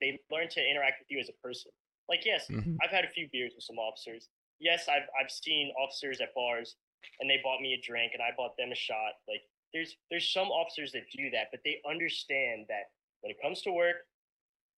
they 0.00 0.18
learn 0.30 0.48
to 0.48 0.60
interact 0.64 1.00
with 1.00 1.10
you 1.10 1.18
as 1.18 1.28
a 1.28 1.32
person. 1.44 1.72
Like 2.08 2.24
yes, 2.24 2.48
Mhm. 2.48 2.76
I've 2.82 2.90
had 2.90 3.04
a 3.04 3.10
few 3.10 3.28
beers 3.28 3.54
with 3.54 3.64
some 3.64 3.78
officers. 3.78 4.28
Yes, 4.60 4.88
I've 4.88 5.08
I've 5.18 5.30
seen 5.30 5.72
officers 5.76 6.20
at 6.20 6.32
bars 6.34 6.76
and 7.20 7.28
they 7.28 7.38
bought 7.42 7.60
me 7.60 7.74
a 7.74 7.80
drink 7.80 8.12
and 8.14 8.22
I 8.22 8.30
bought 8.36 8.56
them 8.56 8.72
a 8.72 8.74
shot. 8.76 9.14
Like 9.28 9.42
there's 9.72 9.96
there's 10.10 10.32
some 10.32 10.48
officers 10.48 10.92
that 10.92 11.10
do 11.10 11.30
that, 11.30 11.48
but 11.50 11.60
they 11.64 11.80
understand 11.88 12.66
that 12.68 12.90
when 13.20 13.30
it 13.32 13.40
comes 13.42 13.60
to 13.62 13.72
work, 13.72 14.06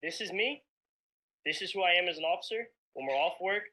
this 0.02 0.20
is 0.20 0.33
me. 0.33 0.64
This 1.44 1.62
is 1.62 1.70
who 1.72 1.83
I 1.83 1.92
am 1.92 2.09
as 2.09 2.18
an 2.18 2.24
officer. 2.24 2.66
When 2.94 3.06
we're 3.06 3.14
off 3.16 3.40
work, 3.40 3.64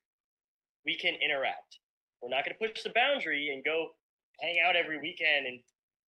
we 0.87 0.95
can 0.95 1.13
interact. 1.19 1.83
We're 2.23 2.31
not 2.31 2.45
going 2.47 2.55
to 2.55 2.63
push 2.63 2.81
the 2.81 2.95
boundary 2.95 3.51
and 3.53 3.63
go 3.63 3.91
hang 4.39 4.57
out 4.65 4.75
every 4.75 4.97
weekend 4.99 5.45
and 5.45 5.59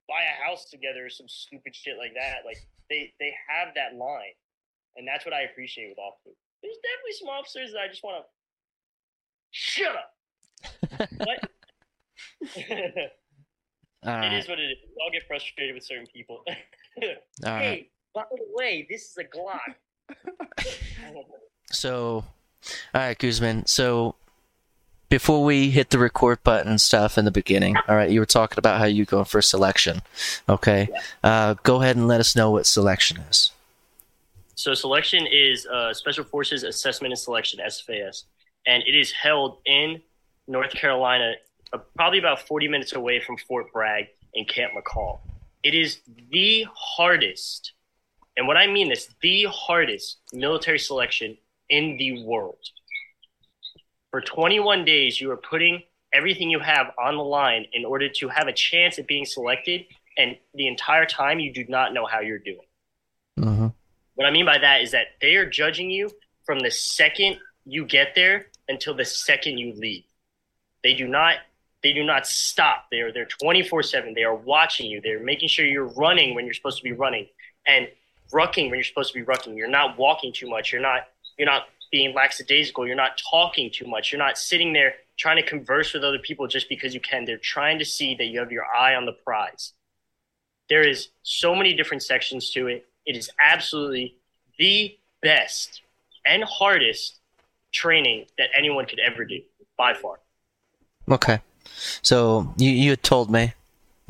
buy 0.08 0.24
a 0.24 0.40
house 0.42 0.72
together 0.72 1.06
or 1.06 1.10
some 1.12 1.28
stupid 1.28 1.76
shit 1.76 2.00
like 2.00 2.16
that. 2.16 2.48
Like 2.48 2.58
they 2.90 3.12
they 3.20 3.36
have 3.52 3.76
that 3.76 4.00
line, 4.00 4.34
and 4.96 5.06
that's 5.06 5.26
what 5.26 5.36
I 5.36 5.42
appreciate 5.52 5.90
with 5.90 6.00
officers. 6.00 6.40
There's 6.64 6.80
definitely 6.82 7.20
some 7.20 7.30
officers 7.30 7.72
that 7.76 7.84
I 7.84 7.88
just 7.92 8.04
want 8.04 8.24
to 8.24 8.28
shut 9.52 9.94
up. 9.94 10.16
What? 11.20 11.40
it 12.56 13.12
All 14.06 14.16
right. 14.16 14.34
is 14.34 14.48
what 14.48 14.60
it 14.60 14.64
is. 14.64 14.78
We 14.88 14.96
all 15.04 15.12
get 15.12 15.28
frustrated 15.28 15.76
with 15.76 15.84
certain 15.84 16.08
people. 16.08 16.44
All 16.48 17.08
right. 17.46 17.62
hey, 17.62 17.90
by 18.16 18.24
the 18.32 18.46
way, 18.54 18.88
this 18.90 19.12
is 19.12 19.18
a 19.18 19.24
Glock. 19.24 19.60
So, 21.72 22.26
all 22.96 23.02
right, 23.02 23.18
Guzman. 23.18 23.68
So, 23.68 24.16
before 25.10 25.44
we 25.44 25.72
hit 25.72 25.90
the 25.90 25.98
record 25.98 26.44
button 26.44 26.70
and 26.70 26.82
stuff 26.82 27.18
in 27.18 27.26
the 27.26 27.32
beginning, 27.32 27.76
all 27.88 27.96
right, 27.96 28.12
you 28.12 28.20
were 28.20 28.26
talking 28.26 28.60
about 28.60 28.80
how 28.80 28.86
you 28.86 29.06
go 29.06 29.24
for 29.24 29.42
selection. 29.42 30.02
Okay. 30.48 30.88
Uh, 31.24 31.56
go 31.64 31.82
ahead 31.82 31.96
and 31.96 32.08
let 32.08 32.20
us 32.20 32.36
know 32.36 32.52
what 32.52 32.66
selection 32.68 33.18
is. 33.30 33.52
So 34.56 34.74
selection 34.74 35.26
is 35.26 35.66
uh, 35.66 35.94
Special 35.94 36.24
Forces 36.24 36.64
Assessment 36.64 37.12
and 37.12 37.20
Selection 37.20 37.60
(SFAS), 37.66 38.26
and 38.68 38.84
it 38.86 38.94
is 38.94 39.12
held 39.12 39.60
in 39.66 40.02
North 40.48 40.72
Carolina, 40.72 41.34
uh, 41.72 41.78
probably 41.96 42.20
about 42.20 42.46
40 42.46 42.68
minutes 42.68 42.94
away 42.94 43.22
from 43.22 43.38
Fort 43.38 43.72
Bragg 43.72 44.08
in 44.34 44.46
Camp 44.46 44.74
Mackall. 44.74 45.20
It 45.64 45.74
is 45.76 46.00
the 46.30 46.68
hardest, 46.74 47.72
and 48.36 48.48
what 48.48 48.58
I 48.58 48.68
mean 48.68 48.92
is 48.92 49.08
the 49.22 49.48
hardest 49.50 50.18
military 50.34 50.80
selection 50.80 51.38
in 51.70 51.98
the 51.98 52.24
world. 52.26 52.60
For 54.12 54.22
21 54.22 54.86
days, 54.86 55.22
you 55.22 55.30
are 55.32 55.38
putting 55.38 55.84
everything 56.14 56.50
you 56.50 56.60
have 56.60 56.92
on 56.98 57.16
the 57.16 57.24
line 57.24 57.66
in 57.74 57.86
order 57.86 58.10
to 58.10 58.28
have 58.30 58.48
a 58.48 58.54
chance 58.54 58.98
at 58.98 59.08
being 59.08 59.26
selected, 59.26 59.86
and 60.18 60.36
the 60.56 60.68
entire 60.68 61.06
time 61.06 61.40
you 61.40 61.54
do 61.54 61.66
not 61.70 61.94
know 61.94 62.06
how 62.06 62.20
you're 62.20 62.40
doing. 62.40 62.66
Mm-hmm. 63.40 63.68
What 64.16 64.26
I 64.26 64.32
mean 64.32 64.46
by 64.46 64.58
that 64.58 64.82
is 64.82 64.92
that 64.92 65.08
they 65.22 65.36
are 65.36 65.46
judging 65.46 65.90
you 65.90 66.10
from 66.44 66.60
the 66.60 66.72
second 66.72 67.38
you 67.66 67.86
get 67.86 68.16
there 68.16 68.48
until 68.68 68.96
the 68.96 69.06
second 69.06 69.60
you 69.60 69.74
leave. 69.74 70.04
They 70.84 70.94
do 70.94 71.08
not 71.08 71.36
they 71.82 71.94
do 71.94 72.04
not 72.04 72.28
stop. 72.28 72.88
They 72.92 73.00
are 73.00 73.14
they're 73.14 73.28
24/7. 73.28 74.14
They 74.14 74.24
are 74.24 74.36
watching 74.36 74.90
you. 74.90 75.00
They're 75.00 75.22
making 75.22 75.50
sure 75.50 75.66
you're 75.66 75.88
running 75.88 76.36
when 76.36 76.46
you're 76.46 76.54
supposed 76.54 76.78
to 76.78 76.84
be 76.84 76.92
running 76.92 77.28
and 77.66 77.88
rucking 78.34 78.66
when 78.66 78.74
you're 78.74 78.84
supposed 78.84 79.14
to 79.14 79.20
be 79.20 79.26
rucking. 79.26 79.56
You're 79.56 79.68
not 79.70 79.98
walking 79.98 80.34
too 80.34 80.50
much. 80.50 80.74
You're 80.74 80.82
not 80.82 81.08
you're 81.38 81.46
not 81.46 81.70
being 81.92 82.14
lackadaisical. 82.14 82.86
You're 82.86 82.96
not 82.96 83.20
talking 83.30 83.72
too 83.72 83.88
much. 83.88 84.12
You're 84.12 84.20
not 84.20 84.38
sitting 84.38 84.74
there 84.74 84.96
trying 85.18 85.38
to 85.38 85.44
converse 85.44 85.94
with 85.94 86.04
other 86.04 86.20
people 86.20 86.48
just 86.48 86.70
because 86.70 86.94
you 86.94 87.00
can. 87.00 87.26
They're 87.26 87.38
trying 87.38 87.80
to 87.80 87.86
see 87.86 88.16
that 88.16 88.26
you 88.26 88.40
have 88.40 88.52
your 88.52 88.66
eye 88.66 88.96
on 88.96 89.06
the 89.06 89.12
prize. 89.12 89.74
There 90.70 90.88
is 90.88 91.10
so 91.24 91.56
many 91.56 91.74
different 91.74 92.04
sections 92.04 92.52
to 92.52 92.68
it. 92.68 92.88
It 93.06 93.16
is 93.16 93.30
absolutely 93.40 94.16
the 94.58 94.98
best 95.22 95.82
and 96.26 96.44
hardest 96.44 97.20
training 97.72 98.26
that 98.38 98.50
anyone 98.56 98.86
could 98.86 99.00
ever 99.00 99.26
do 99.26 99.42
by 99.78 99.94
far. 99.94 100.20
Okay. 101.10 101.40
So 102.02 102.54
you 102.58 102.70
you 102.70 102.96
told 102.96 103.30
me. 103.32 103.54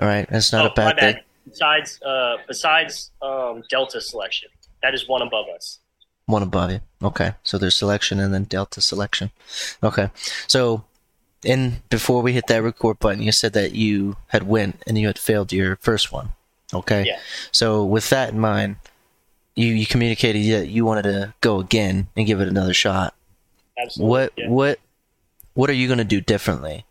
All 0.01 0.07
right, 0.07 0.27
that's 0.29 0.53
not 0.53 0.65
oh, 0.65 0.69
a 0.69 0.73
bad 0.73 0.95
my 0.95 1.01
thing. 1.01 1.23
Besides, 1.45 2.01
uh, 2.03 2.37
besides 2.47 3.11
um, 3.21 3.63
Delta 3.69 3.99
selection, 3.99 4.49
that 4.81 4.93
is 4.93 5.07
one 5.09 5.21
above 5.21 5.47
us. 5.53 5.79
One 6.29 6.43
above 6.43 6.69
you. 6.69 6.81
Okay. 7.01 7.33
So 7.41 7.57
there's 7.57 7.75
selection 7.75 8.19
and 8.19 8.31
then 8.31 8.43
delta 8.43 8.81
selection. 8.81 9.31
Okay. 9.81 10.11
So 10.45 10.83
in 11.43 11.81
before 11.89 12.21
we 12.21 12.33
hit 12.33 12.45
that 12.47 12.61
record 12.61 12.99
button, 12.99 13.23
you 13.23 13.31
said 13.31 13.53
that 13.53 13.73
you 13.73 14.15
had 14.27 14.43
went 14.43 14.83
and 14.85 14.95
you 14.95 15.07
had 15.07 15.17
failed 15.17 15.51
your 15.51 15.77
first 15.77 16.11
one. 16.11 16.29
Okay. 16.71 17.05
Yeah. 17.07 17.19
So 17.51 17.83
with 17.83 18.11
that 18.11 18.29
in 18.29 18.39
mind, 18.39 18.75
you 19.55 19.73
you 19.73 19.87
communicated 19.87 20.45
that 20.53 20.67
you 20.67 20.85
wanted 20.85 21.03
to 21.03 21.33
go 21.41 21.59
again 21.59 22.09
and 22.15 22.27
give 22.27 22.41
it 22.41 22.47
another 22.47 22.75
shot. 22.75 23.15
Absolutely. 23.75 24.09
What 24.11 24.33
yeah. 24.37 24.49
what 24.49 24.79
what 25.55 25.69
are 25.71 25.73
you 25.73 25.87
gonna 25.87 26.03
do 26.03 26.21
differently 26.21 26.85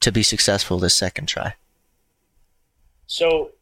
to 0.00 0.12
be 0.12 0.22
successful 0.22 0.78
this 0.78 0.94
second 0.94 1.24
try? 1.24 1.54
So, 3.06 3.52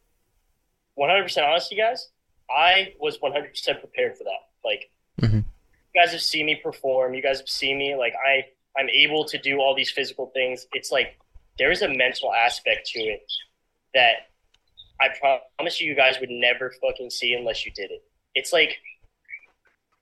100% 0.99 1.47
honest, 1.47 1.71
you 1.71 1.77
guys, 1.77 2.09
I 2.49 2.93
was 2.99 3.17
100% 3.19 3.79
prepared 3.79 4.17
for 4.17 4.25
that. 4.25 4.49
Like, 4.65 4.89
Mhm. 5.21 5.43
you 5.93 6.01
guys 6.01 6.11
have 6.11 6.21
seen 6.21 6.45
me 6.45 6.55
perform. 6.55 7.13
You 7.13 7.21
guys 7.21 7.39
have 7.39 7.49
seen 7.49 7.77
me. 7.77 7.95
Like, 7.95 8.13
I 8.15 8.47
I'm 8.77 8.89
able 8.89 9.25
to 9.25 9.37
do 9.39 9.59
all 9.59 9.73
these 9.73 9.89
physical 9.89 10.27
things. 10.27 10.67
It's 10.73 10.91
like 10.91 11.17
there 11.57 11.71
is 11.71 11.81
a 11.81 11.87
mental 11.87 12.33
aspect 12.33 12.87
to 12.89 12.99
it 12.99 13.31
that 13.95 14.29
I 15.01 15.09
promise 15.57 15.81
you, 15.81 15.87
you 15.87 15.95
guys 15.95 16.19
would 16.19 16.29
never 16.29 16.71
fucking 16.81 17.09
see 17.09 17.33
unless 17.33 17.65
you 17.65 17.71
did 17.71 17.91
it. 17.91 18.03
It's 18.35 18.53
like 18.53 18.77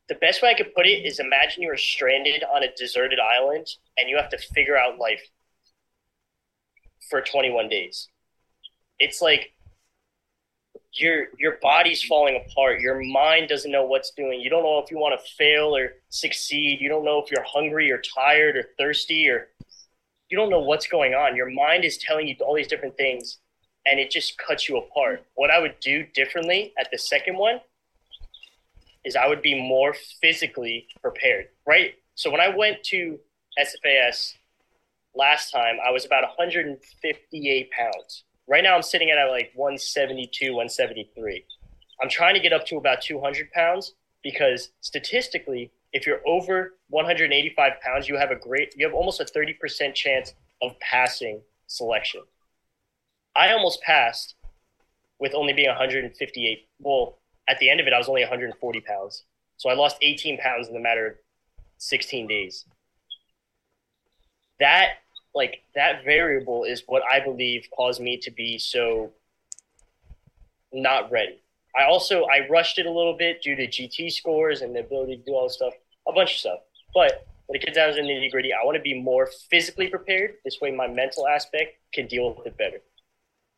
the 0.08 0.16
best 0.16 0.42
way 0.42 0.50
I 0.50 0.54
could 0.54 0.74
put 0.76 0.86
it 0.86 1.06
is 1.06 1.20
imagine 1.20 1.64
you 1.64 1.72
are 1.72 1.78
stranded 1.78 2.44
on 2.44 2.64
a 2.64 2.74
deserted 2.76 3.20
island 3.20 3.68
and 3.98 4.10
you 4.10 4.18
have 4.18 4.30
to 4.30 4.38
figure 4.38 4.78
out 4.78 5.00
life 5.00 5.22
for 7.10 7.22
21 7.22 7.70
days. 7.70 8.10
It's 9.00 9.22
like 9.22 9.54
your 11.00 11.28
your 11.38 11.58
body's 11.62 12.04
falling 12.04 12.44
apart. 12.46 12.80
Your 12.80 13.02
mind 13.04 13.50
doesn't 13.50 13.72
know 13.72 13.86
what's 13.86 14.12
doing. 14.12 14.40
You 14.42 14.50
don't 14.50 14.64
know 14.64 14.80
if 14.80 14.92
you 14.92 14.98
want 14.98 15.20
to 15.20 15.34
fail 15.36 15.76
or 15.76 15.94
succeed. 16.10 16.80
You 16.80 16.90
don't 16.90 17.06
know 17.06 17.22
if 17.22 17.32
you're 17.32 17.44
hungry 17.44 17.92
or 17.92 18.02
tired 18.02 18.56
or 18.56 18.64
thirsty 18.78 19.30
or 19.30 19.50
you 20.30 20.38
don't 20.38 20.50
know 20.50 20.60
what's 20.60 20.88
going 20.88 21.14
on. 21.14 21.36
Your 21.36 21.50
mind 21.50 21.86
is 21.86 21.98
telling 21.98 22.28
you 22.28 22.36
all 22.42 22.56
these 22.56 22.68
different 22.68 22.98
things 22.98 23.38
and 23.86 24.00
it 24.00 24.10
just 24.10 24.38
cuts 24.38 24.68
you 24.68 24.78
apart. 24.78 25.24
What 25.36 25.52
I 25.52 25.60
would 25.60 25.80
do 25.80 26.06
differently 26.14 26.74
at 26.80 26.90
the 26.92 26.98
second 26.98 27.38
one 27.38 27.60
is 29.04 29.16
I 29.16 29.28
would 29.28 29.42
be 29.42 29.56
more 29.56 29.96
physically 30.22 30.88
prepared, 31.02 31.50
right? 31.68 31.94
So 32.16 32.32
when 32.32 32.42
I 32.42 32.50
went 32.50 32.84
to 32.86 33.20
SFAS 33.60 34.34
last 35.14 35.52
time, 35.52 35.78
I 35.86 35.92
was 35.92 36.06
about 36.06 36.24
158 36.24 37.72
pounds. 37.72 38.24
Right 38.48 38.64
now, 38.64 38.76
I'm 38.76 38.84
sitting 38.84 39.10
at 39.10 39.24
like 39.30 39.52
172, 39.56 40.52
173. 40.52 41.46
I'm 42.02 42.10
trying 42.10 42.36
to 42.36 42.40
get 42.40 42.54
up 42.54 42.66
to 42.68 42.78
about 42.78 43.02
200 43.02 43.52
pounds 43.52 43.94
because 44.24 44.70
statistically, 44.82 45.72
if 45.94 46.06
you're 46.06 46.22
over 46.28 46.74
185 46.90 47.72
pounds, 47.82 48.08
you 48.08 48.18
have 48.18 48.32
a 48.32 48.36
great, 48.36 48.74
you 48.76 48.86
have 48.86 48.94
almost 48.94 49.20
a 49.20 49.26
30% 49.26 49.96
chance 49.96 50.34
of 50.62 50.80
passing 50.80 51.42
selection. 51.68 52.22
I 53.36 53.52
almost 53.52 53.82
passed 53.82 54.36
with 55.20 55.34
only 55.34 55.54
being 55.54 55.70
158. 55.70 56.68
Well, 56.80 57.18
at 57.48 57.60
the 57.60 57.70
end 57.70 57.80
of 57.80 57.88
it, 57.88 57.94
I 57.94 57.98
was 57.98 58.10
only 58.10 58.22
140 58.22 58.82
pounds. 58.82 59.24
So 59.58 59.70
I 59.70 59.74
lost 59.74 59.98
18 60.02 60.38
pounds 60.38 60.68
in 60.68 60.74
the 60.74 60.80
matter 60.80 61.08
of 61.08 61.14
16 61.78 62.28
days. 62.28 62.66
That 64.60 65.00
like 65.36 65.62
that 65.76 66.06
variable 66.06 66.64
is 66.64 66.84
what 66.88 67.04
I 67.12 67.20
believe 67.20 67.68
caused 67.76 68.02
me 68.02 68.18
to 68.20 68.32
be 68.32 68.58
so 68.58 69.12
not 70.74 71.12
ready. 71.12 71.42
I 71.78 71.84
also 71.84 72.24
I 72.24 72.48
rushed 72.50 72.80
it 72.80 72.86
a 72.86 72.92
little 72.92 73.16
bit 73.18 73.42
due 73.44 73.56
to 73.56 73.68
GT 73.68 74.12
scores 74.12 74.62
and 74.62 74.74
the 74.74 74.80
ability 74.80 75.18
to 75.18 75.24
do 75.24 75.34
all 75.34 75.44
this 75.44 75.56
stuff, 75.56 75.74
a 76.08 76.14
bunch 76.14 76.34
of 76.34 76.40
stuff. 76.40 76.60
But 76.94 77.28
when 77.48 77.58
it 77.58 77.66
gets 77.66 77.76
down 77.76 77.90
to 77.90 77.96
the 77.96 78.02
nitty 78.02 78.32
gritty, 78.32 78.54
I 78.54 78.66
want 78.66 78.78
to 78.78 78.82
be 78.82 79.00
more 79.00 79.30
physically 79.50 79.88
prepared. 79.88 80.36
This 80.46 80.62
way, 80.62 80.72
my 80.72 80.88
mental 80.88 81.28
aspect 81.28 81.78
can 81.94 82.08
deal 82.08 82.34
with 82.34 82.48
it 82.48 82.58
better. 82.58 82.78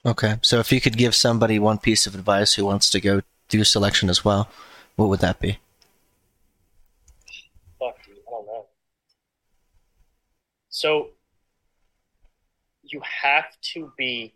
Okay, 0.06 0.38
so 0.42 0.60
if 0.60 0.72
you 0.72 0.82
could 0.82 0.98
give 0.98 1.14
somebody 1.14 1.60
one 1.60 1.78
piece 1.78 2.08
of 2.08 2.16
advice 2.16 2.56
who 2.56 2.66
wants 2.66 2.90
to 2.90 3.00
go 3.00 3.22
through 3.50 3.64
selection 3.66 4.10
as 4.10 4.26
well, 4.26 4.50
what 4.96 5.10
would 5.10 5.20
that 5.20 5.40
be? 5.40 5.60
Fuck, 7.80 8.04
dude, 8.04 8.16
I 8.28 8.32
don't 8.32 8.46
know. 8.48 8.66
So 10.70 11.10
you 12.90 13.02
have 13.22 13.46
to 13.74 13.92
be 13.98 14.34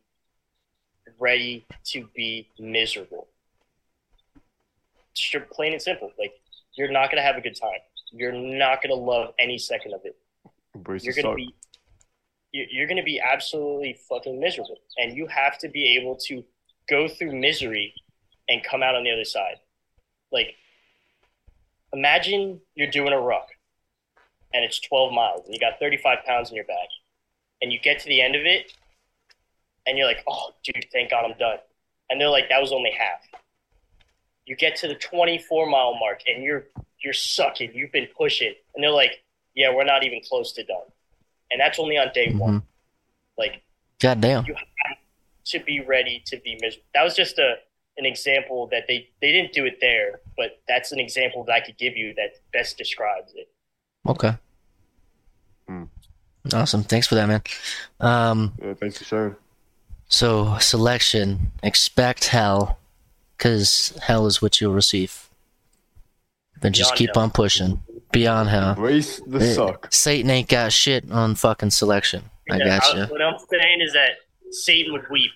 ready 1.19 1.65
to 1.85 2.07
be 2.15 2.47
miserable. 2.59 3.27
Just 5.13 5.49
plain 5.49 5.73
and 5.73 5.81
simple. 5.81 6.11
Like 6.17 6.33
you're 6.75 6.91
not 6.91 7.09
gonna 7.09 7.21
have 7.21 7.35
a 7.35 7.41
good 7.41 7.59
time. 7.59 7.79
You're 8.11 8.31
not 8.31 8.81
gonna 8.81 8.95
love 8.95 9.33
any 9.39 9.57
second 9.57 9.93
of 9.93 10.01
it. 10.05 10.17
Embrace 10.73 11.03
You're 11.03 11.13
gonna 11.13 11.35
be 11.35 11.53
you're 12.53 12.87
gonna 12.87 13.03
be 13.03 13.19
absolutely 13.19 13.97
fucking 14.09 14.39
miserable, 14.39 14.77
and 14.97 15.15
you 15.15 15.25
have 15.27 15.57
to 15.59 15.69
be 15.69 15.97
able 15.97 16.17
to 16.17 16.43
go 16.89 17.07
through 17.07 17.33
misery 17.33 17.93
and 18.49 18.61
come 18.63 18.83
out 18.83 18.93
on 18.93 19.03
the 19.03 19.11
other 19.11 19.23
side. 19.23 19.55
Like, 20.31 20.55
imagine 21.93 22.59
you're 22.75 22.91
doing 22.91 23.13
a 23.13 23.19
ruck, 23.19 23.47
and 24.53 24.65
it's 24.65 24.81
12 24.81 25.13
miles, 25.13 25.45
and 25.45 25.53
you 25.53 25.59
got 25.61 25.79
35 25.79 26.25
pounds 26.25 26.49
in 26.49 26.57
your 26.57 26.65
bag, 26.65 26.89
and 27.61 27.71
you 27.71 27.79
get 27.79 27.99
to 27.99 28.05
the 28.07 28.21
end 28.21 28.35
of 28.35 28.45
it, 28.45 28.73
and 29.85 29.97
you're 29.97 30.07
like, 30.07 30.23
"Oh, 30.27 30.53
dude, 30.63 30.85
thank 30.91 31.11
God 31.11 31.25
I'm 31.25 31.37
done," 31.37 31.59
and 32.09 32.19
they're 32.19 32.29
like, 32.29 32.49
"That 32.49 32.61
was 32.61 32.71
only 32.71 32.91
half." 32.91 33.27
You 34.45 34.55
get 34.55 34.75
to 34.77 34.87
the 34.87 34.95
24 34.95 35.67
mile 35.67 35.95
mark, 35.99 36.21
and 36.27 36.43
you're 36.43 36.67
you're 37.03 37.13
sucking. 37.13 37.73
You've 37.73 37.91
been 37.91 38.07
pushing, 38.17 38.53
and 38.75 38.83
they're 38.83 38.91
like, 38.91 39.23
"Yeah, 39.55 39.73
we're 39.73 39.83
not 39.85 40.03
even 40.03 40.21
close 40.21 40.51
to 40.53 40.63
done," 40.63 40.91
and 41.51 41.59
that's 41.59 41.79
only 41.79 41.97
on 41.97 42.11
day 42.13 42.31
one. 42.33 42.61
Mhm. 42.61 42.63
Like 43.37 43.61
God 43.99 44.21
damn. 44.21 44.45
you 44.45 44.53
have 44.55 44.97
to 45.45 45.59
be 45.59 45.79
ready 45.79 46.21
to 46.27 46.37
be 46.37 46.57
miserable. 46.61 46.87
That 46.93 47.03
was 47.03 47.15
just 47.15 47.39
a 47.39 47.59
an 47.97 48.05
example 48.05 48.67
that 48.67 48.87
they 48.87 49.09
they 49.21 49.31
didn't 49.31 49.53
do 49.53 49.65
it 49.65 49.79
there, 49.79 50.21
but 50.37 50.61
that's 50.67 50.91
an 50.91 50.99
example 50.99 51.43
that 51.45 51.53
I 51.53 51.59
could 51.61 51.77
give 51.77 51.95
you 51.97 52.13
that 52.15 52.35
best 52.51 52.77
describes 52.77 53.33
it. 53.35 53.49
Okay. 54.07 54.33
Awesome. 56.53 56.83
Thanks 56.83 57.07
for 57.07 57.15
that, 57.15 57.27
man. 57.27 57.41
Um, 57.99 58.53
Yeah, 58.61 58.73
thanks 58.73 58.97
for 58.97 59.03
sharing. 59.03 59.35
so 60.07 60.57
selection, 60.59 61.51
expect 61.63 62.25
hell, 62.25 62.79
because 63.37 63.97
hell 64.01 64.25
is 64.25 64.41
what 64.41 64.59
you'll 64.59 64.73
receive. 64.73 65.29
Then 66.61 66.73
just 66.73 66.91
Beyond 66.91 66.97
keep 66.97 67.09
hell. 67.15 67.23
on 67.23 67.31
pushing. 67.31 67.83
Beyond 68.11 68.49
hell. 68.49 68.69
Embrace 68.71 69.19
the 69.25 69.39
Eh, 69.39 69.53
suck. 69.53 69.87
Satan 69.91 70.29
ain't 70.29 70.49
got 70.49 70.71
shit 70.73 71.09
on 71.11 71.35
fucking 71.35 71.71
selection. 71.71 72.29
I 72.49 72.57
got 72.59 72.83
I- 72.83 72.97
you. 72.97 73.05
What 73.05 73.21
I'm 73.21 73.37
saying 73.49 73.81
is 73.81 73.93
that 73.93 74.09
Satan 74.51 74.91
would 74.93 75.09
weep. 75.09 75.31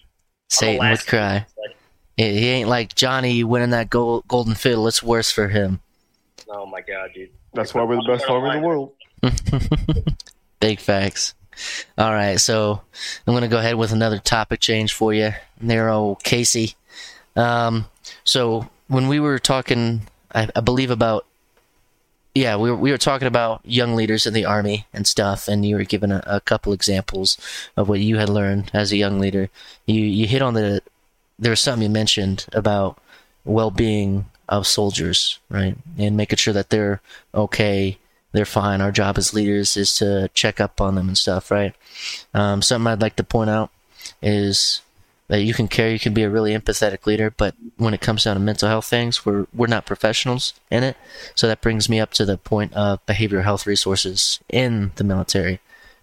Satan 0.50 0.88
would 0.90 1.06
cry. 1.08 1.46
day. 1.58 1.76
He 2.18 2.40
he 2.40 2.48
ain't 2.50 2.70
like 2.70 2.94
Johnny 2.96 3.44
winning 3.44 3.72
that 3.72 3.90
gold, 3.90 4.26
golden 4.28 4.54
fiddle. 4.56 4.88
It's 4.88 5.02
worse 5.04 5.32
for 5.32 5.48
him. 5.50 5.80
Oh 6.50 6.66
my 6.66 6.82
god, 6.82 7.12
dude. 7.16 7.30
That's 7.54 7.74
why 7.74 7.84
we're 7.84 7.96
the 7.96 8.04
best 8.08 8.26
army 8.30 8.50
in 8.58 8.62
the 8.62 8.68
world. 8.68 8.94
Big 10.66 10.80
facts. 10.80 11.36
All 11.96 12.12
right, 12.12 12.40
so 12.40 12.82
I'm 13.28 13.34
gonna 13.36 13.48
go 13.48 13.60
ahead 13.60 13.76
with 13.76 13.92
another 13.92 14.18
topic 14.18 14.60
change 14.60 14.94
for 14.94 15.14
you, 15.14 15.32
Nero 15.62 16.18
Casey. 16.24 16.74
Um, 17.36 17.86
so 18.24 18.68
when 18.88 19.08
we 19.08 19.20
were 19.20 19.38
talking, 19.38 20.08
I, 20.34 20.50
I 20.56 20.62
believe 20.62 20.90
about, 20.90 21.28
yeah, 22.34 22.56
we 22.56 22.72
were 22.72 22.78
we 22.78 22.90
were 22.90 22.98
talking 22.98 23.28
about 23.28 23.62
young 23.64 23.96
leaders 23.96 24.26
in 24.26 24.34
the 24.34 24.46
army 24.46 24.88
and 24.92 25.06
stuff, 25.06 25.48
and 25.48 25.64
you 25.64 25.76
were 25.76 25.84
giving 25.84 26.12
a, 26.12 26.24
a 26.26 26.42
couple 26.42 26.74
examples 26.74 27.38
of 27.78 27.88
what 27.88 28.00
you 28.00 28.18
had 28.18 28.30
learned 28.30 28.72
as 28.74 28.92
a 28.92 28.98
young 28.98 29.20
leader. 29.20 29.52
You 29.86 30.02
you 30.02 30.26
hit 30.26 30.42
on 30.42 30.56
the 30.56 30.82
there 31.38 31.52
was 31.52 31.60
something 31.60 31.84
you 31.84 31.94
mentioned 31.94 32.48
about 32.54 32.98
well-being 33.44 34.26
of 34.50 34.66
soldiers, 34.66 35.38
right, 35.48 35.78
and 36.00 36.18
making 36.18 36.38
sure 36.38 36.56
that 36.56 36.72
they're 36.72 37.02
okay 37.36 38.00
they're 38.36 38.46
fine. 38.46 38.82
Our 38.82 38.92
job 38.92 39.18
as 39.18 39.34
leaders 39.34 39.78
is 39.78 39.96
to 39.98 40.30
check 40.34 40.60
up 40.60 40.82
on 40.82 40.96
them 40.96 41.08
and 41.08 41.18
stuff, 41.18 41.52
right? 41.52 41.74
Um, 42.34 42.62
something 42.62 42.88
I'd 42.88 43.02
like 43.02 43.16
to 43.18 43.24
point 43.24 43.50
out 43.50 43.70
is 44.22 44.82
that 45.28 45.42
you 45.42 45.54
can 45.54 45.68
care, 45.68 45.90
you 45.90 46.00
can 46.00 46.14
be 46.14 46.24
a 46.24 46.30
really 46.30 46.56
empathetic 46.56 47.06
leader, 47.08 47.32
but 47.32 47.56
when 47.78 47.94
it 47.94 48.02
comes 48.02 48.24
down 48.24 48.36
to 48.36 48.40
mental 48.40 48.70
health 48.70 48.86
things, 48.86 49.26
we're 49.26 49.48
we're 49.54 49.68
not 49.68 49.86
professionals 49.86 50.54
in 50.70 50.84
it. 50.84 50.98
So 51.34 51.48
that 51.48 51.62
brings 51.62 51.90
me 51.90 52.00
up 52.00 52.12
to 52.14 52.26
the 52.26 52.38
point 52.38 52.74
of 52.74 53.04
behavioral 53.06 53.44
health 53.44 53.66
resources 53.66 54.40
in 54.50 54.92
the 54.98 55.04
military, 55.04 55.60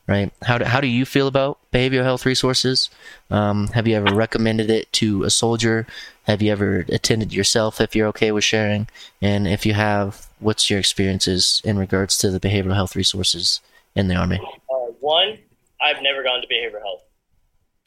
right? 0.08 0.32
How 0.42 0.58
do 0.58 0.64
how 0.64 0.80
do 0.80 0.88
you 0.88 1.04
feel 1.04 1.28
about 1.28 1.58
behavioral 1.72 2.02
health 2.02 2.26
resources? 2.26 2.90
Um, 3.30 3.68
have 3.68 3.86
you 3.86 3.96
ever 3.96 4.14
recommended 4.14 4.70
it 4.70 4.92
to 4.94 5.22
a 5.22 5.30
soldier? 5.30 5.86
Have 6.24 6.42
you 6.42 6.50
ever 6.50 6.84
attended 6.88 7.32
yourself? 7.32 7.80
If 7.80 7.94
you're 7.94 8.08
okay 8.08 8.32
with 8.32 8.44
sharing, 8.44 8.88
and 9.20 9.46
if 9.46 9.64
you 9.66 9.74
have, 9.74 10.26
what's 10.42 10.68
your 10.68 10.78
experiences 10.78 11.62
in 11.64 11.78
regards 11.78 12.18
to 12.18 12.30
the 12.30 12.40
behavioral 12.40 12.74
health 12.74 12.96
resources 12.96 13.60
in 13.94 14.08
the 14.08 14.14
army? 14.14 14.38
Uh, 14.42 14.74
one, 15.00 15.38
I've 15.80 16.02
never 16.02 16.22
gone 16.22 16.40
to 16.42 16.48
behavioral 16.48 16.82
health, 16.82 17.04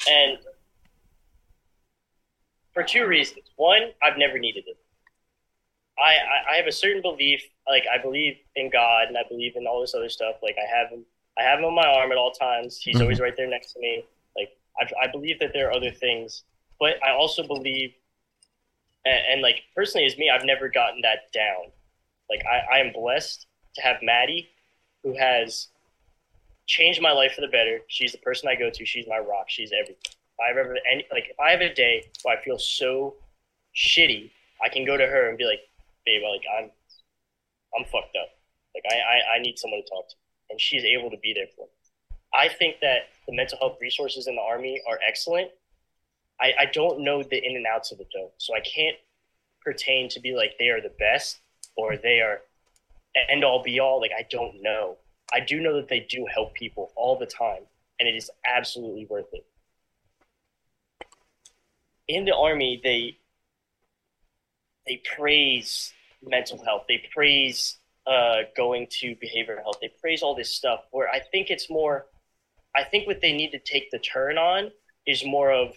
and 0.09 0.37
for 2.73 2.83
two 2.83 3.05
reasons. 3.05 3.43
One, 3.55 3.91
I've 4.03 4.17
never 4.17 4.37
needed 4.39 4.65
it. 4.67 4.77
I, 5.97 6.11
I, 6.15 6.53
I 6.53 6.57
have 6.57 6.67
a 6.67 6.71
certain 6.73 7.01
belief, 7.01 7.41
like 7.67 7.85
I 7.93 8.01
believe 8.01 8.35
in 8.55 8.69
God 8.69 9.07
and 9.07 9.17
I 9.17 9.23
believe 9.29 9.55
in 9.55 9.65
all 9.65 9.79
this 9.79 9.95
other 9.95 10.09
stuff. 10.09 10.35
Like 10.43 10.57
I 10.61 10.67
have 10.77 10.89
him, 10.89 11.05
I 11.39 11.43
have 11.43 11.59
him 11.59 11.65
on 11.65 11.73
my 11.73 11.87
arm 11.87 12.11
at 12.11 12.17
all 12.17 12.31
times. 12.31 12.77
He's 12.81 12.97
Mhm. 12.97 13.03
always 13.03 13.19
right 13.21 13.35
there 13.37 13.47
next 13.47 13.71
to 13.73 13.79
me. 13.79 14.03
Like 14.35 14.49
I, 14.77 15.05
I 15.05 15.07
believe 15.07 15.39
that 15.39 15.53
there 15.53 15.69
are 15.69 15.73
other 15.73 15.91
things, 15.91 16.43
but 16.79 17.01
I 17.01 17.11
also 17.11 17.43
believe 17.47 17.93
and, 19.05 19.19
and 19.31 19.41
like 19.41 19.61
personally 19.73 20.05
as 20.05 20.17
me, 20.17 20.29
I've 20.29 20.43
never 20.43 20.67
gotten 20.67 21.01
that 21.01 21.31
down. 21.31 21.71
Like 22.29 22.43
I, 22.45 22.77
I 22.77 22.79
am 22.79 22.91
blessed 22.93 23.47
to 23.75 23.81
have 23.81 23.97
Maddie, 24.01 24.49
who 25.03 25.15
has 25.17 25.67
changed 26.67 27.01
my 27.01 27.11
life 27.11 27.33
for 27.33 27.41
the 27.41 27.47
better. 27.47 27.79
She's 27.87 28.11
the 28.11 28.17
person 28.19 28.49
I 28.49 28.55
go 28.55 28.69
to. 28.69 28.85
She's 28.85 29.05
my 29.07 29.19
rock. 29.19 29.45
She's 29.49 29.71
everything. 29.71 29.97
If 30.05 30.39
I 30.39 30.59
ever 30.59 30.77
any 30.91 31.05
like 31.11 31.27
if 31.29 31.39
I 31.39 31.51
have 31.51 31.61
a 31.61 31.73
day 31.73 32.05
where 32.23 32.37
I 32.37 32.41
feel 32.41 32.57
so 32.57 33.15
shitty, 33.75 34.31
I 34.63 34.69
can 34.69 34.85
go 34.85 34.97
to 34.97 35.05
her 35.05 35.29
and 35.29 35.37
be 35.37 35.45
like, 35.45 35.59
babe, 36.05 36.21
like 36.23 36.43
I'm 36.57 36.71
I'm 37.77 37.85
fucked 37.85 38.15
up. 38.21 38.29
Like 38.73 38.83
I, 38.91 38.95
I, 38.95 39.37
I 39.37 39.41
need 39.41 39.57
someone 39.57 39.81
to 39.81 39.89
talk 39.89 40.09
to. 40.09 40.15
And 40.49 40.59
she's 40.59 40.83
able 40.83 41.09
to 41.09 41.17
be 41.17 41.33
there 41.33 41.47
for 41.55 41.65
me. 41.65 41.71
I 42.33 42.49
think 42.49 42.77
that 42.81 43.09
the 43.27 43.35
mental 43.35 43.57
health 43.57 43.77
resources 43.81 44.27
in 44.27 44.35
the 44.35 44.41
army 44.41 44.81
are 44.87 44.99
excellent. 45.07 45.49
I, 46.39 46.53
I 46.59 46.65
don't 46.65 46.99
know 47.01 47.23
the 47.23 47.37
in 47.37 47.55
and 47.55 47.65
outs 47.65 47.91
of 47.91 47.99
it 47.99 48.07
though. 48.13 48.31
So 48.37 48.53
I 48.53 48.59
can't 48.59 48.97
pertain 49.63 50.09
to 50.09 50.19
be 50.19 50.35
like 50.35 50.55
they 50.59 50.69
are 50.69 50.81
the 50.81 50.93
best 50.99 51.39
or 51.75 51.97
they 51.97 52.21
are 52.21 52.41
end 53.29 53.43
all 53.43 53.63
be 53.63 53.79
all. 53.79 53.99
Like 54.01 54.11
I 54.17 54.25
don't 54.29 54.61
know. 54.61 54.97
I 55.33 55.39
do 55.39 55.59
know 55.59 55.75
that 55.75 55.89
they 55.89 56.01
do 56.09 56.25
help 56.33 56.53
people 56.53 56.91
all 56.95 57.17
the 57.17 57.25
time 57.25 57.63
and 57.99 58.07
it 58.07 58.15
is 58.15 58.29
absolutely 58.45 59.05
worth 59.05 59.33
it. 59.33 59.45
In 62.07 62.25
the 62.25 62.35
army, 62.35 62.79
they 62.83 63.17
they 64.85 65.01
praise 65.15 65.91
mental 66.21 66.63
health. 66.63 66.83
They 66.87 67.03
praise 67.13 67.77
uh, 68.05 68.41
going 68.55 68.87
to 68.99 69.15
behavioral 69.15 69.63
health. 69.63 69.77
They 69.81 69.91
praise 69.99 70.21
all 70.21 70.35
this 70.35 70.53
stuff. 70.53 70.81
Where 70.91 71.09
I 71.09 71.19
think 71.31 71.49
it's 71.49 71.69
more, 71.69 72.05
I 72.75 72.83
think 72.83 73.07
what 73.07 73.21
they 73.21 73.33
need 73.33 73.51
to 73.51 73.59
take 73.59 73.89
the 73.89 73.99
turn 73.99 74.37
on 74.37 74.71
is 75.07 75.25
more 75.25 75.51
of 75.51 75.73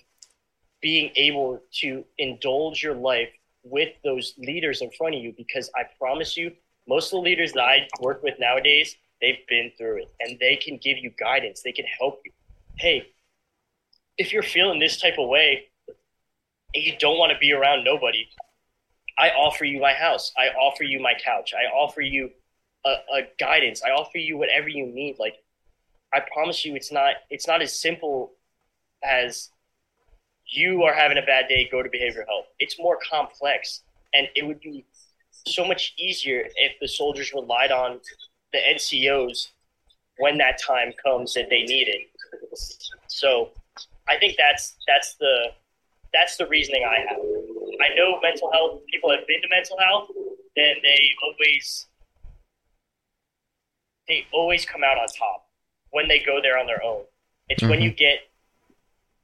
being 0.80 1.10
able 1.16 1.60
to 1.80 2.04
indulge 2.18 2.82
your 2.82 2.94
life 2.94 3.30
with 3.70 3.94
those 4.04 4.34
leaders 4.38 4.82
in 4.82 4.90
front 4.92 5.14
of 5.14 5.22
you. 5.22 5.32
Because 5.36 5.70
I 5.74 5.82
promise 5.98 6.36
you, 6.36 6.52
most 6.86 7.06
of 7.06 7.18
the 7.18 7.22
leaders 7.22 7.52
that 7.52 7.62
I 7.62 7.88
work 8.00 8.22
with 8.22 8.34
nowadays, 8.38 8.96
they've 9.20 9.46
been 9.48 9.72
through 9.76 10.02
it 10.02 10.08
and 10.20 10.38
they 10.38 10.56
can 10.56 10.78
give 10.78 10.98
you 10.98 11.10
guidance. 11.18 11.62
They 11.62 11.72
can 11.72 11.84
help 11.98 12.20
you. 12.24 12.32
Hey, 12.76 13.08
if 14.16 14.32
you're 14.32 14.42
feeling 14.42 14.78
this 14.78 15.00
type 15.00 15.14
of 15.18 15.28
way 15.28 15.68
and 16.74 16.84
you 16.84 16.94
don't 16.98 17.18
want 17.18 17.32
to 17.32 17.38
be 17.38 17.52
around 17.52 17.84
nobody, 17.84 18.28
I 19.18 19.30
offer 19.30 19.64
you 19.64 19.80
my 19.80 19.92
house. 19.92 20.32
I 20.36 20.48
offer 20.56 20.84
you 20.84 21.00
my 21.00 21.14
couch. 21.24 21.52
I 21.52 21.70
offer 21.72 22.00
you 22.00 22.30
a, 22.84 22.90
a 22.90 23.22
guidance. 23.38 23.82
I 23.82 23.90
offer 23.90 24.18
you 24.18 24.38
whatever 24.38 24.68
you 24.68 24.86
need. 24.86 25.16
Like 25.18 25.34
I 26.12 26.20
promise 26.32 26.64
you, 26.64 26.74
it's 26.76 26.92
not 26.92 27.14
it's 27.28 27.46
not 27.46 27.60
as 27.60 27.80
simple 27.80 28.32
as 29.02 29.50
you 30.48 30.82
are 30.84 30.94
having 30.94 31.18
a 31.18 31.22
bad 31.22 31.48
day. 31.48 31.68
Go 31.70 31.82
to 31.82 31.88
behavioral 31.88 32.26
health. 32.26 32.46
It's 32.58 32.78
more 32.78 32.98
complex, 33.10 33.82
and 34.14 34.28
it 34.34 34.46
would 34.46 34.60
be 34.60 34.84
so 35.30 35.66
much 35.66 35.94
easier 35.98 36.48
if 36.56 36.72
the 36.80 36.88
soldiers 36.88 37.32
relied 37.32 37.70
on 37.70 38.00
the 38.52 38.58
NCOs 38.58 39.48
when 40.18 40.38
that 40.38 40.60
time 40.60 40.92
comes 41.02 41.34
that 41.34 41.48
they 41.50 41.62
need 41.62 41.88
it. 41.88 42.08
So 43.08 43.50
I 44.08 44.18
think 44.18 44.36
that's 44.38 44.76
that's 44.86 45.14
the 45.14 45.48
that's 46.12 46.36
the 46.36 46.46
reasoning 46.46 46.84
I 46.84 47.00
have. 47.08 47.18
I 47.80 47.94
know 47.94 48.18
mental 48.20 48.50
health 48.52 48.80
people 48.90 49.10
have 49.10 49.26
been 49.26 49.40
to 49.42 49.48
mental 49.48 49.76
health, 49.78 50.08
and 50.56 50.76
they 50.82 51.10
always 51.22 51.86
they 54.08 54.26
always 54.32 54.64
come 54.64 54.82
out 54.82 54.98
on 54.98 55.06
top 55.08 55.46
when 55.90 56.08
they 56.08 56.18
go 56.18 56.40
there 56.42 56.58
on 56.58 56.66
their 56.66 56.82
own. 56.82 57.02
It's 57.48 57.62
mm-hmm. 57.62 57.70
when 57.70 57.80
you 57.82 57.90
get, 57.90 58.20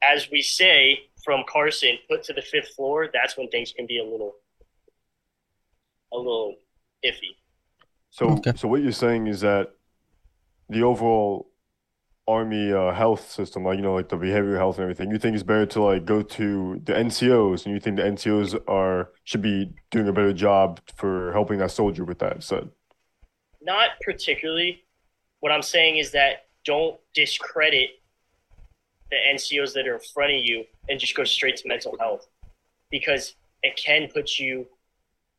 as 0.03 0.31
we 0.31 0.43
say 0.43 1.09
from 1.25 1.43
Carson, 1.49 1.97
put 2.09 2.23
to 2.25 2.33
the 2.33 2.43
fifth 2.43 2.75
floor. 2.75 3.09
That's 3.13 3.37
when 3.37 3.49
things 3.49 3.73
can 3.73 3.87
be 3.87 3.99
a 3.99 4.05
little, 4.05 4.35
a 6.13 6.17
little 6.17 6.57
iffy. 7.05 7.37
So, 8.11 8.31
okay. 8.31 8.53
so 8.55 8.69
what 8.69 8.83
you're 8.83 8.93
saying 8.93 9.27
is 9.27 9.41
that 9.41 9.75
the 10.69 10.83
overall 10.83 11.51
army 12.27 12.73
uh, 12.73 12.93
health 12.93 13.31
system, 13.31 13.65
like 13.65 13.77
you 13.77 13.83
know, 13.83 13.95
like 13.95 14.09
the 14.09 14.17
behavioral 14.17 14.57
health 14.57 14.77
and 14.77 14.85
everything, 14.85 15.11
you 15.11 15.19
think 15.19 15.35
it's 15.35 15.43
better 15.43 15.67
to 15.67 15.83
like 15.83 16.05
go 16.05 16.23
to 16.23 16.81
the 16.85 16.93
NCOs, 16.93 17.65
and 17.65 17.75
you 17.75 17.81
think 17.81 17.97
the 17.97 18.03
NCOs 18.03 18.61
are 18.69 19.11
should 19.25 19.43
be 19.43 19.73
doing 19.91 20.09
a 20.09 20.13
better 20.13 20.33
job 20.33 20.81
for 20.97 21.33
helping 21.33 21.59
that 21.59 21.71
soldier 21.71 22.05
with 22.05 22.19
that. 22.21 22.43
So, 22.43 22.69
not 23.63 23.91
particularly. 24.05 24.83
What 25.41 25.53
I'm 25.53 25.63
saying 25.63 25.99
is 25.99 26.13
that 26.13 26.47
don't 26.65 26.99
discredit 27.15 27.91
the 29.15 29.35
NCOs 29.35 29.73
that 29.75 29.87
are 29.87 29.95
in 29.95 30.01
front 30.13 30.33
of 30.33 30.45
you 30.45 30.65
and 30.89 30.99
just 30.99 31.15
go 31.15 31.25
straight 31.25 31.57
to 31.57 31.69
mental 31.69 31.97
health, 31.99 32.27
because 32.91 33.35
it 33.63 33.77
can 33.77 34.09
put 34.13 34.39
you 34.39 34.67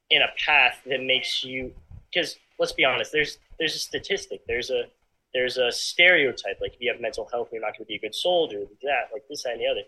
in 0.10 0.22
a 0.22 0.28
path 0.46 0.82
that 0.86 1.04
makes 1.04 1.44
you. 1.44 1.74
Because 2.12 2.38
let's 2.60 2.72
be 2.72 2.86
honest, 2.86 3.12
there's 3.12 3.38
there's 3.60 3.76
a 3.76 3.80
statistic, 3.80 4.42
there's 4.48 4.70
a 4.70 4.86
there's 5.34 5.58
a 5.58 5.70
stereotype 5.72 6.58
like 6.62 6.74
if 6.74 6.82
you 6.82 6.90
have 6.90 7.02
mental 7.02 7.28
health 7.30 7.50
you're 7.52 7.62
not 7.62 7.74
going 7.74 7.84
to 7.84 7.86
be 7.86 7.96
a 7.96 8.00
good 8.00 8.16
soldier 8.16 8.62
that 8.82 9.10
like 9.12 9.28
this 9.30 9.44
that, 9.44 9.54
and 9.54 9.62
the 9.62 9.68
other. 9.68 9.82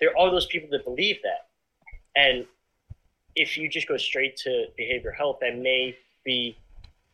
There 0.00 0.16
are 0.18 0.30
those 0.30 0.46
people 0.46 0.68
that 0.72 0.84
believe 0.84 1.18
that. 1.22 1.46
And 2.16 2.44
if 3.36 3.56
you 3.56 3.68
just 3.68 3.86
go 3.86 3.96
straight 3.96 4.36
to 4.38 4.66
behavioral 4.78 5.16
health 5.16 5.38
that 5.42 5.56
may 5.56 5.96
be 6.24 6.56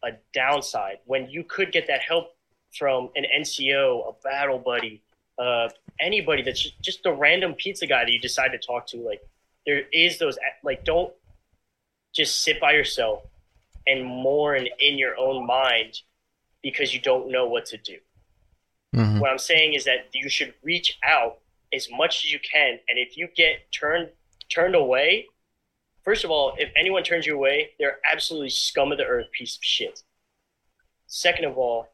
a 0.03 0.13
downside. 0.33 0.99
When 1.05 1.29
you 1.29 1.45
could 1.45 1.71
get 1.71 1.87
that 1.89 2.01
help 2.01 2.35
from 2.77 3.11
an 3.15 3.25
nco 3.41 4.09
a 4.09 4.13
battle 4.23 4.59
buddy 4.59 5.01
uh, 5.39 5.69
anybody 6.01 6.43
that's 6.43 6.71
just 6.83 7.05
a 7.07 7.13
random 7.13 7.55
pizza 7.55 7.87
guy 7.87 8.05
that 8.05 8.13
you 8.13 8.21
decide 8.21 8.49
to 8.49 8.59
talk 8.59 8.87
to 8.87 8.99
like 8.99 9.21
there 9.67 9.83
is 9.93 10.19
those 10.19 10.39
like 10.63 10.85
don't 10.85 11.13
just 12.15 12.43
sit 12.43 12.61
by 12.61 12.73
yourself 12.73 13.23
and 13.87 14.05
mourn 14.05 14.67
in 14.81 14.99
your 14.99 15.17
own 15.19 15.47
mind 15.47 16.01
because 16.63 16.95
you 16.95 17.01
don't 17.01 17.31
know 17.31 17.47
what 17.47 17.67
to 17.67 17.77
do. 17.77 17.99
Mm-hmm. 18.95 19.21
What 19.21 19.31
I'm 19.31 19.39
saying 19.39 19.75
is 19.75 19.85
that 19.85 20.09
you 20.15 20.29
should 20.29 20.55
reach 20.63 20.99
out 21.05 21.39
as 21.73 21.89
much 21.91 22.25
as 22.25 22.33
you 22.33 22.39
can, 22.41 22.79
and 22.89 22.99
if 22.99 23.17
you 23.17 23.29
get 23.37 23.71
turned 23.73 24.09
turned 24.49 24.75
away, 24.75 25.27
first 26.05 26.25
of 26.25 26.31
all, 26.31 26.55
if 26.59 26.71
anyone 26.77 27.03
turns 27.03 27.27
you 27.27 27.35
away, 27.35 27.71
they're 27.79 27.99
absolutely 28.11 28.51
scum 28.51 28.93
of 28.93 28.99
the 28.99 29.05
earth 29.05 29.31
piece 29.33 29.57
of 29.57 29.65
shit. 29.65 30.03
Second 31.09 31.45
of 31.45 31.59
all, 31.59 31.89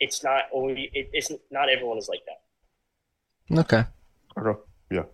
it's 0.00 0.22
not 0.22 0.44
only 0.52 0.90
it, 0.92 1.10
it's 1.12 1.30
not 1.50 1.68
everyone 1.68 1.98
is 1.98 2.08
like 2.08 2.22
that. 2.26 3.60
Okay. 3.60 3.84
Okay. 4.36 4.60
Yeah. 4.90 5.04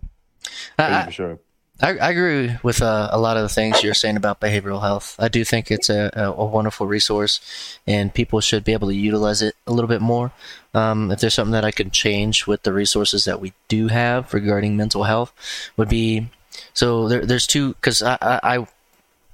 I, 0.77 1.09
sure. 1.09 1.39
I, 1.81 1.97
I 1.97 2.11
agree 2.11 2.55
with 2.63 2.81
uh, 2.81 3.09
a 3.11 3.19
lot 3.19 3.35
of 3.37 3.43
the 3.43 3.49
things 3.49 3.83
you're 3.83 3.93
saying 3.93 4.15
about 4.15 4.39
behavioral 4.39 4.81
health. 4.81 5.15
I 5.19 5.27
do 5.27 5.43
think 5.43 5.71
it's 5.71 5.89
a, 5.89 6.09
a, 6.13 6.31
a, 6.31 6.45
wonderful 6.45 6.87
resource, 6.87 7.41
and 7.85 8.13
people 8.13 8.39
should 8.39 8.63
be 8.63 8.73
able 8.73 8.87
to 8.87 8.95
utilize 8.95 9.41
it 9.41 9.55
a 9.67 9.73
little 9.73 9.89
bit 9.89 10.01
more. 10.01 10.31
Um, 10.73 11.11
if 11.11 11.19
there's 11.19 11.33
something 11.33 11.51
that 11.51 11.65
I 11.65 11.71
could 11.71 11.91
change 11.91 12.47
with 12.47 12.63
the 12.63 12.71
resources 12.71 13.25
that 13.25 13.41
we 13.41 13.53
do 13.67 13.87
have 13.87 14.33
regarding 14.33 14.77
mental 14.77 15.03
health, 15.03 15.33
would 15.75 15.89
be 15.89 16.29
so 16.73 17.09
there, 17.09 17.25
there's 17.25 17.47
two 17.47 17.73
because 17.73 18.01
I, 18.01 18.17
I, 18.21 18.39
I, 18.57 18.67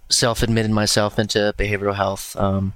self-admitted 0.10 0.72
myself 0.72 1.18
into 1.18 1.54
behavioral 1.58 1.96
health 1.96 2.36
um, 2.36 2.74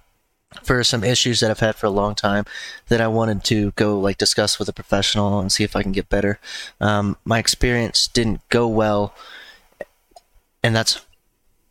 for 0.64 0.84
some 0.84 1.04
issues 1.04 1.40
that 1.40 1.52
I've 1.52 1.60
had 1.60 1.76
for 1.76 1.88
a 1.88 1.92
long 1.92 2.16
time 2.16 2.46
that 2.88 3.02
I 3.02 3.08
wanted 3.08 3.44
to 3.46 3.72
go 3.72 4.00
like 4.00 4.18
discuss 4.18 4.58
with 4.60 4.70
a 4.70 4.74
professional 4.74 5.40
and 5.40 5.52
see 5.52 5.64
if 5.64 5.76
I 5.76 5.84
can 5.84 5.92
get 5.92 6.10
better. 6.10 6.40
Um, 6.80 7.18
my 7.26 7.40
experience 7.40 8.08
didn't 8.08 8.42
go 8.50 8.68
well 8.68 9.14
and 10.66 10.76
that's 10.76 11.06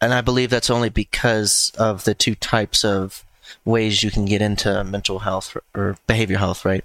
and 0.01 0.15
I 0.15 0.21
believe 0.21 0.51
that's 0.51 0.71
only 0.71 0.89
because 0.89 1.73
of 1.79 2.05
the 2.05 2.15
two 2.15 2.37
types 2.37 2.85
of 2.85 3.25
ways 3.65 4.03
you 4.03 4.11
can 4.11 4.25
get 4.25 4.41
into 4.41 4.85
mental 4.85 5.21
health 5.21 5.57
or 5.75 5.97
behavior 6.07 6.39
health, 6.39 6.65
right? 6.65 6.85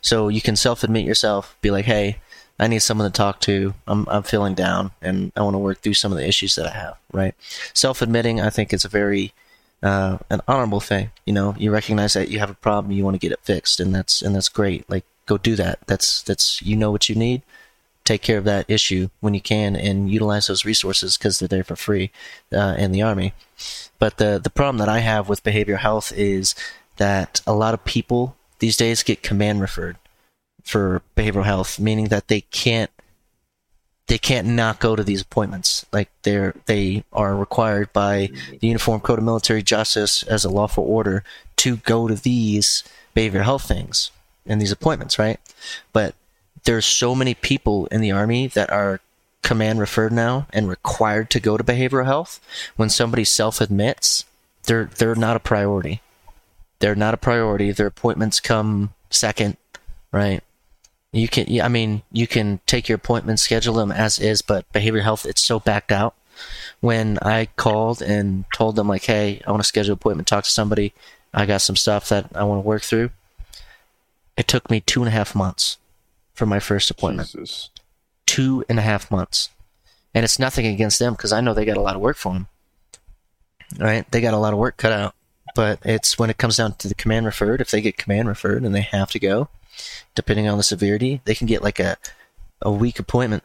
So 0.00 0.28
you 0.28 0.40
can 0.40 0.56
self-admit 0.56 1.04
yourself, 1.04 1.56
be 1.60 1.70
like, 1.70 1.84
"Hey, 1.84 2.18
I 2.58 2.66
need 2.66 2.78
someone 2.80 3.10
to 3.10 3.16
talk 3.16 3.40
to. 3.40 3.74
I'm 3.86 4.06
I'm 4.08 4.22
feeling 4.22 4.54
down, 4.54 4.92
and 5.02 5.32
I 5.36 5.42
want 5.42 5.54
to 5.54 5.58
work 5.58 5.82
through 5.82 5.94
some 5.94 6.12
of 6.12 6.18
the 6.18 6.26
issues 6.26 6.54
that 6.54 6.66
I 6.66 6.70
have." 6.70 6.96
Right? 7.12 7.34
Self-admitting, 7.74 8.40
I 8.40 8.48
think, 8.50 8.72
is 8.72 8.84
a 8.84 8.88
very 8.88 9.34
uh, 9.82 10.18
an 10.28 10.40
honorable 10.46 10.80
thing. 10.80 11.10
You 11.26 11.32
know, 11.32 11.54
you 11.58 11.70
recognize 11.70 12.12
that 12.14 12.28
you 12.28 12.38
have 12.38 12.50
a 12.50 12.54
problem, 12.54 12.92
you 12.92 13.04
want 13.04 13.14
to 13.14 13.18
get 13.18 13.32
it 13.32 13.40
fixed, 13.42 13.80
and 13.80 13.94
that's 13.94 14.22
and 14.22 14.34
that's 14.34 14.48
great. 14.48 14.88
Like, 14.88 15.04
go 15.26 15.38
do 15.38 15.56
that. 15.56 15.80
That's 15.86 16.22
that's 16.22 16.60
you 16.62 16.76
know 16.76 16.90
what 16.90 17.08
you 17.08 17.14
need 17.14 17.42
take 18.10 18.22
care 18.22 18.38
of 18.38 18.44
that 18.44 18.68
issue 18.68 19.08
when 19.20 19.34
you 19.34 19.40
can 19.40 19.76
and 19.76 20.10
utilize 20.10 20.48
those 20.48 20.64
resources 20.64 21.16
because 21.16 21.38
they're 21.38 21.48
there 21.48 21.62
for 21.62 21.76
free 21.76 22.10
uh, 22.52 22.74
in 22.76 22.90
the 22.92 23.02
army. 23.02 23.32
But 23.98 24.16
the 24.16 24.40
the 24.42 24.50
problem 24.50 24.78
that 24.78 24.88
I 24.88 24.98
have 24.98 25.28
with 25.28 25.44
behavioral 25.44 25.78
health 25.78 26.12
is 26.16 26.54
that 26.96 27.40
a 27.46 27.52
lot 27.52 27.74
of 27.74 27.84
people 27.84 28.36
these 28.58 28.76
days 28.76 29.02
get 29.02 29.22
command 29.22 29.60
referred 29.60 29.96
for 30.64 31.02
behavioral 31.16 31.44
health, 31.44 31.78
meaning 31.78 32.08
that 32.08 32.28
they 32.28 32.42
can't 32.42 32.90
they 34.10 34.18
can't 34.18 34.48
not 34.48 34.80
go 34.80 34.96
to 34.96 35.04
these 35.04 35.22
appointments. 35.22 35.86
Like 35.92 36.10
they're 36.24 36.52
they 36.66 37.04
are 37.12 37.36
required 37.36 37.92
by 37.92 38.30
the 38.58 38.66
Uniform 38.66 39.00
Code 39.00 39.20
of 39.20 39.24
Military 39.24 39.62
Justice 39.62 40.24
as 40.24 40.44
a 40.44 40.50
lawful 40.50 40.82
order 40.82 41.22
to 41.58 41.76
go 41.76 42.08
to 42.08 42.16
these 42.16 42.82
behavioral 43.14 43.44
health 43.44 43.68
things 43.68 44.10
and 44.44 44.60
these 44.60 44.72
appointments, 44.72 45.16
right? 45.16 45.38
But 45.92 46.16
there's 46.64 46.86
so 46.86 47.14
many 47.14 47.34
people 47.34 47.86
in 47.86 48.00
the 48.00 48.10
army 48.10 48.48
that 48.48 48.68
are 48.70 48.98
command 49.42 49.78
referred 49.78 50.12
now 50.12 50.48
and 50.52 50.68
required 50.68 51.30
to 51.30 51.38
go 51.38 51.56
to 51.56 51.62
behavioral 51.62 52.04
health, 52.04 52.40
when 52.74 52.90
somebody 52.90 53.22
self 53.22 53.60
admits, 53.60 54.24
they're 54.64 54.86
they're 54.86 55.14
not 55.14 55.36
a 55.36 55.40
priority. 55.40 56.02
They're 56.80 56.96
not 56.96 57.14
a 57.14 57.18
priority. 57.28 57.70
Their 57.70 57.86
appointments 57.86 58.40
come 58.40 58.92
second, 59.08 59.56
right? 60.10 60.42
You 61.12 61.28
can, 61.28 61.60
I 61.60 61.68
mean, 61.68 62.02
you 62.12 62.26
can 62.26 62.60
take 62.66 62.88
your 62.88 62.96
appointment, 62.96 63.40
schedule 63.40 63.74
them 63.74 63.90
as 63.90 64.18
is, 64.20 64.42
but 64.42 64.70
behavioral 64.72 65.02
health, 65.02 65.26
it's 65.26 65.40
so 65.40 65.58
backed 65.58 65.90
out. 65.90 66.14
When 66.80 67.18
I 67.20 67.46
called 67.56 68.00
and 68.00 68.44
told 68.54 68.76
them 68.76 68.88
like, 68.88 69.04
hey, 69.04 69.42
I 69.46 69.50
want 69.50 69.62
to 69.62 69.66
schedule 69.66 69.92
an 69.92 69.98
appointment, 69.98 70.28
talk 70.28 70.44
to 70.44 70.50
somebody, 70.50 70.94
I 71.34 71.46
got 71.46 71.62
some 71.62 71.76
stuff 71.76 72.08
that 72.08 72.30
I 72.34 72.44
want 72.44 72.62
to 72.62 72.66
work 72.66 72.82
through. 72.82 73.10
It 74.36 74.48
took 74.48 74.70
me 74.70 74.80
two 74.80 75.00
and 75.00 75.08
a 75.08 75.12
half 75.12 75.34
months 75.34 75.78
for 76.32 76.46
my 76.46 76.60
first 76.60 76.90
appointment. 76.90 77.28
Jesus. 77.30 77.70
Two 78.24 78.64
and 78.68 78.78
a 78.78 78.82
half 78.82 79.10
months, 79.10 79.50
and 80.14 80.24
it's 80.24 80.38
nothing 80.38 80.64
against 80.64 81.00
them 81.00 81.14
because 81.14 81.32
I 81.32 81.40
know 81.40 81.52
they 81.52 81.64
got 81.64 81.76
a 81.76 81.82
lot 81.82 81.96
of 81.96 82.00
work 82.00 82.16
for 82.16 82.32
them. 82.32 82.46
Right? 83.78 84.10
They 84.10 84.20
got 84.20 84.34
a 84.34 84.38
lot 84.38 84.52
of 84.52 84.58
work 84.58 84.76
cut 84.76 84.92
out, 84.92 85.14
but 85.56 85.80
it's 85.84 86.18
when 86.18 86.30
it 86.30 86.38
comes 86.38 86.56
down 86.56 86.74
to 86.74 86.88
the 86.88 86.94
command 86.94 87.26
referred. 87.26 87.60
If 87.60 87.72
they 87.72 87.80
get 87.80 87.98
command 87.98 88.28
referred 88.28 88.62
and 88.62 88.74
they 88.74 88.80
have 88.82 89.10
to 89.10 89.18
go, 89.18 89.48
depending 90.14 90.48
on 90.48 90.56
the 90.56 90.64
severity, 90.64 91.20
they 91.24 91.34
can 91.34 91.46
get 91.46 91.62
like 91.62 91.80
a 91.80 91.96
a 92.62 92.70
week 92.70 92.98
appointment. 92.98 93.42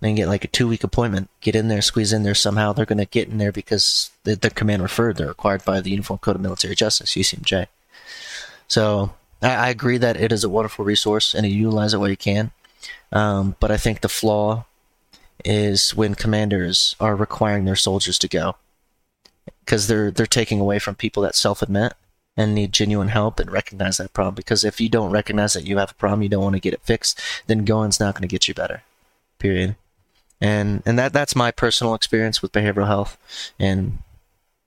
They 0.00 0.08
can 0.08 0.16
get 0.16 0.28
like 0.28 0.44
a 0.44 0.48
two 0.48 0.68
week 0.68 0.84
appointment. 0.84 1.30
Get 1.40 1.56
in 1.56 1.68
there, 1.68 1.82
squeeze 1.82 2.12
in 2.12 2.22
there 2.22 2.34
somehow. 2.34 2.72
They're 2.72 2.86
going 2.86 2.98
to 2.98 3.06
get 3.06 3.28
in 3.28 3.38
there 3.38 3.52
because 3.52 4.10
they're 4.24 4.36
command 4.50 4.82
referred. 4.82 5.16
They're 5.16 5.28
required 5.28 5.64
by 5.64 5.80
the 5.80 5.90
Uniform 5.90 6.18
Code 6.18 6.36
of 6.36 6.42
Military 6.42 6.74
Justice 6.74 7.14
(UCMJ). 7.14 7.66
So 8.68 9.14
I, 9.42 9.54
I 9.54 9.68
agree 9.68 9.98
that 9.98 10.16
it 10.16 10.32
is 10.32 10.44
a 10.44 10.48
wonderful 10.48 10.84
resource 10.84 11.34
and 11.34 11.46
you 11.46 11.52
utilize 11.52 11.94
it 11.94 11.98
where 11.98 12.10
you 12.10 12.16
can. 12.16 12.52
Um, 13.12 13.56
but 13.58 13.70
I 13.70 13.76
think 13.76 14.00
the 14.00 14.08
flaw 14.08 14.64
is 15.44 15.94
when 15.94 16.14
commanders 16.14 16.94
are 17.00 17.16
requiring 17.16 17.64
their 17.64 17.76
soldiers 17.76 18.18
to 18.18 18.28
go 18.28 18.56
because 19.60 19.86
they're 19.86 20.10
they're 20.10 20.26
taking 20.26 20.60
away 20.60 20.78
from 20.78 20.94
people 20.94 21.22
that 21.22 21.34
self 21.34 21.62
admit 21.62 21.94
and 22.38 22.54
need 22.54 22.72
genuine 22.72 23.08
help 23.08 23.40
and 23.40 23.50
recognize 23.50 23.96
that 23.96 24.12
problem. 24.12 24.36
Because 24.36 24.62
if 24.62 24.80
you 24.80 24.88
don't 24.88 25.10
recognize 25.10 25.54
that 25.54 25.66
you 25.66 25.76
have 25.78 25.90
a 25.90 25.94
problem, 25.94 26.22
you 26.22 26.28
don't 26.28 26.44
want 26.44 26.54
to 26.54 26.60
get 26.60 26.72
it 26.72 26.80
fixed, 26.82 27.20
then 27.48 27.64
going's 27.64 27.98
not 27.98 28.14
going 28.14 28.22
to 28.22 28.28
get 28.32 28.46
you 28.46 28.54
better. 28.54 28.82
Period. 29.40 29.74
And 30.40 30.84
and 30.86 30.96
that 31.00 31.12
that's 31.12 31.34
my 31.34 31.50
personal 31.50 31.94
experience 31.94 32.40
with 32.40 32.52
behavioral 32.52 32.86
health. 32.86 33.18
And 33.58 33.98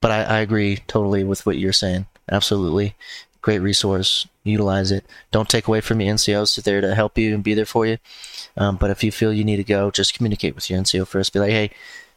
but 0.01 0.11
I, 0.11 0.23
I 0.23 0.39
agree 0.39 0.79
totally 0.87 1.23
with 1.23 1.45
what 1.45 1.57
you're 1.57 1.71
saying. 1.71 2.07
Absolutely. 2.29 2.95
Great 3.41 3.59
resource. 3.59 4.27
Utilize 4.43 4.91
it. 4.91 5.05
Don't 5.31 5.47
take 5.47 5.67
away 5.67 5.79
from 5.79 6.01
your 6.01 6.13
NCOs. 6.13 6.61
They're 6.61 6.81
there 6.81 6.89
to 6.89 6.93
help 6.93 7.17
you 7.17 7.33
and 7.33 7.43
be 7.43 7.53
there 7.53 7.65
for 7.65 7.85
you. 7.85 7.97
Um, 8.57 8.75
but 8.75 8.91
if 8.91 9.01
you 9.01 9.13
feel 9.13 9.31
you 9.31 9.45
need 9.45 9.57
to 9.57 9.63
go, 9.63 9.91
just 9.91 10.13
communicate 10.13 10.55
with 10.55 10.69
your 10.69 10.79
NCO 10.79 11.07
first. 11.07 11.31
Be 11.31 11.39
like, 11.39 11.51
hey, 11.51 11.71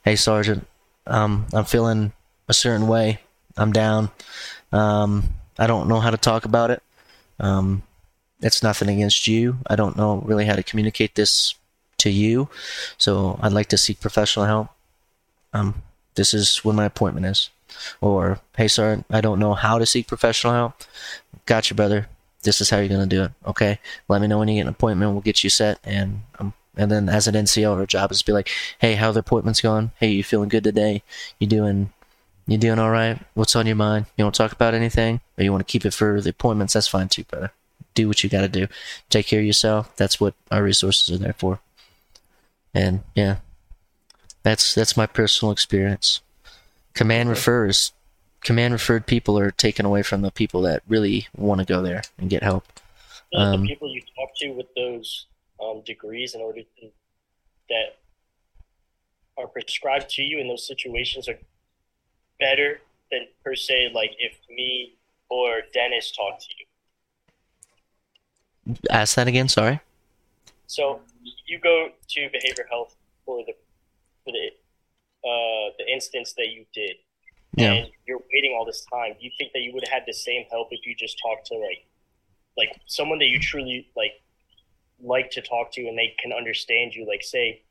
hey, 0.04 0.16
Sergeant, 0.16 0.66
um, 1.06 1.46
I'm 1.52 1.64
feeling 1.64 2.12
a 2.48 2.52
certain 2.52 2.88
way. 2.88 3.20
I'm 3.56 3.72
down. 3.72 4.10
Um, 4.72 5.28
I 5.58 5.66
don't 5.66 5.88
know 5.88 6.00
how 6.00 6.10
to 6.10 6.16
talk 6.16 6.44
about 6.44 6.70
it. 6.70 6.82
Um, 7.38 7.82
it's 8.40 8.62
nothing 8.62 8.88
against 8.88 9.26
you. 9.26 9.58
I 9.66 9.76
don't 9.76 9.96
know 9.96 10.22
really 10.24 10.44
how 10.44 10.56
to 10.56 10.62
communicate 10.62 11.14
this 11.14 11.54
to 11.98 12.10
you. 12.10 12.48
So 12.98 13.38
I'd 13.40 13.52
like 13.52 13.68
to 13.68 13.78
seek 13.78 14.00
professional 14.00 14.46
help. 14.46 14.68
Um, 15.52 15.82
this 16.14 16.34
is 16.34 16.58
when 16.64 16.76
my 16.76 16.84
appointment 16.84 17.26
is. 17.26 17.50
Or, 18.00 18.40
hey, 18.56 18.68
Sergeant, 18.68 19.06
I 19.10 19.20
don't 19.20 19.38
know 19.38 19.54
how 19.54 19.78
to 19.78 19.86
seek 19.86 20.06
professional 20.06 20.52
help. 20.52 20.82
Gotcha, 21.46 21.74
brother. 21.74 22.08
This 22.42 22.60
is 22.60 22.70
how 22.70 22.78
you're 22.78 22.88
going 22.88 23.08
to 23.08 23.16
do 23.16 23.24
it. 23.24 23.32
Okay. 23.46 23.78
Let 24.08 24.20
me 24.20 24.26
know 24.26 24.38
when 24.38 24.48
you 24.48 24.56
get 24.56 24.62
an 24.62 24.68
appointment. 24.68 25.12
We'll 25.12 25.22
get 25.22 25.42
you 25.42 25.50
set. 25.50 25.78
And 25.82 26.22
um, 26.38 26.52
and 26.76 26.90
then 26.90 27.08
as 27.08 27.26
an 27.26 27.34
NCO, 27.34 27.76
our 27.76 27.86
job 27.86 28.10
is 28.10 28.18
to 28.18 28.24
be 28.24 28.32
like, 28.32 28.50
hey, 28.78 28.94
how 28.94 29.12
the 29.12 29.20
appointment's 29.20 29.60
going? 29.60 29.92
Hey, 29.98 30.10
you 30.10 30.24
feeling 30.24 30.48
good 30.48 30.64
today? 30.64 31.02
You 31.38 31.46
doing 31.46 31.92
you 32.46 32.58
doing 32.58 32.78
all 32.78 32.90
right? 32.90 33.18
What's 33.34 33.56
on 33.56 33.66
your 33.66 33.76
mind? 33.76 34.06
You 34.16 34.24
want 34.24 34.34
to 34.34 34.42
talk 34.42 34.52
about 34.52 34.74
anything, 34.74 35.20
or 35.38 35.44
you 35.44 35.52
want 35.52 35.66
to 35.66 35.70
keep 35.70 35.86
it 35.86 35.94
for 35.94 36.20
the 36.20 36.30
appointments? 36.30 36.74
That's 36.74 36.88
fine 36.88 37.08
too, 37.08 37.24
brother. 37.24 37.52
Do 37.94 38.08
what 38.08 38.22
you 38.22 38.30
got 38.30 38.42
to 38.42 38.48
do. 38.48 38.66
Take 39.08 39.26
care 39.26 39.40
of 39.40 39.46
yourself. 39.46 39.94
That's 39.96 40.20
what 40.20 40.34
our 40.50 40.62
resources 40.62 41.14
are 41.14 41.18
there 41.18 41.32
for. 41.32 41.60
And 42.74 43.02
yeah, 43.14 43.36
that's 44.42 44.74
that's 44.74 44.96
my 44.96 45.06
personal 45.06 45.52
experience. 45.52 46.20
Command 46.92 47.28
refers. 47.28 47.92
Command 48.42 48.74
referred 48.74 49.06
people 49.06 49.38
are 49.38 49.50
taken 49.50 49.86
away 49.86 50.02
from 50.02 50.20
the 50.20 50.30
people 50.30 50.60
that 50.62 50.82
really 50.86 51.28
want 51.34 51.60
to 51.60 51.64
go 51.64 51.80
there 51.80 52.02
and 52.18 52.28
get 52.28 52.42
help. 52.42 52.66
feel 53.30 53.40
Um, 53.40 53.62
the 53.62 53.68
people 53.68 53.92
you 53.92 54.02
talk 54.14 54.30
to 54.36 54.50
with 54.50 54.66
those 54.76 55.26
um, 55.62 55.82
degrees 55.86 56.34
in 56.34 56.42
order 56.42 56.60
to, 56.60 56.90
that 57.70 57.96
are 59.38 59.46
prescribed 59.46 60.10
to 60.10 60.22
you 60.22 60.38
in 60.38 60.48
those 60.48 60.66
situations 60.66 61.26
are 61.26 61.38
better 62.38 62.80
than 63.10 63.26
per 63.44 63.54
se 63.54 63.90
like 63.94 64.12
if 64.18 64.32
me 64.50 64.96
or 65.28 65.62
Dennis 65.72 66.10
talk 66.12 66.38
to 66.40 66.46
you. 66.58 66.66
Ask 68.90 69.16
that 69.16 69.28
again. 69.28 69.48
Sorry. 69.48 69.80
So 70.66 71.00
you 71.46 71.58
go 71.58 71.88
to 72.08 72.28
behavior 72.32 72.66
health 72.70 72.96
for 73.24 73.44
the 73.46 73.52
for 74.24 74.32
the 74.32 74.48
uh, 75.28 75.72
the 75.78 75.92
instance 75.92 76.34
that 76.36 76.48
you 76.48 76.66
did, 76.74 76.96
Yeah. 77.56 77.72
and 77.72 77.90
you're 78.06 78.20
waiting 78.32 78.54
all 78.58 78.64
this 78.66 78.84
time. 78.92 79.12
Do 79.18 79.24
you 79.24 79.30
think 79.38 79.52
that 79.52 79.60
you 79.60 79.72
would 79.72 79.84
have 79.86 79.92
had 80.00 80.02
the 80.06 80.12
same 80.12 80.44
help 80.50 80.68
if 80.70 80.86
you 80.86 80.94
just 80.94 81.18
talked 81.22 81.46
to 81.46 81.54
like 81.56 81.86
like 82.56 82.80
someone 82.86 83.18
that 83.18 83.28
you 83.28 83.38
truly 83.40 83.88
like 83.96 84.20
like 85.02 85.30
to 85.32 85.42
talk 85.42 85.72
to 85.72 85.86
and 85.86 85.96
they 85.98 86.14
can 86.18 86.32
understand 86.32 86.94
you? 86.94 87.06
Like 87.06 87.22
say 87.22 87.62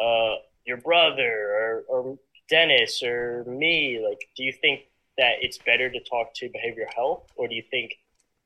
uh, 0.00 0.34
your 0.66 0.78
brother 0.78 1.50
or, 1.58 1.84
or 1.88 2.18
Dennis 2.48 3.02
or 3.02 3.44
me. 3.46 4.04
Like, 4.06 4.28
do 4.36 4.44
you 4.44 4.52
think 4.52 4.80
that 5.18 5.34
it's 5.40 5.58
better 5.58 5.90
to 5.90 6.00
talk 6.00 6.34
to 6.34 6.48
behavioral 6.48 6.92
health, 6.94 7.30
or 7.36 7.48
do 7.48 7.54
you 7.54 7.64
think 7.70 7.94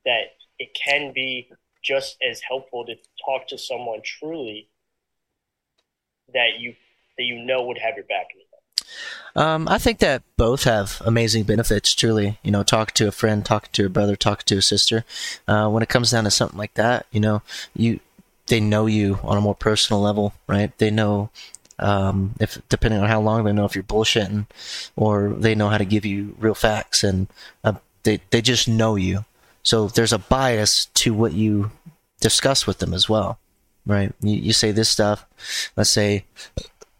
that 0.05 0.33
it 0.59 0.69
can 0.73 1.13
be 1.13 1.49
just 1.83 2.17
as 2.27 2.41
helpful 2.41 2.85
to 2.85 2.95
talk 3.25 3.47
to 3.47 3.57
someone 3.57 4.01
truly 4.03 4.69
that 6.33 6.59
you 6.59 6.75
that 7.17 7.23
you 7.23 7.43
know 7.43 7.63
would 7.63 7.77
have 7.77 7.95
your 7.95 8.05
back. 8.05 8.27
Um, 9.35 9.67
I 9.67 9.77
think 9.77 9.99
that 9.99 10.23
both 10.37 10.63
have 10.63 11.01
amazing 11.05 11.43
benefits. 11.43 11.93
Truly, 11.93 12.39
you 12.43 12.51
know, 12.51 12.63
talk 12.63 12.91
to 12.93 13.07
a 13.07 13.11
friend, 13.11 13.45
talk 13.45 13.71
to 13.73 13.85
a 13.85 13.89
brother, 13.89 14.15
talk 14.15 14.43
to 14.43 14.57
a 14.57 14.61
sister. 14.61 15.05
Uh, 15.47 15.69
when 15.69 15.83
it 15.83 15.89
comes 15.89 16.11
down 16.11 16.23
to 16.23 16.31
something 16.31 16.57
like 16.57 16.73
that, 16.73 17.05
you 17.11 17.19
know, 17.19 17.41
you 17.75 17.99
they 18.47 18.59
know 18.59 18.87
you 18.87 19.19
on 19.23 19.37
a 19.37 19.41
more 19.41 19.55
personal 19.55 20.01
level, 20.01 20.33
right? 20.47 20.75
They 20.79 20.89
know 20.89 21.29
um, 21.79 22.35
if 22.39 22.61
depending 22.69 22.99
on 23.01 23.07
how 23.09 23.21
long 23.21 23.43
they 23.43 23.53
know 23.53 23.65
if 23.65 23.75
you're 23.75 23.83
bullshitting, 23.83 24.45
or 24.95 25.29
they 25.29 25.55
know 25.55 25.69
how 25.69 25.77
to 25.77 25.85
give 25.85 26.05
you 26.05 26.35
real 26.39 26.55
facts, 26.55 27.03
and 27.03 27.27
uh, 27.63 27.73
they 28.03 28.19
they 28.31 28.41
just 28.41 28.67
know 28.67 28.95
you. 28.95 29.25
So 29.63 29.87
there's 29.87 30.13
a 30.13 30.19
bias 30.19 30.85
to 30.95 31.13
what 31.13 31.33
you 31.33 31.71
discuss 32.21 32.65
with 32.67 32.79
them 32.79 32.93
as 32.93 33.07
well, 33.09 33.39
right? 33.85 34.13
You 34.21 34.35
you 34.35 34.53
say 34.53 34.71
this 34.71 34.89
stuff, 34.89 35.25
let's 35.75 35.89
say, 35.89 36.25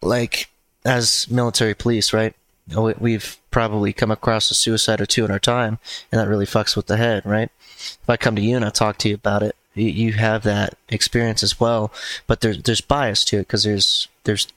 like 0.02 0.50
as 0.86 1.28
military 1.30 1.74
police, 1.74 2.14
right? 2.14 2.34
we- 2.76 2.94
We've 3.00 3.38
probably 3.52 3.94
come 3.94 4.12
across 4.12 4.52
a 4.52 4.56
suicide 4.56 5.02
or 5.02 5.06
two 5.06 5.26
in 5.26 5.32
our 5.32 5.40
time, 5.40 5.80
and 6.12 6.20
that 6.22 6.28
really 6.28 6.46
fucks 6.46 6.76
with 6.76 6.88
the 6.88 6.98
head, 6.98 7.26
right? 7.26 7.50
If 7.78 8.10
I 8.10 8.18
come 8.18 8.36
to 8.36 8.42
you 8.42 8.56
and 8.56 8.66
I 8.66 8.70
talk 8.70 8.98
to 9.00 9.10
you 9.10 9.16
about 9.16 9.42
it, 9.44 9.56
you, 9.74 9.88
you 9.88 10.14
have 10.14 10.44
that 10.44 10.76
experience 10.90 11.44
as 11.44 11.60
well, 11.60 11.92
but 12.28 12.42
there's 12.42 12.62
there's 12.62 12.82
bias 12.82 13.24
to 13.26 13.38
it 13.38 13.48
because 13.48 13.64
there's 13.64 14.08
there's 14.26 14.48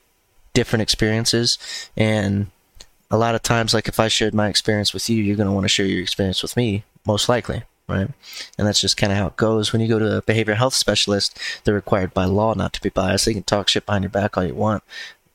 different 0.55 0.83
experiences, 0.83 1.59
and 1.97 2.49
a 3.11 3.19
lot 3.19 3.35
of 3.35 3.43
times, 3.43 3.75
like 3.75 3.89
if 3.89 4.01
I 4.01 4.09
shared 4.09 4.35
my 4.35 4.49
experience 4.49 4.95
with 4.95 5.09
you, 5.11 5.23
you're 5.23 5.37
gonna 5.37 5.53
want 5.53 5.65
to 5.65 5.69
share 5.69 5.87
your 5.87 6.01
experience 6.01 6.43
with 6.43 6.57
me, 6.57 6.85
most 7.07 7.29
likely, 7.29 7.63
right? 7.89 8.09
And 8.59 8.67
that's 8.67 8.81
just 8.81 8.97
kind 8.97 9.13
of 9.13 9.19
how 9.19 9.27
it 9.27 9.37
goes. 9.37 9.73
When 9.73 9.83
you 9.83 9.89
go 9.89 9.99
to 9.99 10.17
a 10.17 10.23
behavioral 10.23 10.57
health 10.57 10.75
specialist, 10.75 11.39
they're 11.65 11.75
required 11.75 12.15
by 12.15 12.25
law 12.25 12.55
not 12.55 12.73
to 12.73 12.81
be 12.81 12.89
biased. 12.89 13.27
They 13.27 13.35
can 13.35 13.43
talk 13.43 13.69
shit 13.69 13.87
behind 13.87 14.05
your 14.05 14.11
back 14.11 14.37
all 14.37 14.45
you 14.45 14.55
want. 14.55 14.83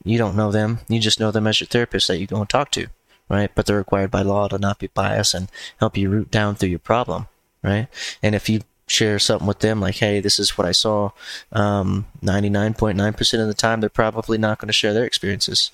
You 0.03 0.17
don't 0.17 0.35
know 0.35 0.51
them. 0.51 0.79
You 0.87 0.99
just 0.99 1.19
know 1.19 1.31
them 1.31 1.47
as 1.47 1.59
your 1.59 1.67
therapist 1.67 2.07
that 2.07 2.17
you 2.17 2.27
go 2.27 2.39
and 2.39 2.49
talk 2.49 2.71
to, 2.71 2.87
right? 3.29 3.51
But 3.53 3.65
they're 3.65 3.77
required 3.77 4.09
by 4.09 4.21
law 4.21 4.47
to 4.47 4.57
not 4.57 4.79
be 4.79 4.87
biased 4.87 5.33
and 5.33 5.49
help 5.79 5.97
you 5.97 6.09
root 6.09 6.31
down 6.31 6.55
through 6.55 6.69
your 6.69 6.79
problem, 6.79 7.27
right? 7.61 7.87
And 8.23 8.33
if 8.33 8.49
you 8.49 8.61
share 8.87 9.19
something 9.19 9.47
with 9.47 9.59
them 9.59 9.79
like, 9.79 9.95
hey, 9.95 10.19
this 10.19 10.39
is 10.39 10.57
what 10.57 10.65
I 10.65 10.71
saw, 10.71 11.11
um, 11.51 12.05
99.9% 12.23 13.41
of 13.41 13.47
the 13.47 13.53
time, 13.53 13.81
they're 13.81 13.89
probably 13.89 14.37
not 14.37 14.59
going 14.59 14.67
to 14.67 14.73
share 14.73 14.93
their 14.93 15.05
experiences. 15.05 15.71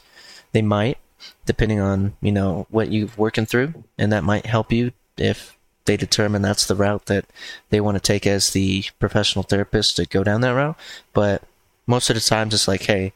They 0.52 0.62
might, 0.62 0.98
depending 1.46 1.80
on, 1.80 2.16
you 2.22 2.32
know, 2.32 2.68
what 2.70 2.92
you're 2.92 3.10
working 3.16 3.46
through, 3.46 3.74
and 3.98 4.12
that 4.12 4.24
might 4.24 4.46
help 4.46 4.72
you 4.72 4.92
if 5.18 5.58
they 5.86 5.98
determine 5.98 6.42
that's 6.42 6.66
the 6.66 6.76
route 6.76 7.06
that 7.08 7.26
they 7.70 7.82
want 7.82 7.96
to 7.96 8.02
take 8.02 8.26
as 8.26 8.52
the 8.52 8.86
professional 9.00 9.44
therapist 9.44 9.96
to 9.98 10.06
go 10.06 10.24
down 10.24 10.42
that 10.42 10.52
route. 10.52 10.78
But 11.14 11.44
most 11.86 12.10
of 12.10 12.16
the 12.16 12.22
times, 12.22 12.54
it's 12.54 12.68
like, 12.68 12.84
hey, 12.84 13.14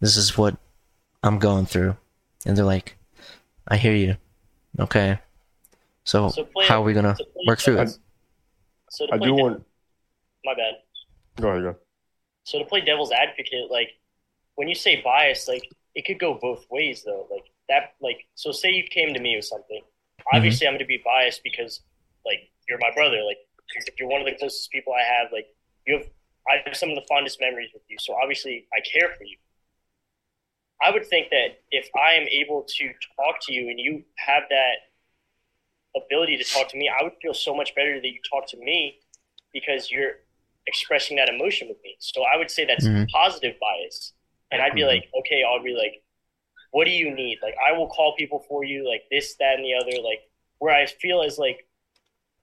this 0.00 0.16
is 0.16 0.36
what 0.36 0.56
I'm 1.22 1.38
going 1.38 1.66
through. 1.66 1.96
And 2.44 2.56
they're 2.56 2.64
like, 2.64 2.96
I 3.68 3.76
hear 3.76 3.94
you. 3.94 4.16
Okay. 4.78 5.18
So, 6.04 6.30
So 6.30 6.48
how 6.68 6.80
are 6.80 6.84
we 6.84 6.92
going 6.92 7.04
to 7.04 7.16
so 7.16 7.24
work 7.46 7.58
through 7.58 7.78
it? 7.80 7.98
So 8.90 9.06
to 9.06 9.14
I 9.14 9.18
play 9.18 9.26
do 9.28 9.36
dev- 9.36 9.44
want. 9.44 9.64
my 10.44 10.54
bad. 10.54 10.74
Go 11.40 11.48
ahead. 11.48 11.62
Go. 11.62 11.76
So 12.44 12.58
to 12.58 12.64
play 12.64 12.80
devil's 12.80 13.12
advocate, 13.12 13.70
like 13.70 13.90
when 14.54 14.68
you 14.68 14.74
say 14.74 15.02
bias, 15.02 15.48
like 15.48 15.68
it 15.94 16.04
could 16.04 16.18
go 16.18 16.38
both 16.40 16.66
ways 16.70 17.02
though. 17.04 17.26
Like 17.30 17.44
that, 17.68 17.94
like 18.00 18.26
so. 18.34 18.52
Say 18.52 18.70
you 18.70 18.84
came 18.84 19.12
to 19.14 19.20
me 19.20 19.36
with 19.36 19.44
something. 19.44 19.82
Mm-hmm. 19.82 20.36
Obviously, 20.36 20.66
I'm 20.66 20.74
going 20.74 20.80
to 20.80 20.86
be 20.86 21.02
biased 21.04 21.42
because 21.42 21.80
like 22.24 22.50
you're 22.68 22.78
my 22.78 22.90
brother. 22.94 23.22
Like 23.26 23.38
you're 23.98 24.08
one 24.08 24.20
of 24.20 24.26
the 24.26 24.36
closest 24.38 24.70
people 24.70 24.92
I 24.92 25.02
have. 25.02 25.32
Like 25.32 25.46
you 25.86 25.98
have, 25.98 26.06
I 26.48 26.62
have 26.64 26.76
some 26.76 26.90
of 26.90 26.94
the 26.94 27.06
fondest 27.08 27.40
memories 27.40 27.70
with 27.74 27.82
you. 27.88 27.96
So 28.00 28.14
obviously, 28.22 28.66
I 28.76 28.80
care 28.80 29.14
for 29.16 29.24
you. 29.24 29.36
I 30.84 30.90
would 30.90 31.06
think 31.06 31.30
that 31.30 31.60
if 31.70 31.88
I 31.96 32.14
am 32.14 32.28
able 32.28 32.64
to 32.68 32.84
talk 33.16 33.36
to 33.42 33.52
you 33.52 33.70
and 33.70 33.80
you 33.80 34.04
have 34.18 34.42
that 34.50 34.74
ability 35.96 36.36
to 36.36 36.44
talk 36.44 36.68
to 36.68 36.76
me, 36.76 36.88
I 36.88 37.02
would 37.02 37.14
feel 37.22 37.34
so 37.34 37.54
much 37.54 37.74
better 37.74 38.00
that 38.00 38.06
you 38.06 38.20
talk 38.28 38.46
to 38.48 38.56
me 38.58 38.98
because 39.52 39.90
you're 39.90 40.20
expressing 40.66 41.16
that 41.16 41.28
emotion 41.28 41.68
with 41.68 41.78
me. 41.82 41.96
So 41.98 42.22
I 42.22 42.36
would 42.36 42.50
say 42.50 42.64
that's 42.64 42.86
Mhm. 42.86 43.08
positive 43.10 43.58
bias. 43.60 44.12
And 44.50 44.60
I'd 44.62 44.74
be 44.74 44.82
Mhm. 44.82 44.86
like, 44.88 45.08
okay, 45.14 45.42
Aubrey, 45.42 45.74
like, 45.74 46.02
what 46.70 46.84
do 46.84 46.90
you 46.90 47.10
need? 47.14 47.38
Like, 47.42 47.56
I 47.64 47.72
will 47.72 47.88
call 47.88 48.14
people 48.16 48.40
for 48.48 48.64
you, 48.64 48.86
like 48.88 49.08
this, 49.10 49.34
that, 49.36 49.54
and 49.56 49.64
the 49.64 49.74
other. 49.74 50.00
Like, 50.02 50.28
where 50.58 50.74
I 50.74 50.86
feel 50.86 51.22
is 51.22 51.38
like, 51.38 51.66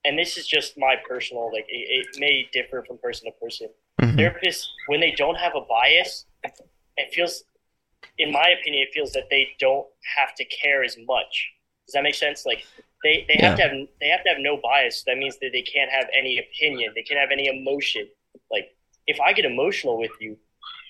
and 0.05 0.17
this 0.19 0.37
is 0.37 0.47
just 0.47 0.77
my 0.77 0.95
personal, 1.07 1.51
like, 1.51 1.65
it, 1.69 2.07
it 2.13 2.19
may 2.19 2.49
differ 2.51 2.83
from 2.83 2.97
person 2.97 3.25
to 3.31 3.31
person. 3.39 3.69
Mhm. 4.01 4.15
Therapists, 4.17 4.65
when 4.87 4.99
they 4.99 5.11
don't 5.11 5.35
have 5.35 5.55
a 5.55 5.61
bias, 5.61 6.25
it 6.97 7.13
feels, 7.13 7.45
in 8.17 8.31
my 8.31 8.49
opinion, 8.49 8.83
it 8.87 8.93
feels 8.93 9.13
that 9.13 9.29
they 9.29 9.55
don't 9.59 9.87
have 10.15 10.35
to 10.35 10.45
care 10.45 10.83
as 10.83 10.97
much. 10.97 11.53
Does 11.85 11.93
that 11.93 12.03
make 12.03 12.15
sense? 12.15 12.45
Like, 12.45 12.65
they, 13.03 13.25
they 13.27 13.35
have 13.45 13.57
to 13.57 13.63
have 13.63 13.71
they 13.99 14.07
have 14.07 14.23
to 14.23 14.29
have 14.29 14.37
no 14.39 14.57
bias. 14.61 15.03
That 15.05 15.17
means 15.17 15.37
that 15.39 15.49
they 15.51 15.61
can't 15.61 15.91
have 15.91 16.05
any 16.17 16.39
opinion. 16.39 16.93
They 16.95 17.03
can't 17.03 17.19
have 17.19 17.31
any 17.31 17.47
emotion. 17.47 18.07
Like 18.51 18.75
if 19.07 19.19
I 19.19 19.33
get 19.33 19.45
emotional 19.45 19.97
with 19.97 20.11
you 20.19 20.37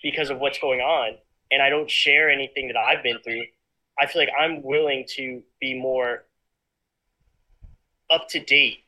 because 0.03 0.29
of 0.29 0.39
what's 0.39 0.59
going 0.59 0.81
on 0.81 1.17
and 1.51 1.61
I 1.61 1.69
don't 1.69 1.89
share 1.89 2.29
anything 2.29 2.67
that 2.67 2.77
I've 2.77 3.03
been 3.03 3.19
through, 3.23 3.43
I 3.99 4.05
feel 4.07 4.21
like 4.21 4.29
I'm 4.39 4.61
willing 4.63 5.05
to 5.15 5.41
be 5.59 5.73
more 5.79 6.25
up 8.09 8.27
to 8.29 8.39
date 8.39 8.79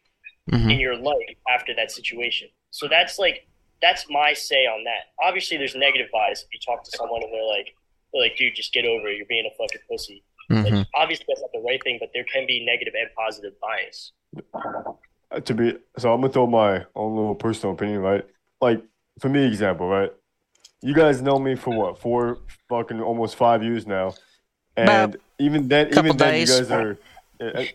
Mhm. 0.51 0.73
in 0.73 0.79
your 0.79 0.95
life 0.95 1.35
after 1.49 1.73
that 1.75 1.89
situation. 1.91 2.49
So 2.69 2.87
that's 2.87 3.17
like 3.17 3.47
that's 3.81 4.05
my 4.09 4.33
say 4.33 4.65
on 4.67 4.83
that. 4.83 5.11
Obviously 5.23 5.57
there's 5.57 5.75
negative 5.75 6.09
bias 6.11 6.43
if 6.43 6.49
you 6.53 6.59
talk 6.59 6.83
to 6.83 6.91
someone 6.91 7.23
and 7.23 7.33
they're 7.33 7.43
like 7.43 7.73
they're 8.13 8.21
like, 8.21 8.37
dude, 8.37 8.55
just 8.55 8.71
get 8.71 8.85
over 8.85 9.07
it, 9.07 9.17
you're 9.17 9.25
being 9.25 9.45
a 9.45 9.55
fucking 9.57 9.81
pussy. 9.89 10.23
Like, 10.49 10.73
Mhm. 10.73 10.85
obviously 10.93 11.25
that's 11.27 11.41
not 11.41 11.51
the 11.53 11.59
right 11.65 11.81
thing, 11.83 11.97
but 11.99 12.09
there 12.13 12.23
can 12.25 12.45
be 12.45 12.65
negative 12.65 12.93
and 12.99 13.09
positive 13.15 13.53
bias. 13.59 14.11
Uh, 15.31 15.39
to 15.39 15.53
be 15.55 15.75
so 15.97 16.13
i'm 16.13 16.21
gonna 16.21 16.31
throw 16.31 16.45
my 16.45 16.85
own 16.95 17.15
little 17.15 17.33
personal 17.33 17.73
opinion 17.73 17.99
right 17.99 18.23
like 18.61 18.79
for 19.19 19.27
me 19.27 19.43
example 19.43 19.87
right 19.87 20.11
you 20.81 20.93
guys 20.93 21.19
know 21.21 21.39
me 21.39 21.55
for 21.55 21.71
what 21.71 21.97
four 21.99 22.37
fucking 22.69 23.01
almost 23.01 23.35
five 23.35 23.63
years 23.63 23.87
now 23.87 24.13
and 24.77 24.87
About 24.87 25.15
even 25.39 25.67
then 25.67 25.87
even 25.87 26.15
then 26.15 26.35
days. 26.35 26.49
you 26.49 26.55
guys 26.55 26.71
are 26.71 26.97
uh, 27.41 27.65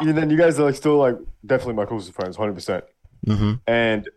even 0.00 0.14
then 0.14 0.30
you 0.30 0.36
guys 0.36 0.58
are 0.60 0.64
like 0.66 0.76
still 0.76 0.96
like 0.98 1.16
definitely 1.44 1.74
my 1.74 1.84
closest 1.86 2.14
friends 2.14 2.38
100% 2.38 2.84
Mhm. 3.26 3.60
and 3.66 4.08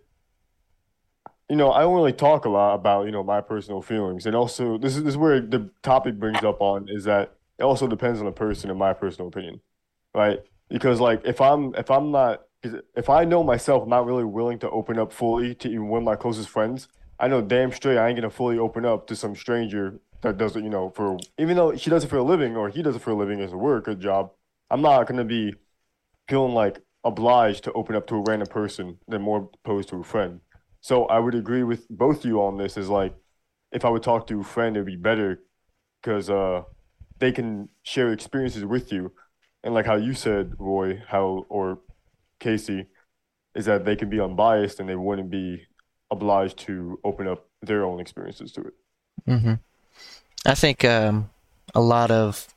you 1.49 1.55
know 1.55 1.71
i 1.71 1.81
don't 1.81 1.95
really 1.95 2.13
talk 2.13 2.45
a 2.45 2.49
lot 2.49 2.75
about 2.75 3.05
you 3.07 3.11
know 3.11 3.23
my 3.23 3.41
personal 3.41 3.81
feelings 3.81 4.25
and 4.27 4.35
also 4.35 4.77
this 4.77 4.95
is, 4.95 5.03
this 5.03 5.13
is 5.13 5.17
where 5.17 5.41
the 5.41 5.69
topic 5.81 6.19
brings 6.19 6.43
up 6.43 6.61
on 6.61 6.87
is 6.87 7.05
that 7.05 7.33
it 7.59 7.63
also 7.63 7.87
depends 7.87 8.19
on 8.19 8.25
the 8.25 8.31
person 8.31 8.69
in 8.69 8.77
my 8.77 8.93
personal 8.93 9.27
opinion 9.27 9.59
right? 10.13 10.39
Because 10.69 10.99
like 10.99 11.21
if 11.23 11.39
i'm 11.39 11.73
if 11.75 11.89
i'm 11.89 12.11
not 12.11 12.41
if 12.95 13.09
i 13.09 13.23
know 13.23 13.43
myself 13.43 13.83
i'm 13.83 13.89
not 13.89 14.05
really 14.05 14.25
willing 14.25 14.59
to 14.59 14.69
open 14.71 14.99
up 14.99 15.13
fully 15.13 15.55
to 15.55 15.69
even 15.69 15.87
one 15.87 15.99
of 15.99 16.03
my 16.03 16.15
closest 16.15 16.49
friends 16.49 16.89
i 17.19 17.27
know 17.27 17.39
damn 17.39 17.71
straight 17.71 17.97
i 17.97 18.07
ain't 18.07 18.17
gonna 18.17 18.29
fully 18.29 18.57
open 18.57 18.83
up 18.83 19.07
to 19.07 19.15
some 19.15 19.35
stranger 19.35 19.99
that 20.21 20.37
does 20.37 20.55
it 20.55 20.63
you 20.63 20.69
know 20.69 20.89
for 20.89 21.17
even 21.37 21.55
though 21.55 21.75
she 21.75 21.89
does 21.89 22.03
it 22.03 22.07
for 22.07 22.17
a 22.17 22.23
living 22.23 22.57
or 22.57 22.67
he 22.67 22.81
does 22.81 22.95
it 22.95 23.01
for 23.01 23.11
a 23.11 23.15
living 23.15 23.39
as 23.39 23.53
a 23.53 23.57
work 23.57 23.87
a 23.87 23.95
job 23.95 24.31
i'm 24.71 24.81
not 24.81 25.05
gonna 25.07 25.23
be 25.23 25.53
feeling 26.27 26.53
like 26.53 26.81
obliged 27.03 27.63
to 27.63 27.71
open 27.73 27.95
up 27.95 28.07
to 28.07 28.15
a 28.15 28.23
random 28.27 28.47
person 28.47 28.97
than 29.07 29.21
more 29.21 29.49
opposed 29.63 29.87
to 29.87 29.95
a 29.95 30.03
friend. 30.03 30.41
So 30.81 31.05
i 31.05 31.19
would 31.19 31.35
agree 31.35 31.63
with 31.63 31.87
both 31.89 32.25
you 32.25 32.41
on 32.41 32.57
this 32.57 32.75
is 32.75 32.89
like 32.89 33.15
if 33.71 33.85
i 33.85 33.89
would 33.89 34.03
talk 34.03 34.27
to 34.27 34.41
a 34.41 34.43
friend 34.43 34.75
it'd 34.75 34.85
be 34.85 34.95
better 34.95 35.43
because 36.01 36.29
uh 36.29 36.63
they 37.19 37.31
can 37.31 37.69
share 37.83 38.11
experiences 38.11 38.65
with 38.65 38.91
you. 38.91 39.11
And 39.63 39.73
like 39.73 39.85
how 39.85 39.95
you 39.95 40.13
said 40.13 40.53
roy 40.59 41.01
how 41.07 41.45
or 41.49 41.79
casey 42.39 42.87
is 43.55 43.65
that 43.65 43.85
they 43.85 43.95
can 43.95 44.09
be 44.09 44.19
unbiased 44.19 44.79
and 44.79 44.87
they 44.87 44.95
wouldn't 44.95 45.29
be 45.29 45.63
obliged 46.11 46.57
to 46.59 46.99
open 47.03 47.27
up 47.27 47.47
their 47.61 47.83
own 47.83 47.99
experiences 47.99 48.51
to 48.53 48.61
it. 48.61 48.73
Hmm 49.25 49.53
I 50.47 50.55
think 50.55 50.85
um, 50.85 51.29
a 51.75 51.81
lot 51.81 52.09
of 52.09 52.47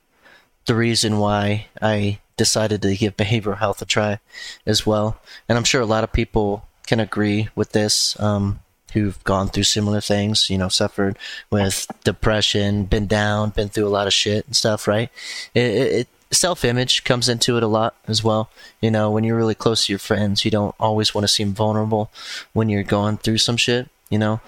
the 0.65 0.75
reason 0.75 1.17
why 1.17 1.67
I 1.81 2.19
decided 2.37 2.81
to 2.83 2.95
give 2.95 3.17
behavioral 3.17 3.57
health 3.57 3.81
a 3.81 3.85
try 3.85 4.19
as 4.65 4.85
well, 4.85 5.19
and 5.49 5.57
I'm 5.57 5.65
sure 5.65 5.81
a 5.81 5.85
lot 5.85 6.05
of 6.05 6.13
people 6.13 6.65
can 6.87 7.01
agree 7.01 7.49
with 7.53 7.73
this 7.73 8.17
um, 8.19 8.61
who've 8.93 9.23
gone 9.23 9.49
through 9.49 9.63
similar 9.63 10.01
things, 10.01 10.49
you 10.49 10.57
know, 10.57 10.69
suffered 10.69 11.17
with 11.49 11.87
depression, 12.03 12.85
been 12.85 13.07
down, 13.07 13.51
been 13.51 13.69
through 13.69 13.87
a 13.87 13.89
lot 13.89 14.07
of 14.07 14.13
shit 14.13 14.45
and 14.45 14.55
stuff, 14.55 14.87
right? 14.87 15.09
It, 15.53 15.61
it, 15.61 16.07
self 16.31 16.63
image 16.63 17.03
comes 17.03 17.27
into 17.27 17.57
it 17.57 17.63
a 17.63 17.67
lot 17.67 17.95
as 18.07 18.23
well. 18.23 18.49
You 18.81 18.91
know, 18.91 19.11
when 19.11 19.23
you're 19.23 19.37
really 19.37 19.55
close 19.55 19.85
to 19.85 19.91
your 19.91 19.99
friends, 19.99 20.45
you 20.45 20.51
don't 20.51 20.75
always 20.79 21.13
want 21.13 21.23
to 21.23 21.27
seem 21.27 21.53
vulnerable 21.53 22.11
when 22.53 22.69
you're 22.69 22.83
going 22.83 23.17
through 23.17 23.39
some 23.39 23.57
shit, 23.57 23.89
you 24.09 24.17
know? 24.17 24.41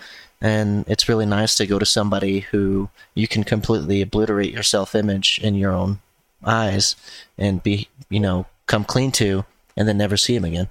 and 0.43 0.83
it's 0.89 1.07
really 1.07 1.25
nice 1.25 1.55
to 1.55 1.65
go 1.65 1.79
to 1.79 1.85
somebody 1.85 2.41
who 2.41 2.89
you 3.15 3.27
can 3.27 3.45
completely 3.45 4.01
obliterate 4.01 4.51
your 4.51 4.61
self-image 4.61 5.39
in 5.41 5.55
your 5.55 5.71
own 5.71 5.99
eyes 6.45 6.97
and 7.37 7.63
be 7.63 7.87
you 8.09 8.19
know 8.19 8.45
come 8.67 8.83
clean 8.83 9.11
to 9.11 9.45
and 9.77 9.87
then 9.87 9.97
never 9.97 10.17
see 10.17 10.35
him 10.35 10.43
again 10.43 10.67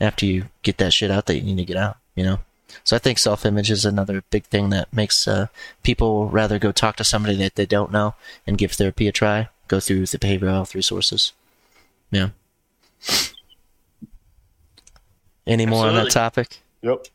after 0.00 0.24
you 0.24 0.44
get 0.62 0.78
that 0.78 0.92
shit 0.92 1.10
out 1.10 1.26
that 1.26 1.36
you 1.36 1.42
need 1.42 1.56
to 1.56 1.64
get 1.64 1.76
out 1.76 1.96
you 2.14 2.22
know 2.22 2.38
so 2.84 2.96
i 2.96 2.98
think 2.98 3.18
self-image 3.18 3.70
is 3.70 3.84
another 3.84 4.22
big 4.30 4.44
thing 4.44 4.70
that 4.70 4.92
makes 4.92 5.26
uh, 5.28 5.46
people 5.82 6.28
rather 6.28 6.58
go 6.58 6.72
talk 6.72 6.96
to 6.96 7.04
somebody 7.04 7.36
that 7.36 7.54
they 7.54 7.66
don't 7.66 7.92
know 7.92 8.14
and 8.46 8.58
give 8.58 8.72
therapy 8.72 9.06
a 9.08 9.12
try 9.12 9.48
go 9.68 9.80
through 9.80 10.06
the 10.06 10.18
behavioral 10.18 10.50
health 10.52 10.74
resources 10.74 11.32
yeah 12.10 12.30
any 15.46 15.66
more 15.66 15.86
on 15.86 15.94
that 15.94 16.10
topic 16.10 16.60
yep 16.82 17.06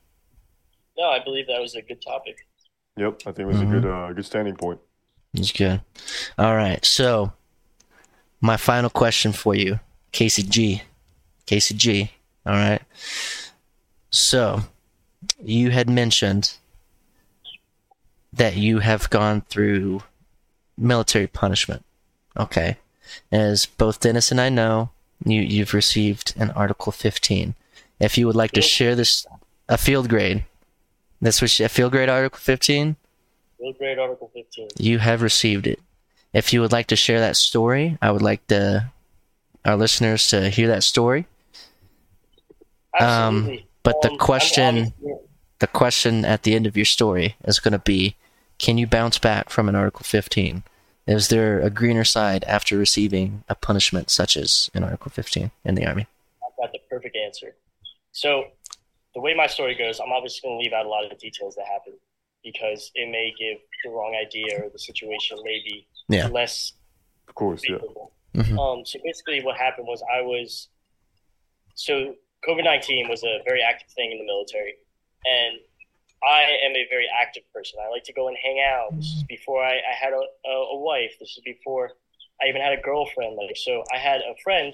No, 0.97 1.05
I 1.09 1.19
believe 1.23 1.47
that 1.47 1.59
was 1.61 1.75
a 1.75 1.81
good 1.81 2.01
topic. 2.01 2.45
yep 2.97 3.19
i 3.25 3.31
think 3.31 3.39
it 3.39 3.45
was 3.45 3.57
Mhm. 3.57 3.67
a 3.69 3.71
good 3.79 3.85
uh 3.85 4.13
good 4.13 4.25
standing 4.25 4.55
point 4.55 4.79
That's 5.33 5.53
good. 5.53 5.79
All 6.37 6.55
right. 6.57 6.83
So, 6.83 7.31
my 8.41 8.57
final 8.57 8.89
question 8.89 9.31
for 9.31 9.55
you, 9.55 9.79
Casey 10.11 10.43
G. 10.43 10.81
Casey 11.45 11.73
G. 11.73 12.11
All 12.45 12.51
right. 12.51 12.81
So, 14.09 14.63
you 15.43 15.71
had 15.71 15.89
mentioned 15.89 16.53
that 18.33 18.55
you 18.55 18.79
have 18.79 19.09
gone 19.09 19.41
through 19.41 20.03
military 20.77 21.27
punishment. 21.27 21.83
Okay. 22.37 22.77
As 23.31 23.65
both 23.65 23.99
Dennis 23.99 24.31
and 24.31 24.39
I 24.39 24.49
know, 24.49 24.89
you, 25.25 25.41
you've 25.41 25.73
received 25.73 26.33
an 26.37 26.51
Article 26.51 26.91
15. 26.91 27.55
If 27.99 28.17
you 28.17 28.25
would 28.25 28.35
like 28.35 28.51
to 28.53 28.61
share 28.61 28.95
this, 28.95 29.27
a 29.69 29.77
field 29.77 30.09
grade. 30.09 30.45
This 31.19 31.41
was 31.41 31.59
a 31.59 31.69
field 31.69 31.91
grade 31.91 32.09
Article 32.09 32.39
15? 32.39 32.95
Field 33.59 33.77
grade 33.77 33.99
Article 33.99 34.31
15. 34.33 34.69
you 34.77 34.99
have 34.99 35.21
received 35.21 35.67
it. 35.67 35.79
If 36.33 36.53
you 36.53 36.61
would 36.61 36.71
like 36.71 36.87
to 36.87 36.95
share 36.95 37.19
that 37.19 37.35
story, 37.35 37.97
I 38.01 38.11
would 38.11 38.21
like 38.21 38.47
the 38.47 38.85
our 39.63 39.75
listeners 39.75 40.27
to 40.29 40.49
hear 40.49 40.67
that 40.69 40.81
story. 40.83 41.27
Um, 42.99 43.05
Absolutely. 43.05 43.67
But 43.83 44.01
the 44.01 44.11
Um, 44.11 44.17
question, 44.17 44.93
the 45.59 45.67
question 45.67 46.23
at 46.25 46.43
the 46.43 46.53
end 46.55 46.67
of 46.67 46.75
your 46.75 46.85
story 46.85 47.35
is 47.45 47.59
going 47.59 47.71
to 47.73 47.79
be, 47.79 48.15
can 48.59 48.77
you 48.77 48.85
bounce 48.87 49.17
back 49.17 49.49
from 49.49 49.67
an 49.69 49.75
Article 49.75 50.03
15? 50.03 50.63
Is 51.07 51.29
there 51.29 51.59
a 51.59 51.69
greener 51.69 52.03
side 52.03 52.43
after 52.43 52.77
receiving 52.77 53.43
a 53.49 53.55
punishment 53.55 54.09
such 54.11 54.37
as 54.37 54.69
an 54.73 54.83
Article 54.83 55.09
15 55.11 55.51
in 55.65 55.75
the 55.75 55.85
Army? 55.85 56.05
I've 56.45 56.55
got 56.57 56.71
the 56.71 56.79
perfect 56.89 57.15
answer. 57.15 57.55
So, 58.11 58.45
the 59.15 59.19
way 59.19 59.33
my 59.33 59.47
story 59.47 59.75
goes, 59.75 59.99
I'm 59.99 60.11
obviously 60.11 60.41
going 60.47 60.59
to 60.59 60.63
leave 60.63 60.73
out 60.73 60.85
a 60.85 60.89
lot 60.89 61.03
of 61.03 61.09
the 61.09 61.15
details 61.17 61.55
that 61.55 61.65
happened 61.65 61.97
because 62.43 62.91
it 62.95 63.09
may 63.09 63.33
give 63.37 63.57
the 63.83 63.89
wrong 63.89 64.15
idea 64.15 64.63
or 64.63 64.69
the 64.69 64.79
situation 64.79 65.37
may 65.43 65.59
be 65.65 65.85
Yeah. 66.07 66.27
less 66.27 66.73
of 67.27 67.35
course 67.35 67.61
yeah 67.67 67.77
favorable. 67.77 68.11
Mhm. 68.35 68.57
Um, 68.59 68.85
so 68.85 68.99
basically, 69.03 69.43
what 69.43 69.57
happened 69.57 69.87
was 69.87 70.01
I 70.03 70.21
was 70.21 70.69
so 71.75 72.15
COVID 72.47 72.63
nineteen 72.63 73.09
was 73.09 73.23
a 73.23 73.39
very 73.45 73.61
active 73.61 73.89
thing 73.89 74.11
in 74.11 74.17
the 74.17 74.25
military, 74.25 74.75
and 75.25 75.59
I 76.23 76.41
am 76.65 76.75
a 76.75 76.85
very 76.89 77.07
active 77.09 77.43
person. 77.53 77.79
I 77.83 77.89
like 77.89 78.03
to 78.05 78.13
go 78.13 78.27
and 78.27 78.37
hang 78.41 78.59
out. 78.59 78.95
This 78.95 79.05
is 79.05 79.15
mm-hmm. 79.17 79.27
before 79.27 79.63
I, 79.63 79.75
I 79.77 79.95
had 79.99 80.13
a, 80.13 80.21
a, 80.49 80.53
a 80.73 80.77
wife. 80.77 81.11
This 81.19 81.29
is 81.29 81.41
before 81.43 81.91
I 82.41 82.47
even 82.47 82.61
had 82.61 82.77
a 82.77 82.81
girlfriend. 82.81 83.35
Like 83.35 83.55
so, 83.55 83.83
I 83.93 83.97
had 83.97 84.21
a 84.21 84.35
friend 84.43 84.73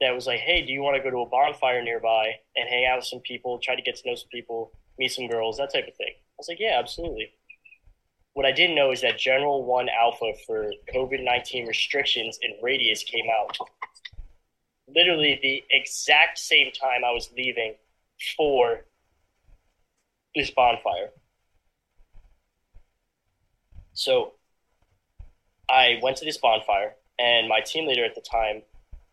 that 0.00 0.14
was 0.14 0.26
like, 0.26 0.40
"Hey, 0.40 0.64
do 0.64 0.72
you 0.72 0.82
want 0.82 0.96
to 0.96 1.02
go 1.02 1.10
to 1.10 1.22
a 1.22 1.28
bonfire 1.28 1.82
nearby 1.82 2.32
and 2.56 2.68
hang 2.68 2.86
out 2.86 2.98
with 2.98 3.06
some 3.06 3.20
people, 3.20 3.58
try 3.58 3.76
to 3.76 3.82
get 3.82 3.96
to 3.96 4.08
know 4.08 4.14
some 4.14 4.28
people, 4.30 4.72
meet 4.98 5.12
some 5.12 5.28
girls, 5.28 5.58
that 5.58 5.72
type 5.72 5.88
of 5.88 5.94
thing?" 5.96 6.12
I 6.12 6.38
was 6.38 6.48
like, 6.48 6.60
"Yeah, 6.60 6.78
absolutely." 6.78 7.32
what 8.34 8.44
I 8.44 8.52
didn't 8.52 8.74
know 8.74 8.90
is 8.90 9.00
that 9.00 9.16
General 9.16 9.64
1 9.64 9.88
Alpha 9.88 10.32
for 10.46 10.70
COVID 10.92 11.24
19 11.24 11.66
restrictions 11.66 12.38
and 12.42 12.52
radius 12.62 13.02
came 13.04 13.26
out 13.40 13.56
literally 14.94 15.38
the 15.42 15.62
exact 15.70 16.38
same 16.38 16.70
time 16.72 17.04
I 17.04 17.10
was 17.10 17.30
leaving 17.36 17.74
for 18.36 18.84
this 20.34 20.50
bonfire. 20.50 21.10
So 23.92 24.32
I 25.68 25.98
went 26.02 26.16
to 26.18 26.24
this 26.24 26.36
bonfire, 26.38 26.94
and 27.18 27.48
my 27.48 27.60
team 27.60 27.86
leader 27.86 28.04
at 28.04 28.14
the 28.14 28.20
time 28.20 28.62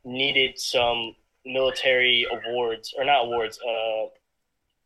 needed 0.03 0.57
some 0.59 1.15
military 1.45 2.25
awards, 2.31 2.93
or 2.97 3.05
not 3.05 3.25
awards, 3.25 3.59
uh, 3.59 4.07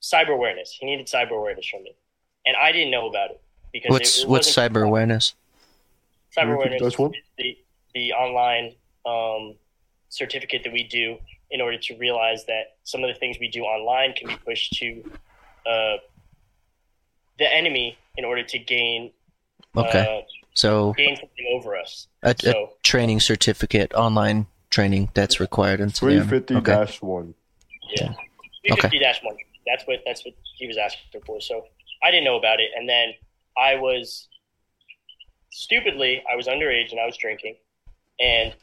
cyber 0.02 0.30
awareness. 0.34 0.72
He 0.78 0.86
needed 0.86 1.08
cyber 1.08 1.32
awareness 1.32 1.68
from 1.68 1.84
me, 1.84 1.96
and 2.46 2.56
I 2.58 2.72
didn't 2.72 2.92
know 2.92 3.08
about 3.08 3.32
it 3.32 3.42
because 3.72 3.92
What's 3.92 4.20
it, 4.20 4.24
it 4.24 4.30
what's 4.30 4.48
wasn't- 4.58 4.74
cyber 4.74 4.86
awareness? 4.86 5.34
Cyber 6.38 6.56
awareness 6.56 6.82
this 6.82 6.94
is 6.94 7.00
one. 7.00 7.14
the 7.38 7.58
the 7.94 8.12
online 8.14 8.76
um, 9.06 9.56
certificate 10.16 10.64
that 10.64 10.72
we 10.74 10.84
do 10.84 11.18
in 11.52 11.62
order 11.62 11.78
to 11.78 11.98
realize 11.98 12.46
that 12.46 12.78
some 12.84 13.04
of 13.04 13.08
the 13.14 13.20
things 13.20 13.38
we 13.40 13.50
do 13.50 13.62
online 13.64 14.14
can 14.14 14.28
be 14.28 14.38
pushed 14.46 14.74
to 14.74 15.04
uh, 15.66 15.98
the 17.38 17.54
enemy 17.54 17.98
in 18.18 18.26
order 18.26 18.44
to 18.44 18.58
gain 18.58 19.12
Okay, 19.78 20.00
uh, 20.00 20.22
so 20.54 20.94
gain 20.98 21.18
something 21.18 21.46
over 21.54 21.76
us. 21.76 22.08
a, 22.24 22.34
a 22.46 22.68
training 22.82 23.20
certificate, 23.20 23.94
online 23.94 24.48
training 24.70 25.10
that's 25.14 25.40
required 25.40 25.82
into 25.82 26.00
Three 26.00 26.18
the 26.20 26.26
fifty 26.26 26.56
Okay. 26.56 26.72
dash 26.76 27.02
one. 27.02 27.36
yeah, 27.92 28.14
350 28.64 29.00
dash 29.00 29.22
one. 29.22 29.36
That's 29.68 29.84
what 29.86 30.00
that's 30.06 30.24
what 30.24 30.34
he 30.56 30.66
was 30.66 30.78
asking 30.78 31.22
for. 31.26 31.42
So 31.42 31.66
I 32.04 32.10
didn't 32.10 32.24
know 32.24 32.38
about 32.38 32.62
it, 32.62 32.70
and 32.78 32.88
then 32.88 33.14
I 33.58 33.76
was 33.76 34.30
stupidly 35.52 36.24
I 36.32 36.36
was 36.38 36.48
underage 36.48 36.92
and 36.92 37.00
I 37.02 37.06
was 37.06 37.18
drinking, 37.18 37.56
and 38.22 38.54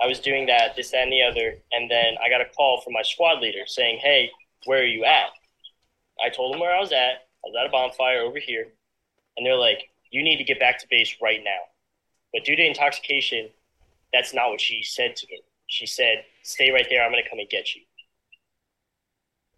I 0.00 0.06
was 0.06 0.18
doing 0.18 0.46
that, 0.46 0.76
this, 0.76 0.90
that, 0.92 1.02
and 1.02 1.12
the 1.12 1.22
other, 1.22 1.58
and 1.72 1.90
then 1.90 2.14
I 2.24 2.30
got 2.30 2.40
a 2.40 2.46
call 2.46 2.80
from 2.80 2.94
my 2.94 3.02
squad 3.02 3.40
leader 3.40 3.66
saying, 3.66 3.98
"Hey, 3.98 4.30
where 4.64 4.80
are 4.80 4.86
you 4.86 5.04
at?" 5.04 5.30
I 6.24 6.30
told 6.30 6.54
him 6.54 6.60
where 6.60 6.74
I 6.74 6.80
was 6.80 6.92
at. 6.92 7.28
I 7.44 7.48
was 7.48 7.56
at 7.58 7.66
a 7.66 7.70
bonfire 7.70 8.20
over 8.20 8.38
here, 8.38 8.68
and 9.36 9.46
they're 9.46 9.56
like, 9.56 9.90
"You 10.10 10.22
need 10.22 10.38
to 10.38 10.44
get 10.44 10.58
back 10.58 10.78
to 10.78 10.88
base 10.88 11.16
right 11.20 11.42
now." 11.44 11.68
But 12.32 12.44
due 12.44 12.56
to 12.56 12.64
intoxication, 12.64 13.50
that's 14.12 14.32
not 14.32 14.50
what 14.50 14.60
she 14.60 14.82
said 14.82 15.16
to 15.16 15.26
me. 15.28 15.42
She 15.66 15.86
said, 15.86 16.24
"Stay 16.42 16.70
right 16.70 16.88
there. 16.88 17.04
I'm 17.04 17.10
gonna 17.12 17.28
come 17.28 17.38
and 17.38 17.48
get 17.48 17.74
you." 17.74 17.82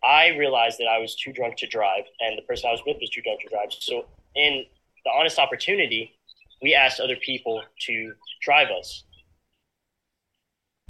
I 0.03 0.28
realized 0.28 0.78
that 0.78 0.88
I 0.88 0.99
was 0.99 1.14
too 1.14 1.32
drunk 1.32 1.57
to 1.59 1.66
drive, 1.66 2.05
and 2.20 2.36
the 2.36 2.43
person 2.43 2.68
I 2.68 2.72
was 2.72 2.84
with 2.84 2.99
was 3.01 3.11
too 3.11 3.22
drunk 3.22 3.40
to 3.43 3.49
drive. 3.49 3.72
So, 3.72 4.07
in 4.34 4.66
the 5.05 5.11
honest 5.12 5.38
opportunity, 5.38 6.16
we 6.61 6.74
asked 6.74 6.99
other 6.99 7.16
people 7.16 7.62
to 7.86 8.14
drive 8.40 8.70
us. 8.70 9.05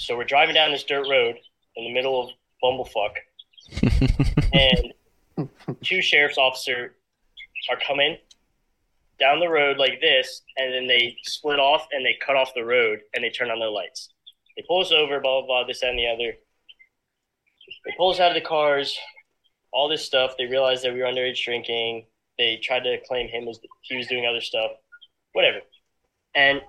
So 0.02 0.16
we're 0.16 0.24
driving 0.24 0.56
down 0.56 0.72
this 0.72 0.82
dirt 0.82 1.06
road 1.08 1.36
in 1.76 1.84
the 1.84 1.92
middle 1.92 2.20
of 2.20 2.30
Bumblefuck, 2.60 3.14
and 4.52 5.48
two 5.80 6.02
sheriff's 6.02 6.38
officer 6.38 6.96
are 7.70 7.78
coming 7.86 8.18
down 9.20 9.38
the 9.38 9.48
road 9.48 9.78
like 9.78 10.00
this, 10.00 10.42
and 10.56 10.74
then 10.74 10.88
they 10.88 11.16
split 11.22 11.60
off 11.60 11.86
and 11.92 12.04
they 12.04 12.18
cut 12.20 12.34
off 12.34 12.52
the 12.52 12.64
road 12.64 12.98
and 13.14 13.22
they 13.22 13.30
turn 13.30 13.48
on 13.48 13.60
their 13.60 13.68
lights. 13.68 14.08
They 14.56 14.64
pull 14.66 14.80
us 14.80 14.90
over, 14.90 15.20
blah 15.20 15.42
blah 15.42 15.46
blah, 15.46 15.66
this 15.68 15.84
and 15.84 15.96
the 15.96 16.08
other. 16.08 16.32
They 17.86 17.94
pull 17.96 18.10
us 18.10 18.18
out 18.18 18.32
of 18.32 18.34
the 18.34 18.46
cars, 18.46 18.98
all 19.72 19.88
this 19.88 20.04
stuff. 20.04 20.32
They 20.36 20.46
realized 20.46 20.82
that 20.82 20.92
we 20.92 20.98
were 20.98 21.06
underage 21.06 21.44
drinking. 21.44 22.06
They 22.38 22.56
tried 22.60 22.82
to 22.82 22.98
claim 23.06 23.28
him 23.28 23.46
as 23.46 23.60
he 23.82 23.96
was 23.96 24.08
doing 24.08 24.26
other 24.26 24.40
stuff, 24.40 24.72
whatever. 25.32 25.60
And 26.34 26.60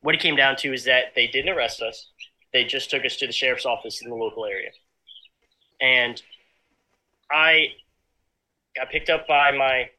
what 0.00 0.14
it 0.14 0.22
came 0.22 0.36
down 0.36 0.56
to 0.56 0.72
is 0.72 0.84
that 0.84 1.14
they 1.14 1.26
didn't 1.26 1.54
arrest 1.54 1.82
us. 1.82 2.06
They 2.52 2.64
just 2.64 2.90
took 2.90 3.04
us 3.04 3.16
to 3.16 3.26
the 3.26 3.32
sheriff's 3.32 3.66
office 3.66 4.02
in 4.02 4.08
the 4.10 4.16
local 4.16 4.44
area. 4.44 4.70
And 5.80 6.20
I 7.30 7.68
got 8.76 8.90
picked 8.90 9.08
up 9.10 9.26
by 9.26 9.52
my 9.52 9.90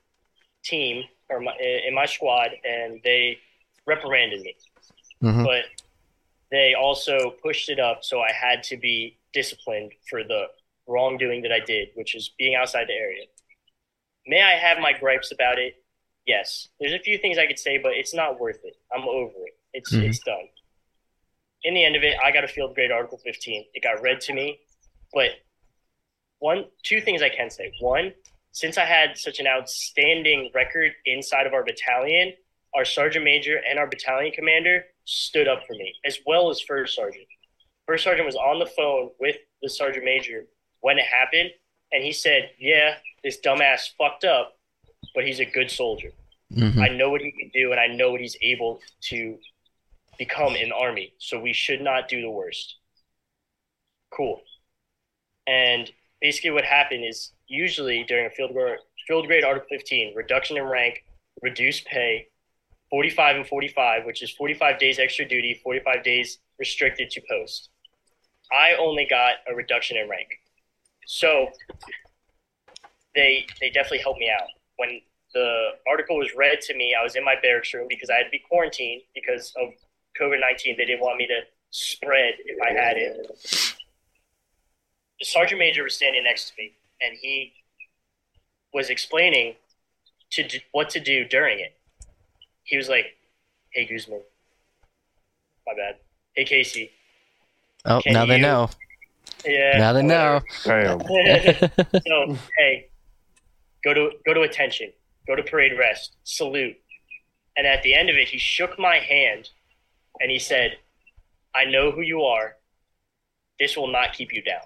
team 0.64 1.04
or 1.30 1.39
my, 1.39 1.56
in 1.58 1.93
my 1.95 2.06
squad, 2.06 2.49
and 2.66 2.99
they 3.04 3.39
reprimanded 3.86 4.41
me. 4.41 4.56
Mhm. 5.24 5.45
But 5.45 5.66
they 6.52 6.74
also 6.74 7.32
pushed 7.32 7.70
it 7.70 7.80
up, 7.80 8.04
so 8.04 8.20
I 8.20 8.32
had 8.34 8.64
to 8.64 8.78
be 8.78 9.18
disciplined 9.34 9.93
for 10.10 10.24
the 10.24 10.47
wrongdoing 10.88 11.41
that 11.43 11.52
I 11.54 11.60
did, 11.60 11.89
which 11.95 12.16
is 12.16 12.30
being 12.38 12.56
outside 12.56 12.88
the 12.88 12.93
area. 12.93 13.26
May 14.28 14.41
I 14.41 14.52
have 14.52 14.80
my 14.80 14.91
gripes 14.93 15.32
about 15.32 15.58
it? 15.58 15.82
Yes. 16.26 16.68
There's 16.80 16.93
a 16.93 16.99
few 16.99 17.18
things 17.18 17.38
I 17.38 17.47
could 17.47 17.58
say, 17.58 17.78
but 17.78 17.93
it's 17.93 18.14
not 18.14 18.39
worth 18.39 18.64
it. 18.66 18.76
I'm 18.93 19.08
over 19.08 19.34
it. 19.47 19.58
It's 19.74 19.91
Mhm. 19.93 20.10
it's 20.10 20.20
done. 20.20 20.49
In 21.64 21.74
the 21.74 21.84
end 21.84 21.95
of 21.95 22.03
it, 22.03 22.16
I 22.24 22.32
got 22.32 22.43
a 22.43 22.47
field 22.47 22.76
grade 22.76 22.91
Article 22.91 23.20
15. 23.20 23.66
It 23.74 23.84
got 23.84 24.01
read 24.01 24.20
to 24.22 24.34
me, 24.34 24.59
but 25.14 25.30
one, 26.39 26.66
two 26.84 27.01
things 27.01 27.22
I 27.22 27.30
can 27.30 27.49
say. 27.49 27.72
One, 27.80 28.14
since 28.51 28.78
I 28.78 28.86
had 28.86 29.18
such 29.18 29.39
an 29.39 29.47
outstanding 29.47 30.49
record 30.53 30.91
inside 31.05 31.45
of 31.45 31.53
our 31.53 31.64
battalion, 31.64 32.34
our 32.74 32.86
sergeant 32.86 33.24
major 33.24 33.62
and 33.70 33.78
our 33.78 33.88
battalion 33.88 34.32
commander 34.32 34.86
stood 35.05 35.47
up 35.47 35.66
for 35.68 35.74
me, 35.74 35.93
as 36.05 36.20
well 36.26 36.49
as 36.49 36.59
first 36.62 36.95
sergeant. 36.95 37.28
First 37.86 38.03
sergeant 38.03 38.26
was 38.26 38.36
on 38.36 38.59
the 38.59 38.66
phone 38.66 39.12
with 39.20 39.38
the 39.62 39.70
sergeant 39.70 40.05
major 40.05 40.47
when 40.80 40.97
it 40.97 41.05
happened, 41.05 41.51
and 41.91 42.03
he 42.03 42.12
said, 42.12 42.51
"Yeah, 42.57 42.97
this 43.24 43.39
dumbass 43.39 43.95
fucked 43.97 44.24
up, 44.24 44.57
but 45.14 45.26
he's 45.26 45.39
a 45.39 45.45
good 45.45 45.70
soldier. 45.70 46.12
Mhm. 46.53 46.82
I 46.82 46.88
know 46.89 47.09
what 47.09 47.22
he 47.22 47.32
can 47.32 47.49
do, 47.49 47.72
and 47.72 47.80
I 47.80 47.88
know 47.88 48.12
what 48.12 48.22
he's 48.22 48.38
able 48.41 48.82
to 49.09 49.39
become 50.26 50.53
an 50.55 50.72
army. 50.72 51.07
So 51.17 51.34
we 51.47 51.53
should 51.63 51.82
not 51.82 52.07
do 52.13 52.22
the 52.22 52.30
worst." 52.39 52.67
Cool. 54.17 54.38
And 55.47 55.91
basically, 56.19 56.51
what 56.51 56.65
happened 56.65 57.03
is 57.05 57.34
usually 57.47 58.03
during 58.03 58.26
a 58.28 58.30
field 58.30 58.53
grade, 58.53 58.80
field 59.07 59.26
grade 59.28 59.43
Article 59.43 59.67
15, 59.69 60.13
reduction 60.15 60.57
in 60.57 60.63
rank, 60.63 61.03
reduced 61.41 61.86
pay, 61.86 62.28
45 62.91 63.38
and 63.38 63.47
45, 63.47 64.05
which 64.05 64.22
is 64.22 64.32
45 64.32 64.78
days 64.80 64.99
extra 64.99 65.26
duty, 65.28 65.59
45 65.63 66.03
days 66.03 66.39
restricted 66.59 67.09
to 67.11 67.22
post. 67.30 67.69
I 68.51 68.76
only 68.78 69.07
got 69.09 69.36
a 69.49 69.55
reduction 69.55 69.97
in 69.97 70.09
rank. 70.09 70.30
So 71.07 71.49
they 73.15 73.45
they 73.59 73.69
definitely 73.69 74.03
helped 74.05 74.19
me 74.19 74.30
out. 74.30 74.47
When 74.78 75.01
the 75.34 75.69
article 75.88 76.17
was 76.17 76.30
read 76.36 76.59
to 76.67 76.76
me, 76.76 76.95
I 76.99 77.03
was 77.03 77.15
in 77.15 77.24
my 77.24 77.36
barracks 77.41 77.74
room 77.74 77.88
because 77.89 78.09
I 78.09 78.17
had 78.17 78.24
to 78.24 78.30
be 78.30 78.43
quarantined 78.49 79.01
because 79.15 79.53
of 79.57 79.69
COVID 80.20 80.39
19. 80.39 80.76
They 80.78 80.86
didn't 80.86 81.01
want 81.01 81.18
me 81.18 81.28
to 81.28 81.41
spread 81.70 82.34
if 82.45 82.57
I 82.62 82.72
had 82.74 82.97
it. 82.97 83.28
The 85.20 85.26
sergeant 85.26 85.59
major 85.59 85.84
was 85.84 85.95
standing 85.95 86.24
next 86.24 86.49
to 86.49 86.53
me, 86.57 86.74
and 87.01 87.16
he 87.22 87.53
was 88.74 88.89
explaining 88.89 89.55
to 90.32 90.47
do, 90.47 90.59
what 90.72 90.89
to 90.91 90.99
do 90.99 91.26
during 91.26 91.59
it. 91.59 91.78
He 92.64 92.78
was 92.78 92.89
like, 92.89 93.18
"Hey 93.72 93.86
Guzman, 93.86 94.22
my 95.68 95.74
bad. 95.76 95.97
Hey 96.36 96.45
Casey, 96.45 96.91
Oh, 97.86 98.01
Can 98.01 98.14
now 98.14 98.26
they 98.26 98.39
know. 98.39 98.70
yeah. 99.45 99.78
Now 99.78 99.93
they 99.93 100.01
know. 100.03 100.41
so 100.64 102.38
hey, 102.57 102.88
go 103.84 103.93
to 103.93 104.12
go 104.26 104.34
to 104.34 104.41
attention, 104.41 104.91
go 105.28 105.36
to 105.36 105.43
parade 105.43 105.78
rest, 105.78 106.16
salute, 106.24 106.78
and 107.57 107.68
at 107.68 107.84
the 107.84 107.93
end 107.93 108.09
of 108.09 108.16
it, 108.16 108.28
he 108.30 108.38
shook 108.38 108.80
my 108.80 108.95
hand, 108.97 109.49
and 110.22 110.32
he 110.32 110.39
said, 110.39 110.78
"I 111.55 111.65
know 111.65 111.91
who 111.91 112.01
you 112.01 112.22
are. 112.24 112.57
This 113.59 113.76
will 113.76 113.88
not 113.91 114.13
keep 114.13 114.32
you 114.34 114.41
down." 114.41 114.61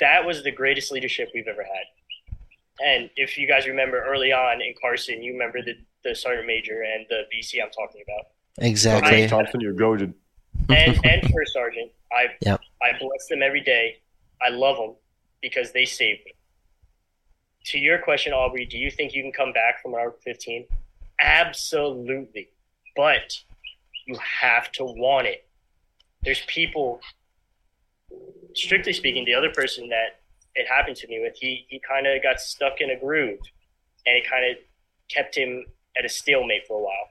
That 0.00 0.24
was 0.24 0.42
the 0.42 0.50
greatest 0.50 0.90
leadership 0.92 1.30
we've 1.34 1.46
ever 1.48 1.62
had. 1.62 1.84
And 2.84 3.10
if 3.16 3.38
you 3.38 3.46
guys 3.46 3.66
remember 3.68 4.02
early 4.04 4.32
on 4.32 4.60
in 4.60 4.74
Carson, 4.80 5.22
you 5.22 5.32
remember 5.32 5.62
the, 5.62 5.74
the 6.02 6.14
sergeant 6.14 6.46
major 6.48 6.82
and 6.82 7.06
the 7.08 7.22
BC 7.32 7.62
I'm 7.62 7.70
talking 7.70 8.02
about. 8.02 8.26
exactly. 8.58 9.28
Thompson, 9.28 9.60
you're 9.60 9.72
goaded. 9.72 10.12
and 10.68 10.98
and 11.04 11.22
first 11.32 11.52
sergeant. 11.52 11.92
I 12.12 12.26
Yep. 12.40 12.60
I 12.82 12.98
bless 12.98 13.28
them 13.28 13.42
every 13.42 13.60
day. 13.60 13.98
I 14.42 14.48
love 14.50 14.76
them 14.76 14.94
because 15.40 15.70
they 15.72 15.84
saved 15.84 16.24
me. 16.24 16.32
To 17.66 17.78
your 17.78 17.98
question, 17.98 18.32
Aubrey, 18.32 18.66
do 18.66 18.76
you 18.76 18.90
think 18.90 19.14
you 19.14 19.22
can 19.22 19.32
come 19.32 19.52
back 19.52 19.80
from 19.80 19.94
Article 19.94 20.20
15? 20.24 20.66
Absolutely, 21.20 22.50
but 22.96 23.38
you 24.06 24.16
have 24.40 24.70
to 24.72 24.84
want 24.84 25.26
it. 25.26 25.46
There's 26.22 26.42
people. 26.46 27.00
Strictly 28.54 28.92
speaking, 28.92 29.24
the 29.24 29.34
other 29.34 29.50
person 29.50 29.88
that 29.88 30.20
it 30.54 30.66
happened 30.68 30.96
to 30.96 31.08
me 31.08 31.20
with, 31.20 31.34
he 31.36 31.66
he 31.68 31.80
kind 31.88 32.06
of 32.06 32.22
got 32.22 32.40
stuck 32.40 32.80
in 32.80 32.90
a 32.90 32.98
groove, 32.98 33.40
and 34.06 34.16
it 34.16 34.28
kind 34.28 34.44
of 34.50 34.56
kept 35.10 35.36
him 35.36 35.64
at 35.98 36.04
a 36.04 36.08
stalemate 36.08 36.66
for 36.66 36.78
a 36.78 36.82
while. 36.82 37.08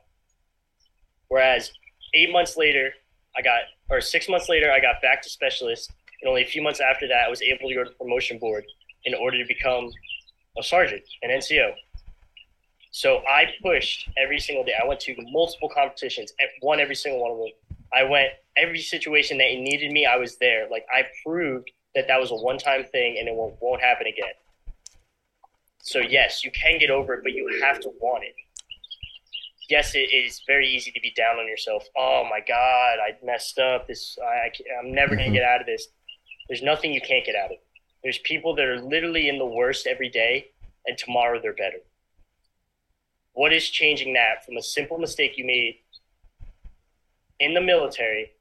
Whereas 1.28 1.72
eight 2.14 2.32
months 2.32 2.58
later, 2.58 2.94
I 3.36 3.42
got, 3.42 3.62
or 3.90 4.02
six 4.02 4.30
months 4.30 4.50
later, 4.50 4.72
I 4.72 4.80
got 4.80 5.02
back 5.02 5.22
to 5.24 5.30
specialist, 5.30 5.92
and 6.22 6.30
only 6.30 6.44
a 6.44 6.48
few 6.48 6.62
months 6.62 6.80
after 6.80 7.08
that, 7.08 7.26
I 7.26 7.30
was 7.30 7.42
able 7.42 7.70
to 7.70 7.76
go 7.76 7.84
to 7.84 7.90
promotion 7.92 8.38
board 8.38 8.66
in 9.06 9.14
order 9.14 9.38
to 9.38 9.46
become 9.48 9.90
a 10.58 10.64
sergeant, 10.64 11.02
an 11.24 11.32
NCO. 11.32 11.72
So 12.96 13.24
I 13.28 13.48
pushed 13.64 14.08
every 14.18 14.40
single 14.40 14.64
day. 14.64 14.74
I 14.80 14.88
went 14.88 15.00
to 15.02 15.16
multiple 15.32 15.68
competitions, 15.68 16.32
and 16.40 16.48
won 16.62 16.80
every 16.80 16.94
single 16.94 17.24
one 17.24 17.32
of 17.32 17.38
them. 17.40 17.48
I 17.92 18.04
went 18.04 18.30
every 18.56 18.82
situation 18.82 19.40
that 19.40 19.46
needed 19.46 19.92
me. 19.92 20.06
I 20.06 20.16
was 20.16 20.38
there. 20.38 20.68
Like 20.70 20.86
I 20.94 21.06
proved 21.26 21.72
that 21.96 22.08
that 22.08 22.20
was 22.20 22.30
a 22.30 22.36
one-time 22.36 22.86
thing 22.86 23.18
and 23.20 23.28
it 23.28 23.34
won't, 23.34 23.56
won't 23.62 23.82
happen 23.82 24.06
again. 24.06 24.34
So 25.80 26.00
yes, 26.00 26.44
you 26.44 26.52
can 26.52 26.78
get 26.78 26.92
over 26.92 27.16
it, 27.16 27.22
but 27.24 27.34
you 27.34 27.60
have 27.64 27.80
to 27.80 27.90
want 28.00 28.26
it. 28.26 28.36
Yes, 29.70 29.96
it 29.96 30.14
is 30.14 30.44
very 30.46 30.68
easy 30.68 30.92
to 30.92 31.00
be 31.02 31.14
down 31.18 31.38
on 31.38 31.48
yourself. 31.48 31.84
Oh 31.98 32.28
my 32.30 32.42
God, 32.48 33.00
I 33.00 33.18
messed 33.26 33.58
up. 33.58 33.88
This 33.88 34.20
I, 34.24 34.52
I'm 34.80 34.94
never 34.94 35.16
gonna 35.16 35.28
mm-hmm. 35.28 35.34
get 35.34 35.44
out 35.44 35.62
of 35.62 35.66
this. 35.66 35.88
There's 36.48 36.62
nothing 36.62 36.94
you 36.94 37.02
can't 37.02 37.26
get 37.26 37.36
out 37.36 37.52
of. 37.52 37.58
There's 38.04 38.20
people 38.20 38.54
that 38.56 38.66
are 38.66 38.80
literally 38.80 39.30
in 39.30 39.40
the 39.40 39.46
worst 39.46 39.88
every 39.88 40.10
day, 40.10 40.52
and 40.86 40.96
tomorrow 40.96 41.40
they're 41.42 41.54
better. 41.54 41.78
What 43.34 43.52
is 43.54 43.70
changing 43.70 44.14
that 44.14 44.46
from 44.46 44.58
a 44.58 44.62
simple 44.62 44.98
mistake 44.98 45.38
you 45.38 45.46
made 45.46 45.76
in 47.40 47.54
the 47.54 47.62
military 47.62 48.32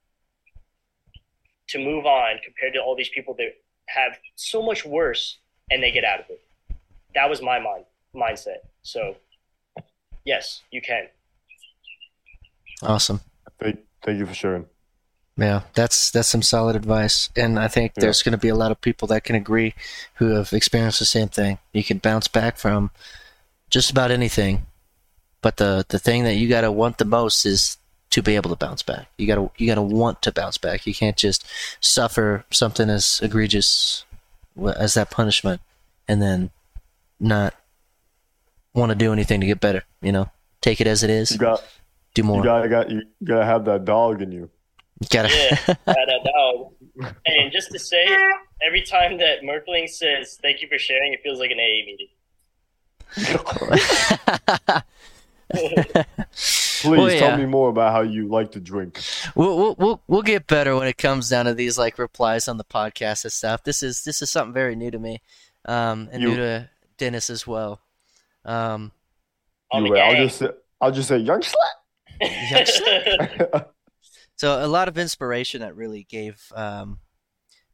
to 1.69 1.79
move 1.79 2.05
on 2.05 2.37
compared 2.43 2.73
to 2.73 2.79
all 2.79 2.95
these 2.95 3.09
people 3.09 3.33
that 3.35 3.55
have 3.87 4.17
so 4.35 4.61
much 4.61 4.85
worse 4.85 5.39
and 5.71 5.81
they 5.81 5.91
get 5.91 6.03
out 6.03 6.19
of 6.19 6.25
it? 6.29 6.41
That 7.15 7.29
was 7.29 7.41
my 7.41 7.59
mind 7.59 7.85
mindset. 8.15 8.57
So, 8.83 9.15
yes, 10.25 10.61
you 10.71 10.81
can. 10.81 11.07
Awesome. 12.81 13.21
Thank, 13.59 13.79
thank 14.03 14.19
you 14.19 14.25
for 14.25 14.33
sharing. 14.33 14.65
Yeah, 15.35 15.61
that's 15.73 16.11
that's 16.11 16.27
some 16.27 16.43
solid 16.43 16.75
advice, 16.75 17.31
and 17.35 17.57
I 17.57 17.67
think 17.67 17.93
yeah. 17.95 18.01
there's 18.01 18.21
going 18.21 18.33
to 18.33 18.37
be 18.37 18.49
a 18.49 18.55
lot 18.55 18.69
of 18.69 18.79
people 18.79 19.07
that 19.07 19.23
can 19.23 19.35
agree 19.35 19.73
who 20.15 20.27
have 20.35 20.53
experienced 20.53 20.99
the 20.99 21.05
same 21.05 21.27
thing. 21.27 21.57
You 21.71 21.83
can 21.83 21.97
bounce 21.97 22.27
back 22.27 22.57
from 22.57 22.91
just 23.71 23.89
about 23.89 24.11
anything, 24.11 24.67
but 25.43 25.57
the 25.57 25.85
the 25.89 25.99
thing 25.99 26.23
that 26.23 26.35
you 26.35 26.49
got 26.49 26.61
to 26.61 26.71
want 26.71 26.97
the 26.97 27.05
most 27.05 27.45
is 27.45 27.77
to 28.09 28.23
be 28.23 28.35
able 28.35 28.49
to 28.49 28.55
bounce 28.55 28.81
back. 28.81 29.07
You 29.17 29.27
got 29.27 29.35
to 29.35 29.51
you 29.57 29.67
got 29.67 29.75
to 29.75 29.83
want 29.83 30.23
to 30.23 30.31
bounce 30.31 30.57
back. 30.57 30.87
You 30.87 30.95
can't 30.95 31.17
just 31.17 31.45
suffer 31.79 32.45
something 32.49 32.89
as 32.89 33.19
egregious 33.21 34.05
as 34.77 34.95
that 34.95 35.11
punishment 35.11 35.61
and 36.07 36.21
then 36.21 36.49
not 37.19 37.53
want 38.73 38.91
to 38.91 38.95
do 38.95 39.11
anything 39.13 39.41
to 39.41 39.47
get 39.47 39.59
better. 39.59 39.83
You 40.01 40.13
know, 40.13 40.29
take 40.61 40.79
it 40.79 40.87
as 40.87 41.03
it 41.03 41.09
is. 41.09 41.31
You 41.31 41.37
got 41.37 41.63
do 42.13 42.23
more. 42.23 42.37
You 42.37 42.43
gotta 42.43 42.69
got 42.69 42.89
you 42.89 43.01
gotta 43.23 43.45
have 43.45 43.65
that 43.65 43.85
dog 43.85 44.21
in 44.21 44.31
you. 44.31 44.49
Gotta. 45.09 45.29
Yeah, 45.29 45.75
that 45.85 46.31
dog. 46.33 46.71
And 47.25 47.51
just 47.51 47.71
to 47.71 47.79
say, 47.79 48.05
every 48.65 48.83
time 48.83 49.17
that 49.17 49.41
Merkling 49.41 49.89
says 49.89 50.39
"thank 50.41 50.61
you 50.61 50.69
for 50.69 50.77
sharing," 50.77 51.13
it 51.13 51.21
feels 51.21 51.39
like 51.39 51.51
an 51.51 51.59
AA 51.59 51.83
meeting. 51.85 52.07
Please 55.53 56.85
well, 56.85 57.11
yeah. 57.11 57.19
tell 57.19 57.37
me 57.37 57.45
more 57.45 57.69
about 57.69 57.93
how 57.93 58.01
you 58.01 58.27
like 58.27 58.51
to 58.51 58.59
drink. 58.59 58.99
We'll, 59.35 59.57
we'll 59.57 59.75
we'll 59.77 60.01
we'll 60.07 60.21
get 60.21 60.47
better 60.47 60.75
when 60.75 60.87
it 60.87 60.97
comes 60.97 61.29
down 61.29 61.45
to 61.45 61.53
these 61.53 61.77
like 61.77 61.97
replies 61.97 62.47
on 62.47 62.57
the 62.57 62.63
podcast 62.63 63.23
and 63.23 63.31
stuff. 63.31 63.63
This 63.63 63.81
is 63.81 64.03
this 64.03 64.21
is 64.21 64.29
something 64.29 64.53
very 64.53 64.75
new 64.75 64.91
to 64.91 64.99
me, 64.99 65.21
um, 65.65 66.09
and 66.11 66.21
you, 66.21 66.29
new 66.29 66.35
to 66.35 66.69
Dennis 66.97 67.29
as 67.29 67.47
well. 67.47 67.79
Um, 68.43 68.91
you, 69.73 69.95
I'll 69.95 70.15
just 70.15 70.39
say, 70.39 70.49
I'll 70.81 70.91
just 70.91 71.07
say 71.07 71.17
young 71.17 71.41
slut. 71.41 71.55
Young 72.21 72.63
slut. 72.63 73.65
So 74.35 74.65
a 74.65 74.67
lot 74.67 74.87
of 74.87 74.97
inspiration 74.97 75.61
that 75.61 75.75
really 75.75 76.03
gave 76.03 76.51
um, 76.55 76.99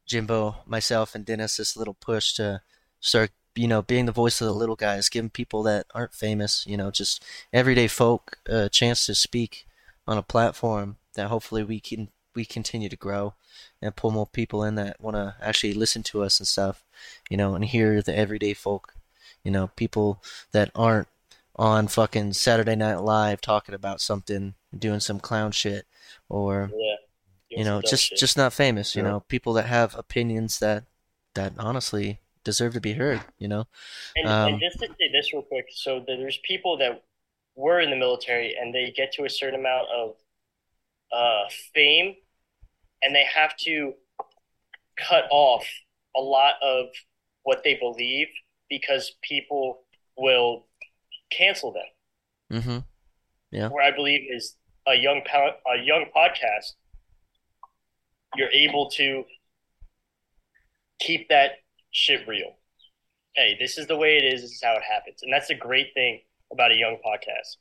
Jimbo, 0.06 0.56
myself, 0.66 1.14
and 1.14 1.24
Dennis 1.24 1.56
this 1.56 1.76
little 1.76 1.94
push 1.94 2.34
to 2.34 2.62
start, 3.00 3.30
you 3.54 3.68
know, 3.68 3.82
being 3.82 4.06
the 4.06 4.12
voice 4.12 4.40
of 4.40 4.46
the 4.46 4.54
little 4.54 4.76
guys, 4.76 5.08
giving 5.08 5.30
people 5.30 5.62
that 5.64 5.86
aren't 5.94 6.14
famous, 6.14 6.64
you 6.66 6.76
know, 6.76 6.90
just 6.90 7.24
everyday 7.52 7.88
folk 7.88 8.38
a 8.46 8.68
chance 8.68 9.06
to 9.06 9.14
speak 9.14 9.66
on 10.06 10.18
a 10.18 10.22
platform 10.22 10.96
that 11.14 11.28
hopefully 11.28 11.64
we 11.64 11.80
can 11.80 12.08
we 12.34 12.44
continue 12.44 12.88
to 12.88 12.96
grow 12.96 13.34
and 13.82 13.96
pull 13.96 14.10
more 14.12 14.26
people 14.26 14.62
in 14.62 14.76
that 14.76 15.00
want 15.00 15.16
to 15.16 15.34
actually 15.42 15.74
listen 15.74 16.02
to 16.04 16.22
us 16.22 16.38
and 16.38 16.46
stuff, 16.46 16.84
you 17.28 17.36
know, 17.36 17.54
and 17.54 17.64
hear 17.64 18.00
the 18.00 18.16
everyday 18.16 18.54
folk, 18.54 18.94
you 19.42 19.50
know, 19.50 19.68
people 19.76 20.22
that 20.52 20.70
aren't 20.74 21.08
on 21.56 21.88
fucking 21.88 22.32
Saturday 22.32 22.76
Night 22.76 23.00
Live 23.00 23.40
talking 23.40 23.74
about 23.74 24.00
something, 24.00 24.54
doing 24.76 25.00
some 25.00 25.18
clown 25.18 25.50
shit, 25.50 25.86
or 26.28 26.70
yeah, 26.72 27.58
you 27.58 27.64
know 27.64 27.82
just 27.82 28.04
shit. 28.04 28.18
just 28.18 28.36
not 28.36 28.52
famous 28.52 28.94
you 28.94 29.02
yeah. 29.02 29.08
know 29.08 29.20
people 29.28 29.52
that 29.52 29.66
have 29.66 29.94
opinions 29.96 30.58
that 30.60 30.84
that 31.34 31.52
honestly 31.58 32.20
deserve 32.44 32.72
to 32.72 32.80
be 32.80 32.92
heard 32.92 33.20
you 33.38 33.48
know 33.48 33.64
and, 34.16 34.28
um, 34.28 34.52
and 34.52 34.60
just 34.60 34.78
to 34.78 34.86
say 34.86 35.12
this 35.12 35.32
real 35.32 35.42
quick 35.42 35.66
so 35.70 36.02
there's 36.06 36.38
people 36.44 36.76
that 36.78 37.02
were 37.54 37.80
in 37.80 37.90
the 37.90 37.96
military 37.96 38.56
and 38.58 38.74
they 38.74 38.92
get 38.96 39.12
to 39.12 39.24
a 39.24 39.30
certain 39.30 39.60
amount 39.60 39.86
of 39.94 40.14
uh, 41.12 41.44
fame 41.74 42.14
and 43.02 43.14
they 43.14 43.24
have 43.24 43.56
to 43.56 43.94
cut 44.96 45.24
off 45.30 45.66
a 46.16 46.20
lot 46.20 46.54
of 46.62 46.86
what 47.42 47.62
they 47.64 47.74
believe 47.74 48.28
because 48.68 49.12
people 49.22 49.82
will 50.16 50.66
cancel 51.30 51.72
them. 51.72 52.60
Mm-hmm. 52.60 52.78
Yeah. 53.50 53.68
Where 53.68 53.84
I 53.84 53.90
believe 53.90 54.20
is 54.30 54.56
a 54.86 54.94
young 54.94 55.22
a 55.32 55.82
young 55.82 56.06
podcast, 56.14 56.72
you're 58.36 58.50
able 58.50 58.90
to 58.90 59.24
keep 61.00 61.28
that 61.28 61.52
shit 61.90 62.26
real. 62.26 62.56
Hey, 63.34 63.56
this 63.58 63.78
is 63.78 63.86
the 63.86 63.96
way 63.96 64.16
it 64.16 64.24
is. 64.24 64.42
This 64.42 64.52
is 64.52 64.62
how 64.62 64.74
it 64.74 64.82
happens, 64.82 65.22
and 65.22 65.32
that's 65.32 65.50
a 65.50 65.54
great 65.54 65.94
thing 65.94 66.20
about 66.52 66.72
a 66.72 66.76
young 66.76 66.96
podcast. 67.04 67.56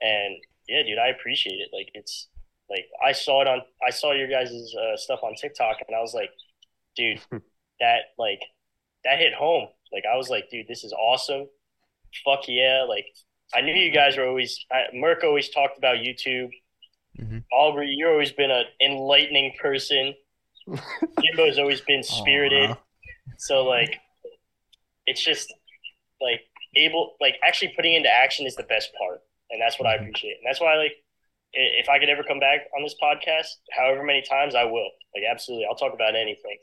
And 0.00 0.36
yeah, 0.68 0.82
dude, 0.82 0.98
I 0.98 1.08
appreciate 1.08 1.60
it. 1.60 1.70
Like 1.72 1.90
it's 1.94 2.28
like 2.70 2.86
I 3.04 3.12
saw 3.12 3.42
it 3.42 3.48
on 3.48 3.62
I 3.86 3.90
saw 3.90 4.12
your 4.12 4.28
guys' 4.28 4.74
uh, 4.74 4.96
stuff 4.96 5.20
on 5.22 5.34
TikTok, 5.34 5.78
and 5.86 5.96
I 5.96 6.00
was 6.00 6.14
like, 6.14 6.30
dude, 6.96 7.20
that 7.80 8.00
like 8.18 8.40
that 9.04 9.18
hit 9.18 9.34
home. 9.34 9.68
Like 9.92 10.04
I 10.10 10.16
was 10.16 10.28
like, 10.28 10.50
dude, 10.50 10.68
this 10.68 10.84
is 10.84 10.92
awesome. 10.92 11.46
Fuck 12.24 12.48
yeah! 12.48 12.84
Like 12.88 13.06
I 13.54 13.60
knew 13.62 13.74
you 13.74 13.92
guys 13.92 14.16
were 14.16 14.26
always. 14.26 14.64
I, 14.70 14.84
Merk 14.94 15.24
always 15.24 15.48
talked 15.48 15.78
about 15.78 15.96
YouTube. 15.96 16.50
Mm-hmm. 17.18 17.38
Aubrey, 17.52 17.88
you've 17.88 18.10
always 18.10 18.32
been 18.32 18.50
an 18.50 18.64
enlightening 18.80 19.52
person. 19.60 20.14
Jimbo's 21.22 21.58
always 21.58 21.80
been 21.80 22.02
spirited. 22.02 22.70
Aww. 22.70 22.78
So 23.36 23.64
like, 23.64 24.00
it's 25.06 25.22
just 25.22 25.52
like 26.20 26.40
able, 26.76 27.14
like 27.20 27.36
actually 27.46 27.72
putting 27.76 27.94
into 27.94 28.12
action 28.12 28.46
is 28.46 28.56
the 28.56 28.64
best 28.64 28.90
part, 28.98 29.20
and 29.50 29.60
that's 29.60 29.78
what 29.78 29.86
mm-hmm. 29.86 30.02
I 30.02 30.06
appreciate. 30.06 30.38
And 30.38 30.46
that's 30.46 30.60
why 30.60 30.76
like, 30.76 30.92
if 31.52 31.88
I 31.88 31.98
could 31.98 32.08
ever 32.08 32.22
come 32.22 32.40
back 32.40 32.60
on 32.76 32.82
this 32.82 32.94
podcast, 33.02 33.56
however 33.72 34.02
many 34.02 34.22
times, 34.22 34.54
I 34.54 34.64
will. 34.64 34.90
Like 35.14 35.24
absolutely, 35.30 35.66
I'll 35.68 35.76
talk 35.76 35.94
about 35.94 36.14
anything. 36.14 36.58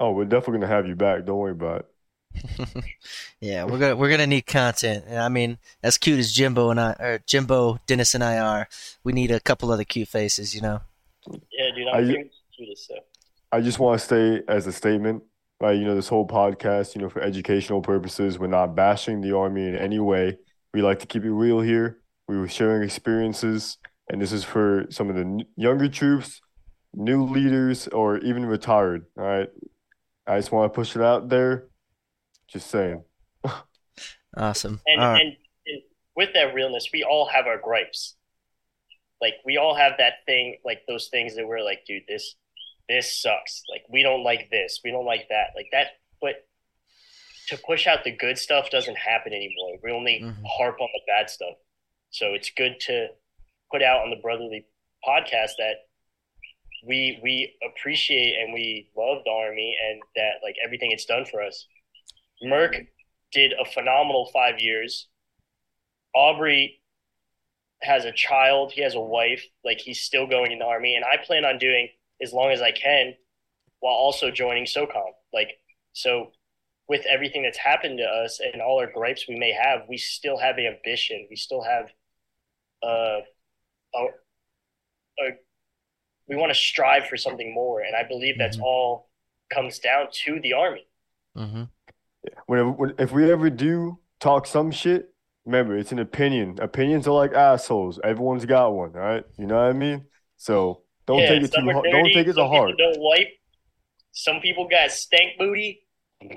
Oh, 0.00 0.12
we're 0.12 0.24
definitely 0.24 0.60
gonna 0.60 0.72
have 0.72 0.86
you 0.86 0.94
back. 0.94 1.24
Don't 1.24 1.38
worry 1.38 1.52
about 1.52 1.80
it. 1.80 1.86
yeah, 3.40 3.64
we're 3.64 3.78
gonna 3.78 3.96
we're 3.96 4.10
gonna 4.10 4.26
need 4.26 4.46
content. 4.46 5.04
And 5.06 5.18
I 5.18 5.28
mean, 5.28 5.58
as 5.82 5.98
cute 5.98 6.18
as 6.18 6.32
Jimbo 6.32 6.70
and 6.70 6.80
I, 6.80 6.92
or 6.98 7.20
Jimbo, 7.26 7.80
Dennis 7.86 8.14
and 8.14 8.22
I 8.22 8.38
are, 8.38 8.68
we 9.04 9.12
need 9.12 9.30
a 9.30 9.40
couple 9.40 9.70
other 9.70 9.84
cute 9.84 10.08
faces, 10.08 10.54
you 10.54 10.60
know. 10.60 10.80
Yeah, 11.26 11.74
dude, 11.74 11.88
I'm 11.88 12.10
I, 12.10 12.30
cutest, 12.56 12.88
so. 12.88 12.94
I 13.52 13.60
just 13.60 13.78
want 13.78 14.00
to 14.00 14.06
say 14.06 14.42
as 14.48 14.66
a 14.66 14.72
statement, 14.72 15.22
like 15.60 15.78
you 15.78 15.84
know, 15.84 15.94
this 15.94 16.08
whole 16.08 16.26
podcast, 16.26 16.94
you 16.94 17.00
know, 17.00 17.08
for 17.08 17.20
educational 17.20 17.82
purposes, 17.82 18.38
we're 18.38 18.46
not 18.46 18.74
bashing 18.74 19.20
the 19.20 19.36
army 19.36 19.66
in 19.66 19.76
any 19.76 19.98
way. 19.98 20.38
We 20.72 20.82
like 20.82 21.00
to 21.00 21.06
keep 21.06 21.24
it 21.24 21.32
real 21.32 21.60
here. 21.60 21.98
We 22.28 22.38
were 22.38 22.48
sharing 22.48 22.82
experiences, 22.82 23.78
and 24.08 24.20
this 24.20 24.32
is 24.32 24.44
for 24.44 24.86
some 24.90 25.10
of 25.10 25.16
the 25.16 25.44
younger 25.56 25.88
troops, 25.88 26.40
new 26.94 27.24
leaders, 27.24 27.88
or 27.88 28.18
even 28.18 28.46
retired. 28.46 29.06
All 29.18 29.24
right, 29.24 29.48
I 30.26 30.38
just 30.38 30.52
want 30.52 30.72
to 30.72 30.74
push 30.74 30.94
it 30.94 31.02
out 31.02 31.28
there 31.28 31.68
just 32.48 32.70
saying. 32.70 33.02
awesome. 34.36 34.80
And, 34.86 35.00
and, 35.00 35.36
and 35.66 35.82
with 36.16 36.30
that 36.34 36.54
realness, 36.54 36.88
we 36.92 37.02
all 37.02 37.26
have 37.26 37.46
our 37.46 37.58
gripes. 37.58 38.14
Like 39.20 39.34
we 39.44 39.56
all 39.56 39.74
have 39.74 39.94
that 39.98 40.24
thing, 40.26 40.58
like 40.64 40.82
those 40.86 41.08
things 41.08 41.34
that 41.36 41.46
we're 41.46 41.64
like, 41.64 41.84
dude, 41.86 42.04
this 42.06 42.36
this 42.88 43.20
sucks. 43.20 43.62
Like 43.70 43.82
we 43.90 44.02
don't 44.02 44.24
like 44.24 44.48
this, 44.50 44.80
we 44.84 44.90
don't 44.90 45.06
like 45.06 45.28
that, 45.30 45.48
like 45.56 45.68
that. 45.72 45.88
But 46.20 46.46
to 47.48 47.58
push 47.66 47.86
out 47.86 48.04
the 48.04 48.16
good 48.16 48.38
stuff 48.38 48.70
doesn't 48.70 48.98
happen 48.98 49.32
anymore. 49.32 49.78
We 49.82 49.92
only 49.92 50.20
mm-hmm. 50.22 50.42
harp 50.44 50.80
on 50.80 50.88
the 50.92 51.00
bad 51.06 51.30
stuff. 51.30 51.54
So 52.10 52.34
it's 52.34 52.50
good 52.56 52.80
to 52.80 53.08
put 53.70 53.82
out 53.82 54.00
on 54.00 54.10
the 54.10 54.20
brotherly 54.22 54.66
podcast 55.06 55.52
that 55.58 55.86
we 56.86 57.18
we 57.22 57.54
appreciate 57.66 58.36
and 58.40 58.52
we 58.52 58.90
love 58.96 59.22
the 59.24 59.30
army 59.30 59.76
and 59.88 60.00
that 60.16 60.34
like 60.42 60.54
everything 60.64 60.90
it's 60.92 61.04
done 61.04 61.24
for 61.24 61.42
us 61.42 61.66
Merk 62.42 62.76
did 63.32 63.52
a 63.52 63.64
phenomenal 63.64 64.30
five 64.32 64.60
years. 64.60 65.08
Aubrey 66.14 66.80
has 67.82 68.04
a 68.04 68.12
child. 68.12 68.72
He 68.72 68.82
has 68.82 68.94
a 68.94 69.00
wife. 69.00 69.44
Like 69.64 69.78
he's 69.78 70.00
still 70.00 70.26
going 70.26 70.52
in 70.52 70.58
the 70.58 70.64
army, 70.64 70.94
and 70.94 71.04
I 71.04 71.22
plan 71.24 71.44
on 71.44 71.58
doing 71.58 71.88
as 72.22 72.32
long 72.32 72.50
as 72.50 72.60
I 72.60 72.70
can, 72.72 73.14
while 73.80 73.94
also 73.94 74.30
joining 74.30 74.64
SOCOM. 74.64 75.12
Like 75.32 75.52
so, 75.92 76.32
with 76.88 77.04
everything 77.06 77.42
that's 77.42 77.58
happened 77.58 77.98
to 77.98 78.04
us 78.04 78.40
and 78.40 78.62
all 78.62 78.80
our 78.80 78.90
gripes 78.90 79.26
we 79.28 79.38
may 79.38 79.52
have, 79.52 79.82
we 79.88 79.96
still 79.98 80.38
have 80.38 80.56
ambition. 80.58 81.26
We 81.30 81.36
still 81.36 81.62
have 81.62 81.90
uh, 82.82 83.20
a, 83.94 83.98
a 83.98 85.30
we 86.28 86.36
want 86.36 86.50
to 86.50 86.58
strive 86.58 87.06
for 87.06 87.16
something 87.16 87.52
more, 87.54 87.80
and 87.80 87.96
I 87.96 88.02
believe 88.06 88.36
that's 88.38 88.58
Mhm. 88.58 88.62
all 88.62 89.08
comes 89.50 89.78
down 89.78 90.08
to 90.12 90.40
the 90.40 90.52
army. 90.52 90.86
Mm-hmm. 91.36 91.64
Whenever, 92.46 92.70
when, 92.70 92.94
if 92.98 93.12
we 93.12 93.30
ever 93.30 93.48
do 93.48 93.98
talk 94.20 94.46
some 94.46 94.70
shit, 94.70 95.14
remember 95.46 95.76
it's 95.78 95.92
an 95.92 95.98
opinion. 95.98 96.58
Opinions 96.60 97.08
are 97.08 97.14
like 97.14 97.32
assholes. 97.32 97.98
Everyone's 98.04 98.44
got 98.44 98.74
one, 98.74 98.94
all 98.94 99.00
right? 99.00 99.24
You 99.38 99.46
know 99.46 99.54
what 99.56 99.70
I 99.70 99.72
mean? 99.72 100.04
So 100.36 100.82
don't 101.08 101.18
yeah, 101.20 101.28
take 101.30 101.42
it 101.42 101.52
too 101.52 101.70
hard. 101.70 101.86
Don't 101.90 102.04
take 102.04 102.16
it 102.16 102.24
to 102.24 102.32
some 102.34 102.48
heart. 102.48 102.74
Don't 102.76 103.00
wipe. 103.00 103.28
Some 104.12 104.40
people 104.40 104.68
got 104.68 104.92
stank 104.92 105.38
booty. 105.38 105.80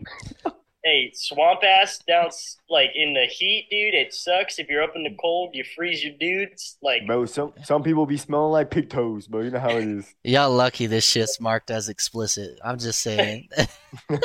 hey, 0.83 1.11
swamp 1.13 1.61
ass 1.63 1.99
down 2.07 2.29
like 2.69 2.91
in 2.95 3.13
the 3.13 3.25
heat, 3.25 3.67
dude. 3.69 3.93
It 3.93 4.13
sucks. 4.13 4.59
If 4.59 4.69
you're 4.69 4.81
up 4.81 4.93
in 4.95 5.03
the 5.03 5.13
cold, 5.19 5.49
you 5.53 5.65
freeze 5.75 6.01
your 6.01 6.13
dudes. 6.17 6.77
Like 6.81 7.05
Bro, 7.05 7.25
some 7.25 7.51
some 7.63 7.83
people 7.83 8.05
be 8.05 8.15
smelling 8.15 8.53
like 8.53 8.71
pig 8.71 8.89
toes, 8.89 9.27
bro. 9.27 9.41
You 9.41 9.51
know 9.51 9.59
how 9.59 9.71
it 9.71 9.83
is. 9.87 10.15
Y'all 10.23 10.51
lucky 10.51 10.85
this 10.85 11.05
shit's 11.05 11.41
marked 11.41 11.69
as 11.69 11.89
explicit. 11.89 12.57
I'm 12.63 12.79
just 12.79 13.01
saying. 13.01 13.49
that's 14.09 14.23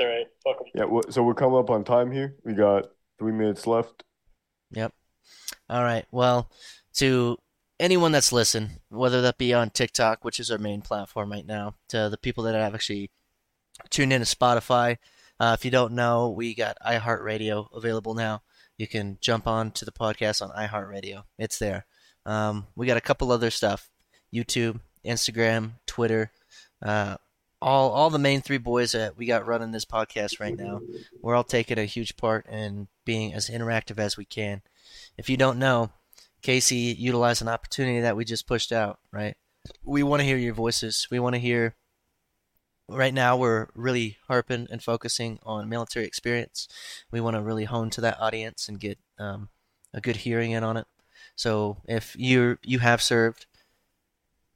all 0.00 0.06
right. 0.06 0.26
Fuck 0.42 0.56
'em. 0.60 0.66
yeah. 0.74 0.84
wha- 0.84 1.02
So 1.10 1.22
we're 1.22 1.34
coming 1.34 1.58
up 1.58 1.68
on 1.68 1.84
time 1.84 2.10
here. 2.10 2.36
We 2.44 2.54
got 2.54 2.86
three 3.18 3.32
minutes 3.32 3.66
left. 3.66 4.04
Yep. 4.70 4.94
All 5.70 5.82
right. 5.82 6.04
Well, 6.10 6.50
to 6.98 7.38
anyone 7.80 8.12
that's 8.12 8.32
listened, 8.32 8.80
whether 8.88 9.22
that 9.22 9.38
be 9.38 9.54
on 9.54 9.70
TikTok, 9.70 10.24
which 10.24 10.40
is 10.40 10.50
our 10.50 10.58
main 10.58 10.82
platform 10.82 11.30
right 11.30 11.46
now, 11.46 11.74
to 11.88 12.08
the 12.10 12.18
people 12.18 12.44
that 12.44 12.54
have 12.54 12.74
actually 12.74 13.10
tuned 13.90 14.12
in 14.12 14.20
to 14.20 14.26
Spotify. 14.26 14.98
Uh, 15.40 15.56
if 15.58 15.64
you 15.64 15.70
don't 15.70 15.92
know, 15.92 16.30
we 16.30 16.54
got 16.54 16.76
iHeartRadio 16.84 17.68
available 17.72 18.14
now. 18.14 18.42
You 18.76 18.88
can 18.88 19.18
jump 19.20 19.46
on 19.46 19.70
to 19.72 19.84
the 19.84 19.92
podcast 19.92 20.42
on 20.42 20.50
iHeartRadio. 20.50 21.24
It's 21.38 21.58
there. 21.58 21.86
Um, 22.26 22.66
we 22.74 22.86
got 22.86 22.96
a 22.96 23.02
couple 23.02 23.30
other 23.30 23.50
stuff: 23.50 23.88
YouTube, 24.34 24.80
Instagram, 25.04 25.72
Twitter. 25.86 26.32
Uh, 26.84 27.16
all 27.60 27.90
all 27.90 28.10
the 28.10 28.18
main 28.18 28.40
three 28.40 28.58
boys 28.58 28.92
that 28.92 29.16
we 29.16 29.26
got 29.26 29.46
running 29.46 29.72
this 29.72 29.84
podcast 29.84 30.40
right 30.40 30.56
now. 30.56 30.80
We're 31.22 31.34
all 31.34 31.44
taking 31.44 31.78
a 31.78 31.84
huge 31.84 32.16
part 32.16 32.46
in 32.46 32.88
being 33.04 33.34
as 33.34 33.48
interactive 33.48 33.98
as 33.98 34.16
we 34.16 34.24
can. 34.24 34.62
If 35.16 35.28
you 35.28 35.36
don't 35.36 35.58
know, 35.58 35.90
Casey 36.48 36.96
utilize 36.98 37.42
an 37.42 37.48
opportunity 37.48 38.00
that 38.00 38.16
we 38.16 38.24
just 38.24 38.46
pushed 38.46 38.72
out, 38.72 39.00
right? 39.12 39.36
We 39.84 40.02
want 40.02 40.20
to 40.20 40.24
hear 40.24 40.38
your 40.38 40.54
voices. 40.54 41.06
We 41.10 41.18
want 41.18 41.34
to 41.34 41.38
hear. 41.38 41.74
Right 42.88 43.12
now, 43.12 43.36
we're 43.36 43.66
really 43.74 44.16
harping 44.28 44.66
and 44.70 44.82
focusing 44.82 45.40
on 45.42 45.68
military 45.68 46.06
experience. 46.06 46.66
We 47.10 47.20
want 47.20 47.36
to 47.36 47.42
really 47.42 47.64
hone 47.64 47.90
to 47.90 48.00
that 48.00 48.18
audience 48.18 48.66
and 48.66 48.80
get 48.80 48.98
um, 49.18 49.50
a 49.92 50.00
good 50.00 50.16
hearing 50.16 50.52
in 50.52 50.64
on 50.64 50.78
it. 50.78 50.86
So, 51.36 51.82
if 51.86 52.16
you 52.18 52.56
you 52.62 52.78
have 52.78 53.02
served, 53.02 53.44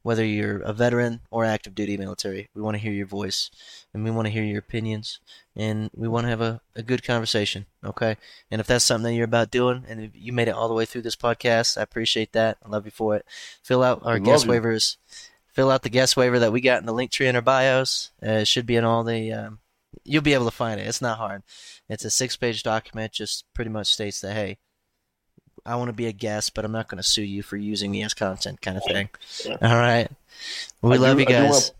whether 0.02 0.24
you're 0.24 0.58
a 0.58 0.72
veteran 0.72 1.20
or 1.30 1.44
active 1.44 1.74
duty 1.74 1.96
military, 1.96 2.48
we 2.54 2.62
want 2.62 2.74
to 2.74 2.82
hear 2.82 2.92
your 2.92 3.06
voice, 3.06 3.50
and 3.92 4.04
we 4.04 4.10
want 4.10 4.26
to 4.26 4.32
hear 4.32 4.44
your 4.44 4.58
opinions, 4.58 5.20
and 5.56 5.90
we 5.94 6.08
want 6.08 6.24
to 6.24 6.30
have 6.30 6.40
a, 6.40 6.60
a 6.74 6.82
good 6.82 7.04
conversation. 7.04 7.66
Okay. 7.84 8.16
And 8.50 8.60
if 8.60 8.66
that's 8.66 8.84
something 8.84 9.12
that 9.12 9.16
you're 9.16 9.24
about 9.24 9.50
doing 9.50 9.84
and 9.88 10.00
if 10.00 10.10
you 10.14 10.32
made 10.32 10.48
it 10.48 10.54
all 10.54 10.68
the 10.68 10.74
way 10.74 10.84
through 10.84 11.02
this 11.02 11.16
podcast, 11.16 11.76
I 11.76 11.82
appreciate 11.82 12.32
that. 12.32 12.58
I 12.64 12.68
love 12.68 12.84
you 12.84 12.90
for 12.90 13.16
it. 13.16 13.26
Fill 13.62 13.82
out 13.82 14.00
our 14.04 14.18
guest 14.18 14.46
you. 14.46 14.52
waivers. 14.52 14.96
Fill 15.46 15.70
out 15.70 15.82
the 15.82 15.90
guest 15.90 16.16
waiver 16.16 16.38
that 16.38 16.52
we 16.52 16.60
got 16.60 16.80
in 16.80 16.86
the 16.86 16.94
Linktree 16.94 17.26
in 17.26 17.36
our 17.36 17.42
bios. 17.42 18.10
Uh, 18.24 18.30
it 18.30 18.48
should 18.48 18.66
be 18.66 18.76
in 18.76 18.84
all 18.84 19.04
the. 19.04 19.32
Um, 19.32 19.58
you'll 20.04 20.22
be 20.22 20.34
able 20.34 20.46
to 20.46 20.50
find 20.50 20.80
it. 20.80 20.86
It's 20.86 21.02
not 21.02 21.18
hard. 21.18 21.42
It's 21.88 22.04
a 22.04 22.10
six 22.10 22.36
page 22.36 22.62
document, 22.62 23.12
just 23.12 23.44
pretty 23.52 23.70
much 23.70 23.92
states 23.92 24.22
that, 24.22 24.32
hey, 24.32 24.58
I 25.64 25.76
want 25.76 25.88
to 25.88 25.92
be 25.92 26.06
a 26.06 26.12
guest, 26.12 26.54
but 26.54 26.64
I'm 26.64 26.72
not 26.72 26.88
going 26.88 27.00
to 27.00 27.08
sue 27.08 27.22
you 27.22 27.42
for 27.42 27.56
using 27.56 27.90
me 27.90 28.02
as 28.02 28.14
content, 28.14 28.60
kind 28.60 28.76
of 28.76 28.82
thing. 28.84 29.08
All 29.62 29.76
right. 29.76 30.08
We 30.82 30.92
I 30.92 30.96
do- 30.96 31.02
love 31.02 31.20
you 31.20 31.26
I 31.26 31.28
do 31.28 31.34
wanna- 31.34 31.48
guys. 31.48 31.72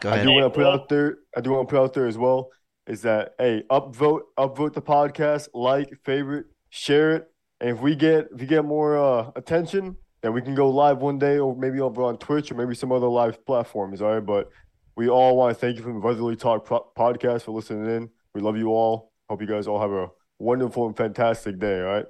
Go 0.00 0.08
I 0.10 0.14
ahead. 0.14 0.26
do 0.26 0.32
want 0.32 0.44
to 0.44 0.50
put 0.50 0.66
out 0.66 0.88
there. 0.88 1.18
I 1.36 1.40
do 1.40 1.50
want 1.52 1.68
to 1.68 1.72
put 1.74 1.80
out 1.82 1.92
there 1.94 2.06
as 2.06 2.18
well. 2.18 2.50
Is 2.86 3.02
that 3.02 3.34
hey, 3.38 3.62
upvote, 3.70 4.22
upvote 4.38 4.74
the 4.74 4.82
podcast, 4.82 5.48
like, 5.54 5.96
favorite, 6.04 6.46
share 6.70 7.12
it, 7.16 7.30
and 7.60 7.70
if 7.70 7.80
we 7.80 7.94
get 7.96 8.28
if 8.34 8.40
we 8.40 8.46
get 8.46 8.64
more 8.64 8.98
uh, 8.98 9.30
attention, 9.36 9.96
then 10.20 10.32
we 10.32 10.42
can 10.42 10.54
go 10.54 10.68
live 10.68 10.98
one 10.98 11.18
day, 11.18 11.38
or 11.38 11.56
maybe 11.56 11.80
over 11.80 12.02
on 12.02 12.18
Twitch 12.18 12.50
or 12.50 12.56
maybe 12.56 12.74
some 12.74 12.90
other 12.92 13.06
live 13.06 13.44
platforms. 13.46 14.02
All 14.02 14.12
right, 14.14 14.20
but 14.26 14.50
we 14.96 15.08
all 15.08 15.36
want 15.36 15.54
to 15.54 15.58
thank 15.58 15.76
you 15.78 15.82
from 15.82 15.94
the 15.94 16.00
Brotherly 16.00 16.36
Talk 16.36 16.64
pro- 16.66 16.86
podcast 16.98 17.42
for 17.42 17.52
listening 17.52 17.86
in. 17.88 18.10
We 18.34 18.40
love 18.40 18.56
you 18.56 18.68
all. 18.70 19.12
Hope 19.30 19.40
you 19.40 19.46
guys 19.46 19.66
all 19.66 19.80
have 19.80 19.92
a 19.92 20.08
wonderful 20.38 20.86
and 20.86 20.96
fantastic 20.96 21.58
day. 21.58 21.78
All 21.80 21.86
right. 21.86 22.06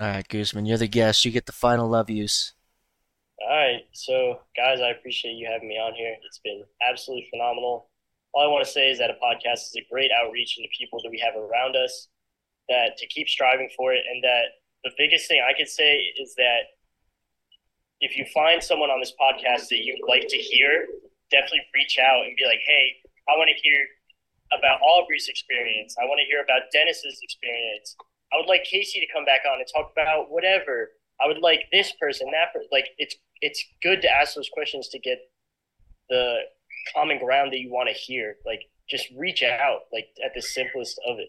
All 0.00 0.06
right, 0.06 0.28
Guzman, 0.28 0.64
you're 0.64 0.78
the 0.78 0.86
guest. 0.86 1.24
You 1.24 1.32
get 1.32 1.46
the 1.46 1.52
final 1.52 1.88
love 1.88 2.08
use. 2.08 2.54
All 3.42 3.56
right, 3.56 3.82
so 3.92 4.40
guys, 4.56 4.80
I 4.80 4.90
appreciate 4.90 5.32
you 5.32 5.48
having 5.50 5.68
me 5.68 5.74
on 5.74 5.94
here. 5.94 6.14
It's 6.24 6.38
been 6.38 6.62
absolutely 6.88 7.26
phenomenal. 7.30 7.90
All 8.32 8.44
I 8.44 8.46
want 8.46 8.64
to 8.64 8.70
say 8.70 8.90
is 8.90 8.98
that 8.98 9.10
a 9.10 9.18
podcast 9.18 9.66
is 9.66 9.74
a 9.76 9.86
great 9.90 10.10
outreach 10.14 10.56
into 10.56 10.68
people 10.78 11.00
that 11.02 11.10
we 11.10 11.18
have 11.18 11.34
around 11.34 11.74
us. 11.74 12.08
That 12.68 12.96
to 12.98 13.06
keep 13.08 13.28
striving 13.28 13.70
for 13.76 13.92
it, 13.92 14.04
and 14.08 14.22
that 14.22 14.62
the 14.84 14.90
biggest 14.96 15.26
thing 15.26 15.42
I 15.42 15.56
could 15.56 15.68
say 15.68 15.96
is 16.20 16.34
that 16.36 16.78
if 18.00 18.16
you 18.16 18.24
find 18.32 18.62
someone 18.62 18.90
on 18.90 19.00
this 19.00 19.14
podcast 19.18 19.66
that 19.70 19.82
you'd 19.82 20.06
like 20.06 20.28
to 20.28 20.36
hear, 20.36 20.86
definitely 21.32 21.66
reach 21.74 21.98
out 21.98 22.22
and 22.26 22.36
be 22.36 22.44
like, 22.44 22.60
"Hey, 22.64 23.02
I 23.26 23.36
want 23.36 23.50
to 23.50 23.62
hear 23.62 23.82
about 24.52 24.80
Aubrey's 24.80 25.26
experience. 25.28 25.96
I 26.00 26.04
want 26.04 26.20
to 26.20 26.26
hear 26.26 26.42
about 26.42 26.70
Dennis's 26.72 27.18
experience. 27.22 27.96
I 28.32 28.36
would 28.36 28.46
like 28.46 28.64
Casey 28.64 29.00
to 29.00 29.06
come 29.12 29.24
back 29.24 29.40
on 29.50 29.58
and 29.58 29.68
talk 29.74 29.92
about 29.92 30.30
whatever. 30.30 30.90
I 31.20 31.26
would 31.26 31.38
like 31.38 31.64
this 31.72 31.92
person, 32.00 32.30
that 32.32 32.52
person. 32.52 32.68
Like 32.70 32.88
it's 32.98 33.16
it's 33.40 33.64
good 33.82 34.02
to 34.02 34.10
ask 34.10 34.34
those 34.34 34.50
questions 34.52 34.88
to 34.88 34.98
get 34.98 35.18
the 36.08 36.36
common 36.94 37.18
ground 37.18 37.52
that 37.52 37.58
you 37.58 37.70
want 37.70 37.88
to 37.88 37.94
hear. 37.94 38.36
Like 38.46 38.60
just 38.88 39.08
reach 39.16 39.42
out, 39.42 39.80
like 39.92 40.06
at 40.24 40.32
the 40.34 40.42
simplest 40.42 41.00
of 41.08 41.18
it. 41.18 41.28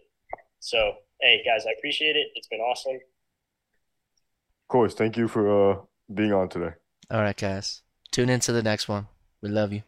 So 0.59 0.93
hey 1.21 1.43
guys, 1.43 1.65
I 1.65 1.71
appreciate 1.77 2.15
it. 2.15 2.27
It's 2.35 2.47
been 2.47 2.59
awesome. 2.59 2.95
Of 2.95 4.67
course. 4.67 4.93
Thank 4.93 5.17
you 5.17 5.27
for 5.27 5.71
uh, 5.71 5.77
being 6.13 6.33
on 6.33 6.49
today. 6.49 6.75
All 7.09 7.21
right, 7.21 7.35
guys. 7.35 7.81
Tune 8.11 8.29
in 8.29 8.39
to 8.41 8.51
the 8.51 8.61
next 8.61 8.87
one. 8.87 9.07
We 9.41 9.49
love 9.49 9.73
you. 9.73 9.83